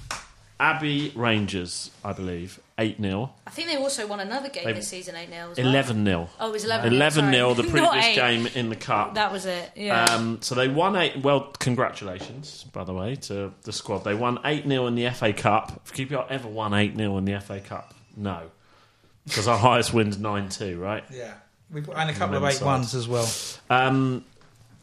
Abbey 0.60 1.12
Rangers, 1.16 1.92
I 2.06 2.14
believe, 2.14 2.60
8 2.78 3.00
0. 3.02 3.34
I 3.46 3.50
think 3.50 3.68
they 3.70 3.76
also 3.76 4.08
won 4.08 4.20
another 4.20 4.50
game 4.50 4.64
They- 4.66 4.74
this 4.74 4.88
season, 4.88 5.16
8 5.16 5.30
0 5.30 5.54
11 5.58 6.06
0. 6.06 6.30
Oh, 6.40 6.50
it 6.50 6.52
was 6.52 6.64
11-0, 6.66 6.86
11 6.86 7.32
0, 7.34 7.54
the 7.54 7.64
Not 7.64 7.72
previous 7.72 8.06
eight. 8.06 8.16
game 8.16 8.48
in 8.48 8.70
the 8.70 8.76
Cup. 8.76 9.16
That 9.16 9.32
was 9.32 9.46
it. 9.46 9.72
Yeah. 9.76 10.06
Um, 10.06 10.40
so 10.42 10.56
they 10.56 10.68
won 10.68 10.96
eight. 10.96 11.18
Well, 11.18 11.52
congratulations, 11.60 12.64
by 12.72 12.84
the 12.84 12.94
way, 12.94 13.16
to 13.16 13.52
the 13.64 13.74
squad. 13.74 14.04
They 14.04 14.16
won 14.16 14.40
eight 14.46 14.66
0 14.68 14.88
in 14.88 14.96
the 14.96 15.10
FA 15.12 15.34
Cup. 15.34 15.70
Have 15.72 15.94
QPR 15.94 16.28
ever 16.30 16.48
won 16.48 16.74
eight 16.74 16.96
0 16.96 17.18
in 17.18 17.26
the 17.26 17.40
FA 17.42 17.60
Cup? 17.60 17.94
No, 18.16 18.44
because 19.26 19.48
our 19.48 19.58
highest 19.58 19.94
win's 19.94 20.18
nine 20.20 20.50
two, 20.50 20.80
right? 20.80 21.04
Yeah, 21.12 21.34
We've, 21.72 21.90
and 21.90 22.10
a 22.10 22.14
couple 22.14 22.36
of 22.38 22.44
Men's 22.44 22.56
eight 22.56 22.60
side. 22.60 22.66
ones 22.66 22.96
as 22.96 23.08
well. 23.08 23.28
Um, 23.70 24.24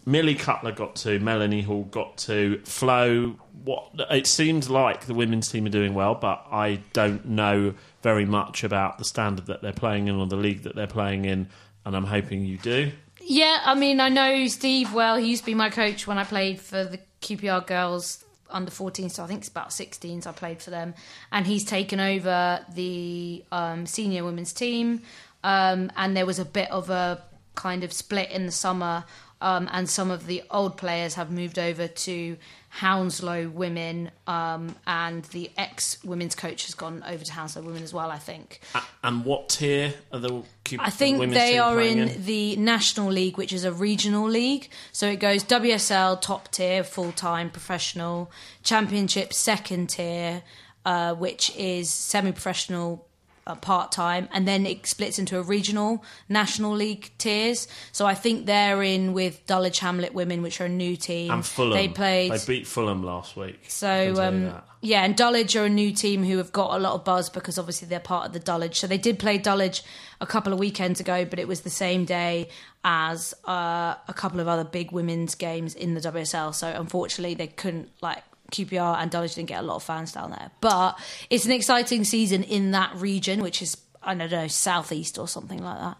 Millie 0.06 0.34
Cutler 0.34 0.72
got 0.72 0.96
two. 0.96 1.20
Melanie 1.20 1.62
Hall 1.62 1.84
got 1.84 2.16
two. 2.18 2.60
Flo. 2.64 3.36
What 3.64 3.90
it 4.10 4.26
seems 4.26 4.70
like 4.70 5.06
the 5.06 5.14
women's 5.14 5.48
team 5.50 5.66
are 5.66 5.70
doing 5.70 5.94
well, 5.94 6.14
but 6.14 6.46
I 6.50 6.80
don't 6.92 7.26
know 7.26 7.74
very 8.02 8.24
much 8.24 8.64
about 8.64 8.98
the 8.98 9.04
standard 9.04 9.46
that 9.46 9.62
they're 9.62 9.72
playing 9.72 10.08
in 10.08 10.16
or 10.16 10.26
the 10.26 10.36
league 10.36 10.62
that 10.62 10.74
they're 10.74 10.86
playing 10.86 11.24
in, 11.24 11.48
and 11.84 11.94
I'm 11.94 12.04
hoping 12.04 12.44
you 12.44 12.58
do. 12.58 12.92
Yeah, 13.20 13.58
I 13.64 13.74
mean, 13.74 14.00
I 14.00 14.08
know 14.08 14.46
Steve 14.46 14.94
well. 14.94 15.16
He 15.16 15.28
used 15.28 15.42
to 15.42 15.46
be 15.46 15.54
my 15.54 15.70
coach 15.70 16.06
when 16.06 16.18
I 16.18 16.24
played 16.24 16.60
for 16.60 16.84
the 16.84 16.98
QPR 17.20 17.66
girls 17.66 18.24
under 18.48 18.70
14, 18.70 19.10
so 19.10 19.22
I 19.22 19.26
think 19.26 19.40
it's 19.40 19.48
about 19.48 19.70
16s 19.70 20.26
I 20.26 20.32
played 20.32 20.62
for 20.62 20.70
them. 20.70 20.94
And 21.30 21.46
he's 21.46 21.64
taken 21.64 22.00
over 22.00 22.64
the 22.74 23.44
um, 23.52 23.86
senior 23.86 24.24
women's 24.24 24.52
team. 24.52 25.02
Um, 25.44 25.90
and 25.96 26.16
there 26.16 26.26
was 26.26 26.38
a 26.38 26.44
bit 26.44 26.70
of 26.70 26.90
a 26.90 27.22
kind 27.54 27.84
of 27.84 27.92
split 27.92 28.30
in 28.30 28.46
the 28.46 28.52
summer. 28.52 29.04
Um, 29.42 29.68
and 29.72 29.88
some 29.88 30.10
of 30.10 30.26
the 30.26 30.42
old 30.50 30.76
players 30.76 31.14
have 31.14 31.30
moved 31.30 31.58
over 31.58 31.88
to 31.88 32.36
Hounslow 32.68 33.48
Women, 33.48 34.10
um, 34.26 34.76
and 34.86 35.24
the 35.26 35.50
ex 35.56 36.02
women's 36.04 36.36
coach 36.36 36.66
has 36.66 36.74
gone 36.74 37.02
over 37.06 37.24
to 37.24 37.32
Hounslow 37.32 37.62
Women 37.62 37.82
as 37.82 37.92
well. 37.92 38.10
I 38.10 38.18
think. 38.18 38.60
And 39.02 39.24
what 39.24 39.48
tier 39.48 39.94
are 40.12 40.18
the? 40.20 40.42
Q- 40.64 40.78
I 40.80 40.90
the 40.90 40.96
think 40.96 41.18
women's 41.18 41.38
they 41.38 41.58
are 41.58 41.74
playing 41.74 41.98
in, 41.98 42.24
the 42.24 42.56
National 42.56 43.10
League, 43.10 43.38
which 43.38 43.52
is 43.52 43.64
a 43.64 43.72
regional 43.72 44.28
league. 44.28 44.68
So 44.92 45.08
it 45.08 45.16
goes 45.16 45.42
WSL 45.42 46.20
top 46.20 46.50
tier, 46.52 46.84
full 46.84 47.12
time 47.12 47.50
professional, 47.50 48.30
Championship 48.62 49.32
second 49.32 49.88
tier, 49.88 50.42
uh, 50.84 51.14
which 51.14 51.54
is 51.56 51.90
semi 51.90 52.30
professional. 52.30 53.06
Uh, 53.46 53.54
part 53.54 53.90
time, 53.90 54.28
and 54.32 54.46
then 54.46 54.66
it 54.66 54.86
splits 54.86 55.18
into 55.18 55.38
a 55.38 55.42
regional 55.42 56.04
National 56.28 56.72
League 56.72 57.10
tiers. 57.16 57.66
So 57.90 58.04
I 58.06 58.14
think 58.14 58.44
they're 58.44 58.82
in 58.82 59.14
with 59.14 59.44
Dulwich 59.46 59.80
Hamlet 59.80 60.12
Women, 60.12 60.42
which 60.42 60.60
are 60.60 60.66
a 60.66 60.68
new 60.68 60.94
team. 60.94 61.30
And 61.30 61.44
Fulham. 61.44 61.72
They 61.72 61.88
played. 61.88 62.30
They 62.30 62.46
beat 62.46 62.66
Fulham 62.66 63.02
last 63.02 63.36
week. 63.36 63.58
So 63.66 64.22
um, 64.22 64.52
yeah, 64.82 65.04
and 65.04 65.14
Dulwich 65.14 65.56
are 65.56 65.66
a 65.66 65.70
new 65.70 65.92
team 65.92 66.24
who 66.24 66.38
have 66.38 66.52
got 66.52 66.74
a 66.74 66.78
lot 66.78 66.94
of 66.94 67.04
buzz 67.04 67.28
because 67.28 67.58
obviously 67.58 67.88
they're 67.88 68.00
part 68.00 68.26
of 68.26 68.32
the 68.32 68.40
Dulwich. 68.40 68.80
So 68.80 68.86
they 68.86 68.98
did 68.98 69.18
play 69.18 69.36
Dulwich 69.36 69.82
a 70.22 70.26
couple 70.26 70.52
of 70.54 70.58
weekends 70.58 71.00
ago, 71.00 71.26
but 71.26 71.38
it 71.38 71.46
was 71.46 71.62
the 71.62 71.70
same 71.70 72.06
day 72.06 72.48
as 72.82 73.34
uh, 73.46 73.96
a 74.08 74.14
couple 74.14 74.40
of 74.40 74.48
other 74.48 74.64
big 74.64 74.90
women's 74.90 75.34
games 75.34 75.74
in 75.74 75.92
the 75.94 76.00
WSL. 76.00 76.54
So 76.54 76.68
unfortunately, 76.68 77.34
they 77.34 77.48
couldn't 77.48 77.90
like. 78.00 78.22
QPR 78.50 78.98
and 78.98 79.10
Dulwich 79.10 79.34
didn't 79.34 79.48
get 79.48 79.60
a 79.60 79.66
lot 79.66 79.76
of 79.76 79.82
fans 79.82 80.12
down 80.12 80.30
there, 80.30 80.50
but 80.60 80.98
it's 81.30 81.44
an 81.46 81.52
exciting 81.52 82.04
season 82.04 82.42
in 82.42 82.70
that 82.72 82.94
region, 82.96 83.40
which 83.42 83.62
is 83.62 83.76
I 84.02 84.14
don't 84.14 84.30
know 84.30 84.48
southeast 84.48 85.18
or 85.18 85.28
something 85.28 85.62
like 85.62 85.78
that. 85.78 85.96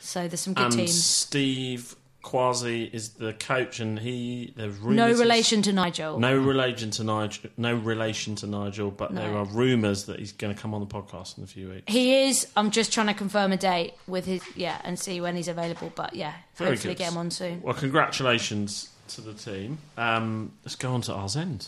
So 0.00 0.26
there's 0.28 0.40
some 0.40 0.54
good 0.54 0.64
and 0.66 0.72
teams. 0.74 1.02
Steve 1.04 1.94
Quashie 2.24 2.92
is 2.94 3.10
the 3.10 3.32
coach, 3.32 3.80
and 3.80 3.98
he 3.98 4.52
there's 4.56 4.76
rumours 4.78 4.96
No 4.96 5.20
relation 5.24 5.60
to 5.62 5.72
Nigel. 5.72 6.20
No 6.20 6.36
relation 6.36 6.90
to 6.92 7.02
Nigel. 7.04 7.50
No 7.56 7.74
relation 7.74 8.36
to 8.36 8.46
Nigel, 8.46 8.90
but 8.92 9.12
No. 9.12 9.20
there 9.22 9.36
are 9.36 9.44
rumours 9.44 10.04
that 10.04 10.20
he's 10.20 10.30
going 10.32 10.54
to 10.54 10.60
come 10.60 10.72
on 10.72 10.80
the 10.80 10.86
podcast 10.86 11.36
in 11.36 11.42
a 11.44 11.48
few 11.48 11.68
weeks. 11.70 11.92
He 11.92 12.22
is. 12.24 12.46
I'm 12.56 12.70
just 12.70 12.92
trying 12.92 13.08
to 13.08 13.14
confirm 13.14 13.50
a 13.52 13.56
date 13.56 13.94
with 14.06 14.24
his 14.26 14.40
yeah 14.54 14.80
and 14.84 14.96
see 14.98 15.20
when 15.20 15.34
he's 15.36 15.48
available. 15.48 15.92
But 15.96 16.14
yeah, 16.14 16.34
Very 16.56 16.70
hopefully 16.70 16.94
good. 16.94 16.98
get 16.98 17.10
him 17.12 17.18
on 17.18 17.30
soon. 17.32 17.60
Well, 17.60 17.74
congratulations 17.74 18.90
to 19.08 19.20
the 19.20 19.34
team. 19.34 19.78
Um, 19.96 20.52
let's 20.64 20.76
go 20.76 20.92
on 20.94 21.00
to 21.02 21.12
R's 21.12 21.36
end. 21.36 21.66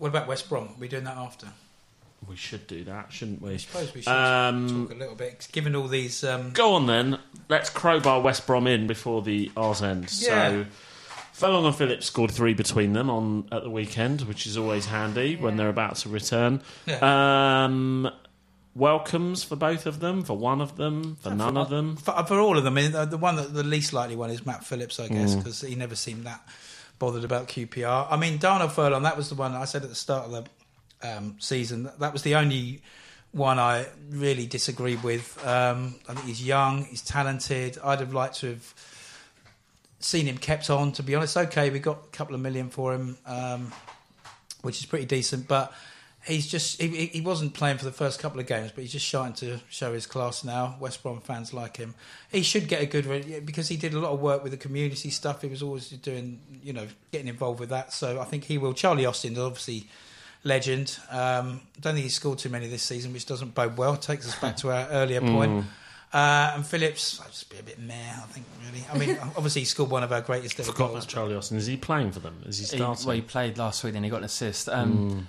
What 0.00 0.08
about 0.08 0.26
West 0.26 0.48
Brom? 0.48 0.64
Are 0.64 0.80
we 0.80 0.88
doing 0.88 1.04
that 1.04 1.18
after? 1.18 1.46
We 2.26 2.34
should 2.34 2.66
do 2.66 2.84
that, 2.84 3.12
shouldn't 3.12 3.40
we? 3.42 3.52
I 3.54 3.56
suppose 3.58 3.94
we 3.94 4.00
should 4.00 4.10
Um, 4.10 4.86
talk 4.88 4.96
a 4.96 4.98
little 4.98 5.14
bit, 5.14 5.46
given 5.52 5.76
all 5.76 5.88
these. 5.88 6.24
Um, 6.24 6.50
Go 6.52 6.72
on 6.74 6.86
then. 6.86 7.18
Let's 7.50 7.68
crowbar 7.70 8.20
West 8.22 8.46
Brom 8.46 8.66
in 8.66 8.86
before 8.86 9.20
the 9.22 9.52
R's 9.56 9.82
end. 9.82 10.04
Yeah. 10.20 10.48
So, 10.50 10.66
Furlong 11.34 11.66
and 11.66 11.74
Phillips 11.76 12.06
scored 12.06 12.30
three 12.30 12.54
between 12.54 12.94
them 12.94 13.10
on 13.10 13.46
at 13.52 13.62
the 13.62 13.70
weekend, 13.70 14.22
which 14.22 14.46
is 14.46 14.56
always 14.56 14.86
handy 14.86 15.36
when 15.36 15.56
they're 15.56 15.68
about 15.68 15.96
to 15.96 16.08
return. 16.08 16.62
Um, 17.02 18.10
welcomes 18.74 19.42
for 19.44 19.56
both 19.56 19.84
of 19.84 20.00
them, 20.00 20.22
for 20.22 20.36
one 20.36 20.60
of 20.62 20.76
them, 20.76 21.16
for 21.20 21.30
none 21.34 21.56
of 21.58 21.68
them. 21.70 21.96
for, 21.96 22.12
for 22.26 22.38
all 22.40 22.56
of 22.56 22.64
them, 22.64 22.76
I 22.78 22.82
mean, 22.82 22.92
the, 23.10 23.16
one 23.18 23.36
that 23.36 23.52
the 23.52 23.64
least 23.64 23.92
likely 23.92 24.16
one 24.16 24.30
is 24.30 24.46
Matt 24.46 24.64
Phillips, 24.64 24.98
I 25.00 25.08
guess, 25.08 25.34
Mm. 25.34 25.38
because 25.38 25.60
he 25.60 25.74
never 25.74 25.94
seemed 25.96 26.24
that 26.24 26.40
bothered 27.00 27.24
about 27.24 27.48
QPR. 27.48 28.06
I 28.08 28.16
mean, 28.16 28.38
Darnell 28.38 28.68
Furlong, 28.68 29.02
that 29.02 29.16
was 29.16 29.28
the 29.28 29.34
one 29.34 29.54
I 29.54 29.64
said 29.64 29.82
at 29.82 29.88
the 29.88 29.96
start 29.96 30.30
of 30.30 30.48
the 31.00 31.16
um, 31.16 31.36
season. 31.40 31.84
That, 31.84 31.98
that 31.98 32.12
was 32.12 32.22
the 32.22 32.36
only 32.36 32.82
one 33.32 33.58
I 33.58 33.86
really 34.10 34.46
disagreed 34.46 35.02
with. 35.02 35.36
Um, 35.44 35.96
I 36.08 36.14
think 36.14 36.26
he's 36.26 36.46
young, 36.46 36.84
he's 36.84 37.02
talented. 37.02 37.78
I'd 37.82 37.98
have 37.98 38.12
liked 38.12 38.36
to 38.40 38.50
have 38.50 38.74
seen 39.98 40.26
him 40.26 40.38
kept 40.38 40.70
on. 40.70 40.92
To 40.92 41.02
be 41.02 41.16
honest, 41.16 41.36
okay, 41.36 41.70
we 41.70 41.80
got 41.80 42.04
a 42.04 42.08
couple 42.16 42.36
of 42.36 42.40
million 42.40 42.68
for 42.68 42.94
him, 42.94 43.18
um, 43.26 43.72
which 44.62 44.78
is 44.78 44.86
pretty 44.86 45.06
decent, 45.06 45.48
but. 45.48 45.72
He's 46.26 46.46
just 46.46 46.80
he, 46.80 46.88
he 46.88 47.06
he 47.06 47.20
wasn't 47.22 47.54
playing 47.54 47.78
for 47.78 47.86
the 47.86 47.92
first 47.92 48.20
couple 48.20 48.40
of 48.40 48.46
games, 48.46 48.72
but 48.74 48.82
he's 48.82 48.92
just 48.92 49.08
starting 49.08 49.32
to 49.36 49.58
show 49.70 49.94
his 49.94 50.06
class 50.06 50.44
now. 50.44 50.76
West 50.78 51.02
Brom 51.02 51.20
fans 51.20 51.54
like 51.54 51.78
him. 51.78 51.94
He 52.30 52.42
should 52.42 52.68
get 52.68 52.82
a 52.82 52.86
good 52.86 53.46
because 53.46 53.68
he 53.68 53.76
did 53.78 53.94
a 53.94 53.98
lot 53.98 54.12
of 54.12 54.20
work 54.20 54.42
with 54.42 54.52
the 54.52 54.58
community 54.58 55.08
stuff. 55.08 55.40
He 55.40 55.48
was 55.48 55.62
always 55.62 55.88
doing 55.88 56.40
you 56.62 56.74
know 56.74 56.86
getting 57.10 57.28
involved 57.28 57.58
with 57.58 57.70
that. 57.70 57.92
So 57.94 58.20
I 58.20 58.24
think 58.24 58.44
he 58.44 58.58
will. 58.58 58.74
Charlie 58.74 59.06
Austin, 59.06 59.32
is 59.32 59.38
obviously 59.38 59.86
legend. 60.44 60.98
Um, 61.10 61.62
I 61.76 61.80
don't 61.80 61.94
think 61.94 62.04
he 62.04 62.08
scored 62.10 62.38
too 62.38 62.50
many 62.50 62.66
this 62.68 62.82
season, 62.82 63.12
which 63.14 63.24
doesn't 63.26 63.54
bode 63.54 63.76
well. 63.78 63.96
Takes 63.96 64.28
us 64.28 64.38
back 64.38 64.56
to 64.58 64.70
our 64.72 64.88
earlier 64.90 65.20
point. 65.22 65.64
Uh, 66.12 66.52
and 66.56 66.66
Phillips, 66.66 67.20
I'll 67.20 67.28
just 67.28 67.48
be 67.50 67.58
a 67.58 67.62
bit 67.62 67.78
meh. 67.78 67.94
I 67.94 68.26
think 68.26 68.44
really. 68.66 68.84
I 68.92 68.98
mean, 68.98 69.16
obviously 69.36 69.62
he 69.62 69.64
scored 69.64 69.90
one 69.90 70.02
of 70.02 70.12
our 70.12 70.20
greatest 70.20 70.58
ever 70.60 70.72
goals. 70.72 71.06
Charlie 71.06 71.34
Austin. 71.36 71.56
Is 71.56 71.66
he 71.66 71.76
playing 71.76 72.10
for 72.12 72.20
them? 72.20 72.42
Is 72.46 72.58
he 72.58 72.64
He, 72.64 72.76
starting? 72.76 73.06
well, 73.06 73.16
he 73.16 73.22
played 73.22 73.56
last 73.56 73.84
week 73.84 73.94
and 73.94 74.04
he 74.04 74.10
got 74.10 74.18
an 74.18 74.24
assist. 74.24 74.68
Um, 74.68 75.08
but, 75.08 75.24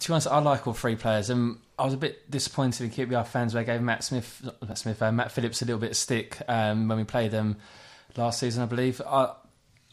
to 0.00 0.08
be 0.08 0.12
honest, 0.12 0.26
I 0.26 0.38
like 0.38 0.66
all 0.66 0.72
three 0.72 0.96
players. 0.96 1.30
And 1.30 1.58
I 1.78 1.84
was 1.84 1.94
a 1.94 1.98
bit 1.98 2.30
disappointed 2.30 2.84
in 2.84 2.90
QPR 2.90 3.26
fans 3.26 3.54
where 3.54 3.60
I 3.60 3.64
gave 3.64 3.82
Matt 3.82 4.02
Smith, 4.02 4.42
Matt 4.66 4.78
Smith, 4.78 5.00
uh, 5.02 5.12
Matt 5.12 5.30
Phillips 5.30 5.62
a 5.62 5.66
little 5.66 5.80
bit 5.80 5.90
of 5.90 5.96
stick 5.96 6.38
um, 6.48 6.88
when 6.88 6.98
we 6.98 7.04
played 7.04 7.30
them 7.30 7.56
last 8.16 8.40
season, 8.40 8.62
I 8.62 8.66
believe. 8.66 9.00
I, 9.06 9.32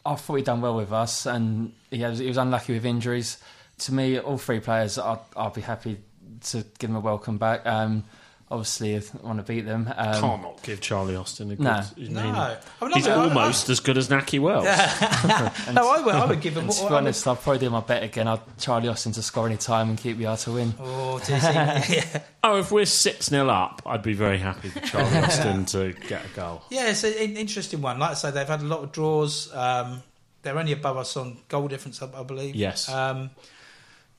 I 0.05 0.15
thought 0.15 0.35
he'd 0.35 0.45
done 0.45 0.61
well 0.61 0.75
with 0.75 0.93
us, 0.93 1.25
and 1.25 1.73
he, 1.91 1.99
has, 1.99 2.19
he 2.19 2.27
was 2.27 2.37
unlucky 2.37 2.73
with 2.73 2.85
injuries. 2.85 3.37
To 3.79 3.93
me, 3.93 4.17
all 4.17 4.37
three 4.37 4.61
players, 4.61 4.97
I'd, 4.97 5.19
I'd 5.35 5.53
be 5.53 5.61
happy 5.61 5.99
to 6.45 6.65
give 6.79 6.89
them 6.89 6.95
a 6.95 7.01
welcome 7.01 7.37
back. 7.37 7.65
Um, 7.65 8.05
obviously, 8.49 8.95
I 8.95 9.01
want 9.21 9.37
to 9.39 9.43
beat 9.43 9.61
them. 9.65 9.91
Um, 9.95 10.21
Can't 10.21 10.41
not 10.41 10.63
give 10.63 10.79
Charlie 10.81 11.15
Austin 11.15 11.51
a 11.51 11.55
good. 11.55 11.63
No. 11.63 11.71
I 11.71 11.83
mean, 11.97 12.13
No, 12.13 12.21
I 12.21 12.57
mean, 12.85 12.91
he's 12.93 13.07
I- 13.07 13.13
I- 13.13 13.23
almost 13.27 13.69
as 13.69 13.79
good 13.79 13.97
as 13.97 14.07
Nahki 14.09 14.39
Wells. 14.39 14.65
No, 15.73 15.89
I 15.89 16.01
would, 16.03 16.15
I 16.15 16.25
would 16.25 16.41
give 16.41 16.55
him. 16.57 16.63
And 16.65 16.71
to 16.73 16.87
be 16.87 16.93
honest, 16.93 17.27
I'll 17.27 17.35
probably 17.35 17.59
do 17.59 17.69
my 17.69 17.81
bet 17.81 18.03
again. 18.03 18.27
I'll 18.27 18.41
Charlie 18.59 18.87
Austin 18.87 19.11
to 19.13 19.21
score 19.21 19.45
any 19.47 19.57
time 19.57 19.89
and 19.89 19.97
keep 19.97 20.17
QPR 20.17 20.43
to 20.45 20.51
win. 20.51 20.73
Oh, 20.79 21.21
yeah. 21.29 22.21
Oh, 22.43 22.59
if 22.59 22.71
we're 22.71 22.85
six 22.85 23.27
0 23.29 23.49
up, 23.49 23.81
I'd 23.85 24.01
be 24.03 24.13
very 24.13 24.37
happy 24.37 24.69
for 24.69 24.79
Charlie 24.81 25.17
Austin 25.17 25.65
to 25.65 25.93
get 26.07 26.25
a 26.25 26.29
goal. 26.29 26.61
Yeah, 26.69 26.89
it's 26.89 27.03
an 27.03 27.13
interesting 27.37 27.81
one. 27.81 27.99
Like 27.99 28.11
I 28.11 28.13
say, 28.15 28.31
they've 28.31 28.47
had 28.47 28.61
a 28.61 28.65
lot 28.65 28.83
of 28.83 28.91
draws. 28.91 29.53
Um, 29.53 30.01
they're 30.43 30.57
only 30.57 30.71
above 30.71 30.97
us 30.97 31.17
on 31.17 31.37
goal 31.49 31.67
difference, 31.67 32.01
I 32.01 32.07
I 32.17 32.23
believe. 32.23 32.55
Yes. 32.55 32.87
Um, 32.89 33.31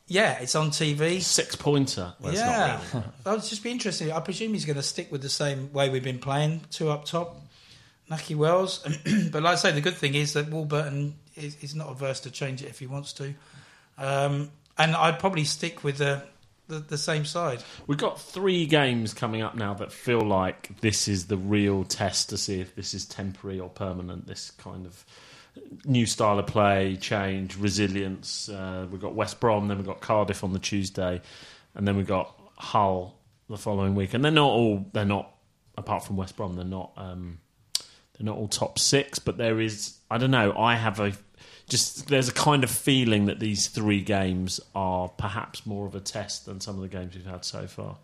yeah, 0.09 0.39
it's 0.41 0.55
on 0.55 0.71
TV. 0.71 1.21
Six 1.21 1.55
pointer. 1.55 2.15
Well, 2.19 2.33
yeah, 2.33 2.81
really. 2.93 3.05
that 3.25 3.33
would 3.33 3.43
just 3.43 3.63
be 3.63 3.71
interesting. 3.71 4.11
I 4.11 4.21
presume 4.21 4.55
he's 4.55 4.65
going 4.65 4.77
to 4.77 4.83
stick 4.83 5.13
with 5.13 5.21
the 5.21 5.29
same 5.29 5.71
way 5.73 5.91
we've 5.91 6.03
been 6.03 6.19
playing, 6.19 6.63
two 6.71 6.89
up 6.89 7.05
top, 7.05 7.37
Nahki 8.11 8.35
Wells. 8.35 8.79
but 9.31 9.43
like 9.43 9.53
I 9.53 9.57
say, 9.57 9.73
the 9.73 9.83
good 9.83 9.97
thing 9.97 10.15
is 10.15 10.33
that 10.33 10.49
Warburton 10.49 11.15
is, 11.37 11.57
is 11.63 11.75
not 11.75 11.91
averse 11.91 12.21
to 12.21 12.31
change 12.31 12.63
it 12.63 12.69
if 12.69 12.79
he 12.79 12.87
wants 12.87 13.13
to. 13.15 13.35
Um, 13.99 14.51
and 14.79 14.97
I'd 14.97 15.19
probably 15.19 15.45
stick 15.45 15.85
with 15.85 15.99
the, 15.99 16.23
the 16.69 16.79
the 16.79 16.99
same 16.99 17.27
side. 17.27 17.63
We've 17.87 17.99
got 17.99 18.19
three 18.19 18.65
games 18.65 19.13
coming 19.13 19.43
up 19.43 19.57
now 19.57 19.75
that 19.75 19.93
feel 19.93 20.21
like 20.21 20.81
this 20.81 21.07
is 21.07 21.27
the 21.27 21.37
real 21.37 21.85
test 21.85 22.31
to 22.31 22.39
see 22.39 22.61
if 22.61 22.75
this 22.75 22.95
is 22.95 23.05
temporary 23.05 23.61
or 23.61 23.69
permanent. 23.69 24.27
This 24.27 24.53
kind 24.53 24.87
of 24.87 25.05
new 25.85 26.07
style 26.07 26.39
of 26.39 26.47
play, 26.47 26.97
change, 27.01 27.57
resilience. 27.57 28.49
Uh, 28.49 28.87
we've 28.91 29.01
got 29.01 29.15
West 29.15 29.41
Brom, 29.41 29.69
then 29.69 29.77
we've 29.77 29.87
got 29.87 30.01
Cardiff 30.01 30.45
on 30.45 30.53
the 30.53 30.59
Tuesday, 30.59 31.21
and 31.75 31.87
then 31.87 31.97
we've 31.97 32.07
got 32.07 32.35
Hull 32.57 33.19
the 33.49 33.57
following 33.57 33.95
week. 33.95 34.15
And 34.15 34.25
they're 34.25 34.33
not 34.33 34.51
all. 34.51 34.87
They're 34.93 35.05
not 35.05 35.31
apart 35.77 36.05
from 36.05 36.17
West 36.17 36.37
Brom. 36.37 36.57
They're 36.57 36.65
not. 36.65 36.93
Um, 36.97 37.39
they're 38.17 38.27
not 38.27 38.37
all 38.37 38.49
top 38.49 38.79
six, 38.79 39.19
but 39.19 39.39
there 39.39 39.61
is. 39.61 39.97
I 40.11 40.19
don't 40.19 40.31
know. 40.31 40.57
I 40.57 40.75
have 40.75 41.01
a 41.01 41.13
just. 41.69 42.09
There's 42.09 42.29
a 42.29 42.35
kind 42.35 42.65
of 42.65 42.71
feeling 42.71 43.27
that 43.27 43.41
these 43.41 43.69
three 43.69 44.03
games 44.03 44.61
are 44.75 45.09
perhaps 45.09 45.67
more 45.67 45.87
of 45.87 45.95
a 45.95 46.01
test 46.01 46.47
than 46.47 46.61
some 46.61 46.77
of 46.77 46.83
the 46.83 46.89
games 46.89 47.15
we've 47.15 47.25
had 47.25 47.45
so 47.45 47.67
far. 47.67 47.97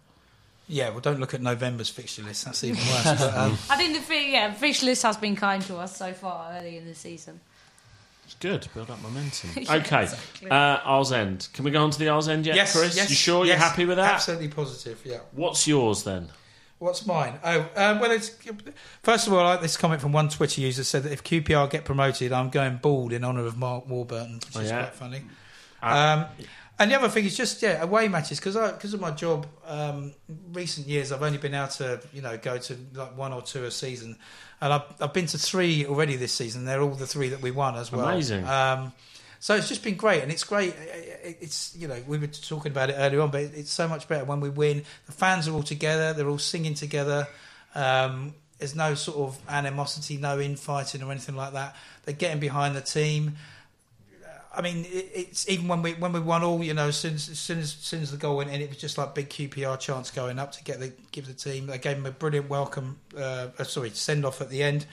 Yeah, 0.67 0.91
well, 0.91 1.01
don't 1.01 1.21
look 1.21 1.35
at 1.35 1.43
November's 1.43 1.91
fixture 1.91 2.23
list. 2.23 2.45
That's 2.47 2.65
even 2.65 2.79
worse. 2.79 3.05
but, 3.21 3.37
um, 3.37 3.53
I 3.69 3.77
think 3.77 3.95
the 3.95 4.01
fi- 4.01 4.33
yeah, 4.33 4.53
fish 4.53 4.83
list 4.83 5.03
has 5.03 5.17
been 5.17 5.37
kind 5.37 5.63
to 5.65 5.77
us 5.77 5.97
so 5.97 6.13
far 6.15 6.53
early 6.59 6.79
in 6.79 6.87
the 6.87 6.95
season. 6.95 7.41
It's 8.25 8.35
good. 8.37 8.63
to 8.63 8.69
Build 8.71 8.89
up 8.91 9.03
momentum. 9.03 9.51
Yeah, 9.57 9.75
okay. 9.75 10.05
exactly. 10.05 10.51
Uh, 10.51 10.55
Ar's 10.85 11.13
End. 11.13 11.49
Can 11.53 11.65
we 11.67 11.71
go 11.71 11.83
on 11.85 11.91
to 11.91 11.99
the 11.99 12.09
Ar's 12.09 12.29
End 12.29 12.47
yet, 12.47 12.57
yes, 12.57 12.73
Chris? 12.75 12.97
yes, 12.97 13.11
you 13.11 13.17
sure 13.17 13.45
yes, 13.45 13.59
you're 13.59 13.69
happy 13.69 13.85
with 13.85 13.99
that? 13.99 14.15
Absolutely 14.15 14.49
positive. 14.49 15.01
Yeah. 15.05 15.19
What's 15.33 15.67
yours 15.69 16.05
then? 16.05 16.31
What's 16.79 17.07
mine? 17.07 17.35
Oh, 17.45 17.61
um, 17.77 17.99
well, 18.01 18.11
it's 18.11 18.31
first 19.03 19.27
of 19.27 19.33
all, 19.33 19.41
I 19.41 19.51
like 19.53 19.61
this 19.63 19.77
comment 19.77 20.01
from 20.01 20.13
one 20.13 20.29
Twitter 20.29 20.61
user 20.61 20.85
said 20.85 21.03
that 21.05 21.13
if 21.13 21.23
QPR 21.23 21.71
get 21.71 21.85
promoted, 21.85 22.33
I'm 22.33 22.51
going 22.51 22.79
bald 22.79 23.13
in 23.13 23.25
honour 23.25 23.47
of 23.47 23.57
Mark 23.57 23.89
Warburton, 23.89 24.35
which 24.37 24.57
Oh, 24.57 24.61
is 24.61 24.71
yeah. 24.71 24.83
quite 24.83 24.95
funny. 24.95 25.23
Uh, 25.83 25.87
Um, 25.87 26.47
and 26.79 26.91
the 26.91 26.97
other 26.97 27.09
thing 27.09 27.25
is 27.25 27.37
just 27.37 27.63
yeah, 27.63 27.83
away 27.83 28.09
matches 28.09 28.41
because 28.41 28.57
because 28.73 28.95
of 28.95 29.01
my 29.01 29.13
job. 29.13 29.47
Um, 29.67 30.13
recent 30.53 30.87
years, 30.87 31.13
I've 31.13 31.23
only 31.23 31.39
been 31.39 31.55
able 31.55 31.69
to 31.69 32.01
you 32.13 32.23
know 32.23 32.37
go 32.37 32.59
to 32.59 32.77
like 32.95 33.17
one 33.17 33.33
or 33.33 33.43
two 33.43 33.65
a 33.65 33.71
season, 33.71 34.17
and 34.61 34.73
I've 34.73 34.83
I've 35.01 35.13
been 35.13 35.27
to 35.27 35.39
three 35.39 35.87
already 35.87 36.17
this 36.17 36.33
season. 36.33 36.65
They're 36.65 36.83
all 36.83 36.91
the 36.91 37.07
three 37.07 37.29
that 37.29 37.41
we 37.41 37.53
won 37.53 37.77
as 37.77 37.93
well. 37.93 38.09
Amazing. 38.09 38.45
Um, 38.45 38.93
so 39.39 39.55
it's 39.55 39.69
just 39.69 39.85
been 39.85 39.97
great, 39.97 40.23
and 40.23 40.33
it's 40.33 40.43
great. 40.43 40.75
It's 41.23 41.77
you 41.77 41.87
know 41.87 42.03
we 42.09 42.19
were 42.19 42.27
talking 42.27 42.73
about 42.73 42.91
it 42.91 42.95
earlier 42.95 43.21
on, 43.21 43.31
but 43.31 43.43
it's 43.43 43.71
so 43.71 43.87
much 43.87 44.09
better 44.09 44.25
when 44.25 44.41
we 44.41 44.49
win. 44.49 44.85
The 45.07 45.13
fans 45.13 45.47
are 45.47 45.53
all 45.53 45.63
together; 45.63 46.13
they're 46.13 46.29
all 46.29 46.39
singing 46.39 46.75
together. 46.75 47.29
Um, 47.75 48.35
there's 48.59 48.75
no 48.75 48.95
sort 48.95 49.19
of 49.19 49.39
animosity, 49.49 50.17
no 50.17 50.41
infighting 50.41 51.03
or 51.03 51.11
anything 51.11 51.37
like 51.37 51.53
that. 51.53 51.77
They're 52.05 52.15
getting 52.15 52.41
behind 52.41 52.75
the 52.75 52.81
team. 52.81 53.37
I 54.57 54.63
mean, 54.63 54.87
it's 54.89 55.49
even 55.49 55.69
when 55.69 55.83
we 55.83 55.95
when 55.95 56.13
we 56.13 56.21
won 56.21 56.43
all, 56.43 56.63
you 56.63 56.75
know, 56.75 56.89
as 56.89 56.97
soon 56.97 57.15
as, 57.15 57.23
soon 57.23 57.59
as, 57.59 57.93
as 57.93 58.11
the 58.11 58.17
goal 58.17 58.37
went 58.37 58.51
in, 58.51 58.61
it 58.61 58.69
was 58.69 58.79
just 58.79 58.99
like 58.99 59.15
big 59.15 59.29
QPR 59.29 59.79
chance 59.79 60.11
going 60.11 60.39
up 60.39 60.53
to 60.53 60.65
get 60.65 60.81
the 60.81 60.93
give 61.13 61.27
the 61.27 61.35
team. 61.35 61.67
They 61.67 61.79
gave 61.79 61.97
them 61.97 62.07
a 62.07 62.11
brilliant 62.11 62.49
welcome, 62.49 62.99
uh, 63.17 63.49
uh, 63.59 63.65
sorry, 63.65 63.91
send 63.91 64.25
off 64.25 64.41
at 64.41 64.51
the 64.51 64.63
end, 64.63 64.87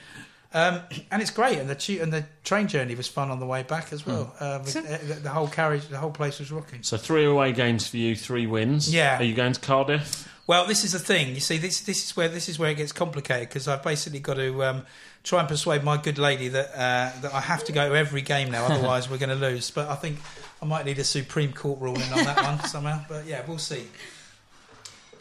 um, 0.54 0.80
and 1.10 1.22
it's 1.22 1.30
great. 1.30 1.58
And 1.58 1.68
the 1.68 1.74
tu- 1.74 2.00
and 2.02 2.12
the 2.12 2.24
train 2.44 2.68
journey 2.68 2.94
was 2.94 3.08
fun 3.08 3.30
on 3.30 3.40
the 3.40 3.46
way 3.46 3.62
back 3.62 3.92
as 3.92 4.06
well. 4.06 4.34
Uh, 4.38 4.60
with, 4.64 4.76
uh, 4.76 4.80
the, 5.06 5.20
the 5.20 5.30
whole 5.30 5.48
carriage, 5.48 5.88
the 5.88 5.98
whole 5.98 6.10
place 6.10 6.38
was 6.38 6.52
rocking. 6.52 6.82
so 6.82 6.96
three 6.96 7.24
away 7.24 7.52
games 7.52 7.86
for 7.88 7.96
you, 7.96 8.14
three 8.16 8.46
wins. 8.46 8.92
Yeah. 8.92 9.18
Are 9.18 9.22
you 9.24 9.34
going 9.34 9.52
to 9.52 9.60
Cardiff? 9.60 10.28
Well, 10.46 10.66
this 10.66 10.84
is 10.84 10.92
the 10.92 10.98
thing. 10.98 11.34
You 11.34 11.40
see, 11.40 11.58
this 11.58 11.80
this 11.82 12.04
is 12.04 12.16
where 12.16 12.28
this 12.28 12.48
is 12.48 12.58
where 12.58 12.70
it 12.70 12.76
gets 12.76 12.92
complicated 12.92 13.48
because 13.48 13.68
I've 13.68 13.82
basically 13.82 14.18
got 14.20 14.34
to 14.34 14.64
um, 14.64 14.86
try 15.22 15.38
and 15.38 15.48
persuade 15.48 15.84
my 15.84 15.96
good 15.96 16.18
lady 16.18 16.48
that 16.48 16.70
uh, 16.74 17.20
that 17.20 17.32
I 17.32 17.40
have 17.40 17.64
to 17.64 17.72
go 17.72 17.88
to 17.88 17.94
every 17.96 18.22
game 18.22 18.50
now, 18.50 18.64
otherwise 18.70 19.08
we're 19.08 19.18
going 19.18 19.30
to 19.30 19.36
lose. 19.36 19.70
But 19.70 19.88
I 19.88 19.94
think 19.94 20.18
I 20.60 20.66
might 20.66 20.84
need 20.84 20.98
a 20.98 21.04
Supreme 21.04 21.52
Court 21.52 21.80
ruling 21.80 22.12
on 22.12 22.24
that 22.24 22.42
one 22.42 22.58
somehow. 22.68 23.04
But 23.08 23.26
yeah, 23.26 23.42
we'll 23.46 23.58
see. 23.58 23.86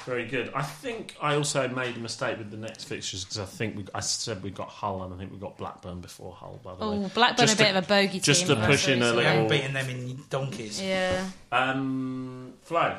Very 0.06 0.26
good. 0.26 0.52
I 0.56 0.64
think 0.64 1.16
I 1.22 1.36
also 1.36 1.68
made 1.68 1.96
a 1.96 2.00
mistake 2.00 2.38
with 2.38 2.50
the 2.52 2.58
next 2.58 2.86
fixtures 2.86 3.24
because 3.24 3.40
I 3.40 3.46
think 3.46 3.76
we, 3.78 3.86
I 3.94 4.00
said 4.00 4.42
we 4.42 4.50
got 4.50 4.68
Hull 4.70 5.04
and 5.04 5.14
I 5.14 5.18
think 5.18 5.32
we 5.32 5.38
got 5.38 5.58
Blackburn 5.58 6.02
before 6.02 6.34
Hull. 6.34 6.60
By 6.64 6.76
the 6.76 6.84
Oh, 6.86 7.00
way, 7.02 7.12
Blackburn 7.14 7.46
Just 7.48 7.54
a 7.56 7.58
to- 7.58 7.64
bit 7.70 7.76
of 7.76 7.84
a 7.84 7.88
bogey 7.88 8.20
just 8.20 8.48
team. 8.48 8.56
to 8.56 8.62
for 8.62 8.68
push 8.68 8.88
in 8.88 9.02
a 9.02 9.06
recently. 9.06 9.18
We 9.18 9.24
haven't 9.26 9.44
little- 9.48 9.58
beaten 9.58 9.74
them 9.74 9.90
in 9.90 10.24
donkeys. 10.30 10.82
Yeah, 10.82 11.28
um, 11.52 12.54
Flo. 12.64 12.98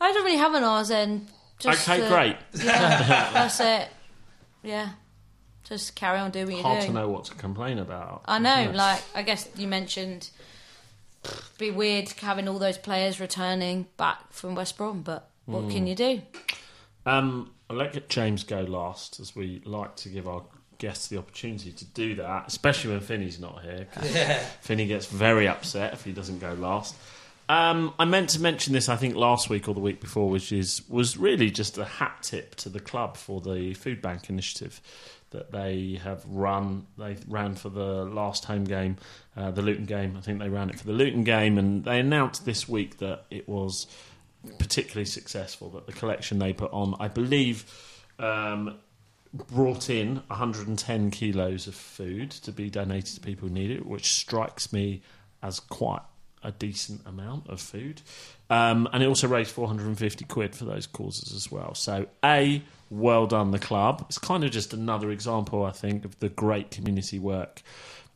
I 0.00 0.12
don't 0.12 0.24
really 0.24 0.38
have 0.38 0.54
an 0.54 0.64
R's 0.64 0.90
end. 0.90 1.28
Just 1.58 1.88
okay, 1.88 2.02
uh, 2.04 2.08
great. 2.08 2.36
Yeah, 2.54 3.30
that's 3.32 3.60
it. 3.60 3.88
Yeah, 4.62 4.90
just 5.64 5.94
carry 5.94 6.18
on 6.18 6.30
doing 6.30 6.46
what 6.46 6.54
you're 6.54 6.62
Hard 6.62 6.80
doing. 6.80 6.92
to 6.92 6.98
know 7.00 7.08
what 7.08 7.24
to 7.26 7.34
complain 7.34 7.78
about. 7.78 8.22
I 8.26 8.38
know, 8.38 8.70
like 8.74 9.02
I 9.14 9.22
guess 9.22 9.48
you 9.56 9.68
mentioned, 9.68 10.30
be 11.58 11.70
weird 11.70 12.08
having 12.20 12.48
all 12.48 12.58
those 12.58 12.78
players 12.78 13.20
returning 13.20 13.86
back 13.96 14.32
from 14.32 14.54
West 14.54 14.76
Brom, 14.76 15.02
but 15.02 15.30
what 15.46 15.62
Hmm. 15.64 15.70
can 15.70 15.86
you 15.86 15.94
do? 15.94 16.22
Um, 17.06 17.50
I'll 17.68 17.76
let 17.76 18.08
James 18.08 18.44
go 18.44 18.60
last, 18.62 19.20
as 19.20 19.34
we 19.36 19.60
like 19.64 19.96
to 19.96 20.08
give 20.08 20.26
our 20.28 20.42
guests 20.78 21.08
the 21.08 21.18
opportunity 21.18 21.70
to 21.72 21.84
do 21.86 22.14
that, 22.16 22.44
especially 22.48 22.90
when 22.92 23.00
Finney's 23.00 23.38
not 23.38 23.62
here. 23.62 23.86
'cause 23.92 24.14
Yeah. 24.14 24.38
Finney 24.60 24.86
gets 24.86 25.06
very 25.06 25.46
upset 25.48 25.92
if 25.92 26.04
he 26.04 26.12
doesn't 26.12 26.40
go 26.40 26.52
last. 26.54 26.94
Um, 27.48 27.92
I 27.98 28.06
meant 28.06 28.30
to 28.30 28.40
mention 28.40 28.72
this, 28.72 28.88
I 28.88 28.96
think, 28.96 29.14
last 29.16 29.50
week 29.50 29.68
or 29.68 29.74
the 29.74 29.80
week 29.80 30.00
before, 30.00 30.30
which 30.30 30.50
is 30.50 30.82
was 30.88 31.16
really 31.18 31.50
just 31.50 31.76
a 31.76 31.84
hat 31.84 32.22
tip 32.22 32.54
to 32.56 32.70
the 32.70 32.80
club 32.80 33.16
for 33.18 33.40
the 33.42 33.74
food 33.74 34.00
bank 34.00 34.30
initiative 34.30 34.80
that 35.30 35.52
they 35.52 36.00
have 36.02 36.24
run. 36.26 36.86
They 36.96 37.16
ran 37.28 37.54
for 37.54 37.68
the 37.68 38.04
last 38.06 38.46
home 38.46 38.64
game, 38.64 38.96
uh, 39.36 39.50
the 39.50 39.60
Luton 39.62 39.84
game. 39.84 40.16
I 40.16 40.22
think 40.22 40.38
they 40.38 40.48
ran 40.48 40.70
it 40.70 40.78
for 40.78 40.86
the 40.86 40.92
Luton 40.94 41.22
game, 41.22 41.58
and 41.58 41.84
they 41.84 42.00
announced 42.00 42.46
this 42.46 42.66
week 42.68 42.96
that 42.98 43.26
it 43.30 43.46
was 43.46 43.86
particularly 44.58 45.06
successful. 45.06 45.70
That 45.70 45.86
the 45.86 45.92
collection 45.92 46.38
they 46.38 46.52
put 46.52 46.72
on, 46.72 46.94
I 47.00 47.08
believe. 47.08 47.64
Um, 48.18 48.78
brought 49.32 49.90
in 49.90 50.22
110 50.28 51.10
kilos 51.10 51.66
of 51.66 51.74
food 51.74 52.30
to 52.30 52.52
be 52.52 52.70
donated 52.70 53.16
to 53.16 53.20
people 53.20 53.48
who 53.48 53.54
need 53.54 53.70
it, 53.70 53.84
which 53.84 54.12
strikes 54.12 54.72
me 54.72 55.02
as 55.42 55.58
quite 55.58 56.02
a 56.44 56.52
decent 56.52 57.00
amount 57.06 57.48
of 57.48 57.60
food. 57.60 58.02
Um, 58.50 58.88
and 58.92 59.02
it 59.02 59.06
also 59.06 59.26
raised 59.26 59.50
450 59.50 60.24
quid 60.26 60.54
for 60.54 60.66
those 60.66 60.86
causes 60.86 61.34
as 61.34 61.50
well. 61.50 61.74
So, 61.74 62.06
A, 62.24 62.62
well 62.90 63.26
done, 63.26 63.50
the 63.50 63.58
club. 63.58 64.04
It's 64.08 64.18
kind 64.18 64.44
of 64.44 64.50
just 64.50 64.72
another 64.72 65.10
example, 65.10 65.64
I 65.64 65.72
think, 65.72 66.04
of 66.04 66.18
the 66.20 66.28
great 66.28 66.70
community 66.70 67.18
work 67.18 67.62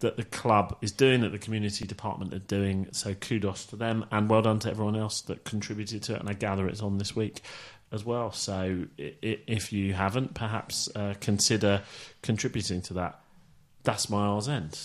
that 0.00 0.16
the 0.16 0.24
club 0.24 0.76
is 0.80 0.92
doing, 0.92 1.22
that 1.22 1.32
the 1.32 1.38
community 1.38 1.86
department 1.86 2.32
are 2.32 2.38
doing. 2.38 2.88
So, 2.92 3.14
kudos 3.14 3.66
to 3.66 3.76
them, 3.76 4.06
and 4.10 4.28
well 4.28 4.42
done 4.42 4.58
to 4.60 4.70
everyone 4.70 4.96
else 4.96 5.20
that 5.22 5.44
contributed 5.44 6.02
to 6.04 6.14
it. 6.14 6.20
And 6.20 6.28
I 6.28 6.34
gather 6.34 6.68
it's 6.68 6.82
on 6.82 6.98
this 6.98 7.16
week 7.16 7.42
as 7.90 8.04
well. 8.04 8.32
So, 8.32 8.86
if 8.96 9.72
you 9.72 9.94
haven't, 9.94 10.34
perhaps 10.34 10.88
uh, 10.94 11.14
consider 11.20 11.82
contributing 12.22 12.82
to 12.82 12.94
that. 12.94 13.20
That's 13.82 14.08
my 14.08 14.26
R's 14.26 14.48
end. 14.48 14.78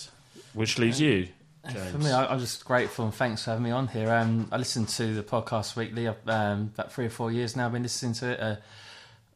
Which 0.52 0.78
leaves 0.78 1.00
you, 1.00 1.28
James. 1.70 1.90
For 1.90 1.98
me, 1.98 2.10
I, 2.10 2.26
I'm 2.26 2.38
just 2.38 2.64
grateful 2.64 3.06
and 3.06 3.14
thanks 3.14 3.44
for 3.44 3.50
having 3.50 3.64
me 3.64 3.70
on 3.70 3.88
here. 3.88 4.12
Um, 4.12 4.48
I 4.52 4.56
listen 4.56 4.86
to 4.86 5.14
the 5.14 5.22
podcast 5.22 5.76
weekly. 5.76 6.06
I've 6.08 6.28
um, 6.28 6.72
about 6.74 6.92
three 6.92 7.06
or 7.06 7.10
four 7.10 7.32
years 7.32 7.56
now. 7.56 7.66
I've 7.66 7.72
been 7.72 7.82
listening 7.82 8.14
to 8.14 8.30
it. 8.30 8.40
Uh, 8.40 8.56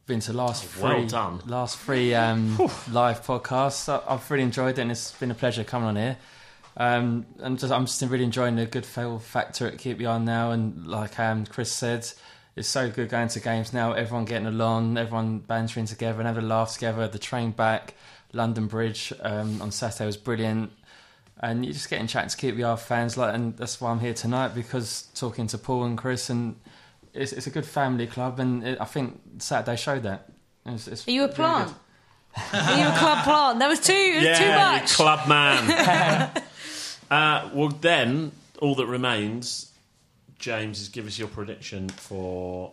been 0.09 0.21
to 0.21 0.33
last 0.33 0.65
three, 0.65 0.83
well 0.83 1.07
done. 1.07 1.41
last 1.47 1.79
three 1.79 2.15
um, 2.15 2.57
live 2.91 3.25
podcasts. 3.25 3.89
I, 3.89 4.03
I've 4.13 4.29
really 4.31 4.43
enjoyed 4.43 4.79
it, 4.79 4.83
and 4.83 4.91
it's 4.91 5.13
been 5.13 5.31
a 5.31 5.35
pleasure 5.35 5.63
coming 5.63 5.89
on 5.89 5.97
here. 5.97 6.17
Um, 6.79 7.27
and 7.41 7.59
just, 7.59 7.73
I'm 7.73 7.87
just 7.87 8.01
really 8.03 8.25
enjoying 8.25 8.57
the 8.57 8.65
good 8.65 8.87
fail 8.87 9.19
factor 9.19 9.67
at 9.67 9.79
Keep 9.79 10.05
On 10.07 10.25
now. 10.25 10.53
And 10.53 10.87
like 10.87 11.19
um, 11.19 11.45
Chris 11.45 11.71
said, 11.71 12.09
it's 12.57 12.69
so 12.69 12.91
good 12.91 13.09
going 13.11 13.29
to 13.29 13.41
games 13.41 13.73
now. 13.73 13.93
Everyone 13.93 14.25
getting 14.25 14.47
along, 14.47 14.97
everyone 14.97 15.41
bantering 15.41 15.87
together 15.87 16.19
and 16.19 16.27
having 16.27 16.45
a 16.45 16.47
laugh 16.47 16.73
together. 16.73 17.07
The 17.07 17.19
train 17.19 17.51
back, 17.51 17.95
London 18.33 18.67
Bridge 18.67 19.13
um, 19.21 19.61
on 19.61 19.71
Saturday 19.71 20.07
was 20.07 20.17
brilliant. 20.17 20.73
And 21.41 21.65
you're 21.65 21.75
just 21.75 21.91
getting 21.91 22.07
chatting 22.07 22.31
to 22.31 22.37
Keep 22.37 22.57
fans, 22.79 23.17
like, 23.17 23.35
and 23.35 23.57
that's 23.57 23.81
why 23.81 23.91
I'm 23.91 24.01
here 24.01 24.15
tonight 24.15 24.55
because 24.55 25.09
talking 25.15 25.47
to 25.49 25.59
Paul 25.59 25.85
and 25.85 25.97
Chris, 25.97 26.31
and 26.31 26.57
it's, 27.15 27.33
it's 27.33 27.47
a 27.47 27.51
good 27.51 27.67
family 27.67 28.07
club, 28.07 28.39
and 28.41 28.65
it, 28.67 28.79
I 28.81 28.85
think 28.85 29.21
Saturday 29.39 29.77
showed 29.77 30.03
that. 30.05 30.29
It's, 30.67 30.87
it's 30.89 31.07
Are 31.09 31.11
you 31.11 31.25
a 31.25 31.29
plant? 31.29 31.69
good. 31.69 31.75
Are 32.53 32.79
you 32.79 32.87
a 32.87 32.97
club 32.99 33.25
plant? 33.25 33.59
That 33.59 33.69
was 33.69 33.81
too, 33.81 33.93
it 33.93 34.15
was 34.17 34.25
yeah, 34.25 34.39
too 34.39 34.45
you 34.45 34.51
much. 34.51 34.93
club 34.95 35.29
man. 35.29 36.31
uh, 37.11 37.51
well, 37.55 37.69
then 37.69 38.33
all 38.61 38.75
that 38.77 38.87
remains, 38.87 39.73
James, 40.39 40.81
is 40.81 40.89
give 40.89 41.07
us 41.07 41.19
your 41.19 41.29
prediction 41.29 41.89
for 41.89 42.73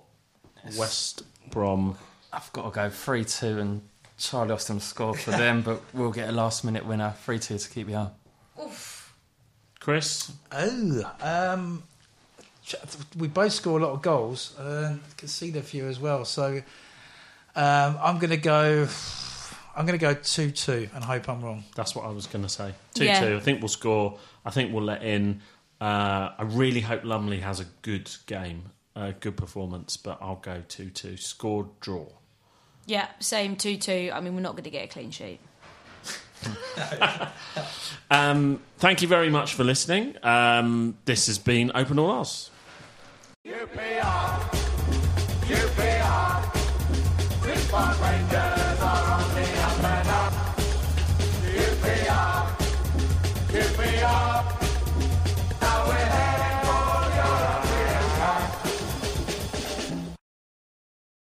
West 0.77 1.23
Brom. 1.49 1.97
I've 2.33 2.51
got 2.53 2.63
to 2.65 2.71
go 2.71 2.89
3 2.89 3.23
2, 3.23 3.59
and 3.59 3.81
Charlie 4.17 4.51
Austin 4.51 4.75
will 4.75 4.81
score 4.81 5.13
for 5.15 5.31
them, 5.43 5.61
but 5.61 5.81
we'll 5.93 6.11
get 6.11 6.27
a 6.29 6.31
last 6.31 6.63
minute 6.65 6.85
winner 6.85 7.13
3 7.23 7.39
2 7.39 7.57
to 7.57 7.69
keep 7.69 7.89
you 7.89 7.95
on. 7.95 8.11
Oof. 8.61 9.13
Chris, 9.79 10.31
Oh, 10.51 11.13
um, 11.21 11.83
ch- 11.83 11.94
we 13.17 13.27
both 13.27 13.51
score 13.53 13.79
a 13.79 13.81
lot 13.83 13.91
of 13.91 14.01
goals. 14.01 14.57
Uh, 14.57 14.95
concede 15.17 15.55
a 15.55 15.61
few 15.61 15.87
as 15.87 15.99
well. 15.99 16.25
So 16.25 16.61
um, 17.55 17.97
I'm 18.01 18.17
going 18.19 18.31
to 18.31 18.37
go. 18.37 18.87
I'm 19.77 19.85
going 19.85 19.99
to 19.99 20.05
go 20.05 20.13
two-two 20.13 20.87
and 20.95 21.03
hope 21.03 21.27
I'm 21.27 21.41
wrong. 21.43 21.65
that's 21.75 21.93
what 21.95 22.05
I 22.05 22.09
was 22.09 22.27
going 22.27 22.43
to 22.43 22.49
say. 22.49 22.73
Two 22.93 23.03
Yeah. 23.05 23.19
two. 23.27 23.35
I 23.35 23.39
think 23.41 23.59
we'll 23.61 23.67
score. 23.67 24.17
I 24.45 24.49
think 24.51 24.73
we'll 24.73 24.83
let 24.85 25.03
in. 25.03 25.41
Uh, 25.81 26.29
I 26.37 26.43
really 26.43 26.79
hope 26.79 27.03
Lumley 27.03 27.41
has 27.41 27.59
a 27.59 27.65
good 27.81 28.09
game, 28.25 28.71
a 28.95 29.11
good 29.11 29.35
performance, 29.35 29.97
but 29.97 30.17
I'll 30.21 30.37
go 30.37 30.63
two 30.69 30.89
two. 30.89 31.17
Score 31.17 31.67
draw. 31.81 32.05
Yeah, 32.87 33.07
same 33.19 33.55
2 33.55 33.77
2. 33.77 34.11
I 34.13 34.21
mean, 34.21 34.35
we're 34.35 34.41
not 34.41 34.51
going 34.53 34.63
to 34.65 34.69
get 34.69 34.85
a 34.85 34.87
clean 34.87 35.09
sheet. 35.11 35.39
Um, 38.11 38.61
thank 38.77 39.01
you 39.01 39.07
very 39.07 39.29
much 39.29 39.55
for 39.55 39.63
listening. 39.63 40.15
Um, 40.23 40.95
this 41.05 41.25
has 41.25 41.39
been 41.39 41.71
Open 41.73 41.97
All 41.97 42.11
Oz. 43.45 43.51
QPR, 43.51 44.49
QPR, 45.45 46.55
Six 47.43 47.71
Park 47.71 48.01
Rangers. 48.01 48.74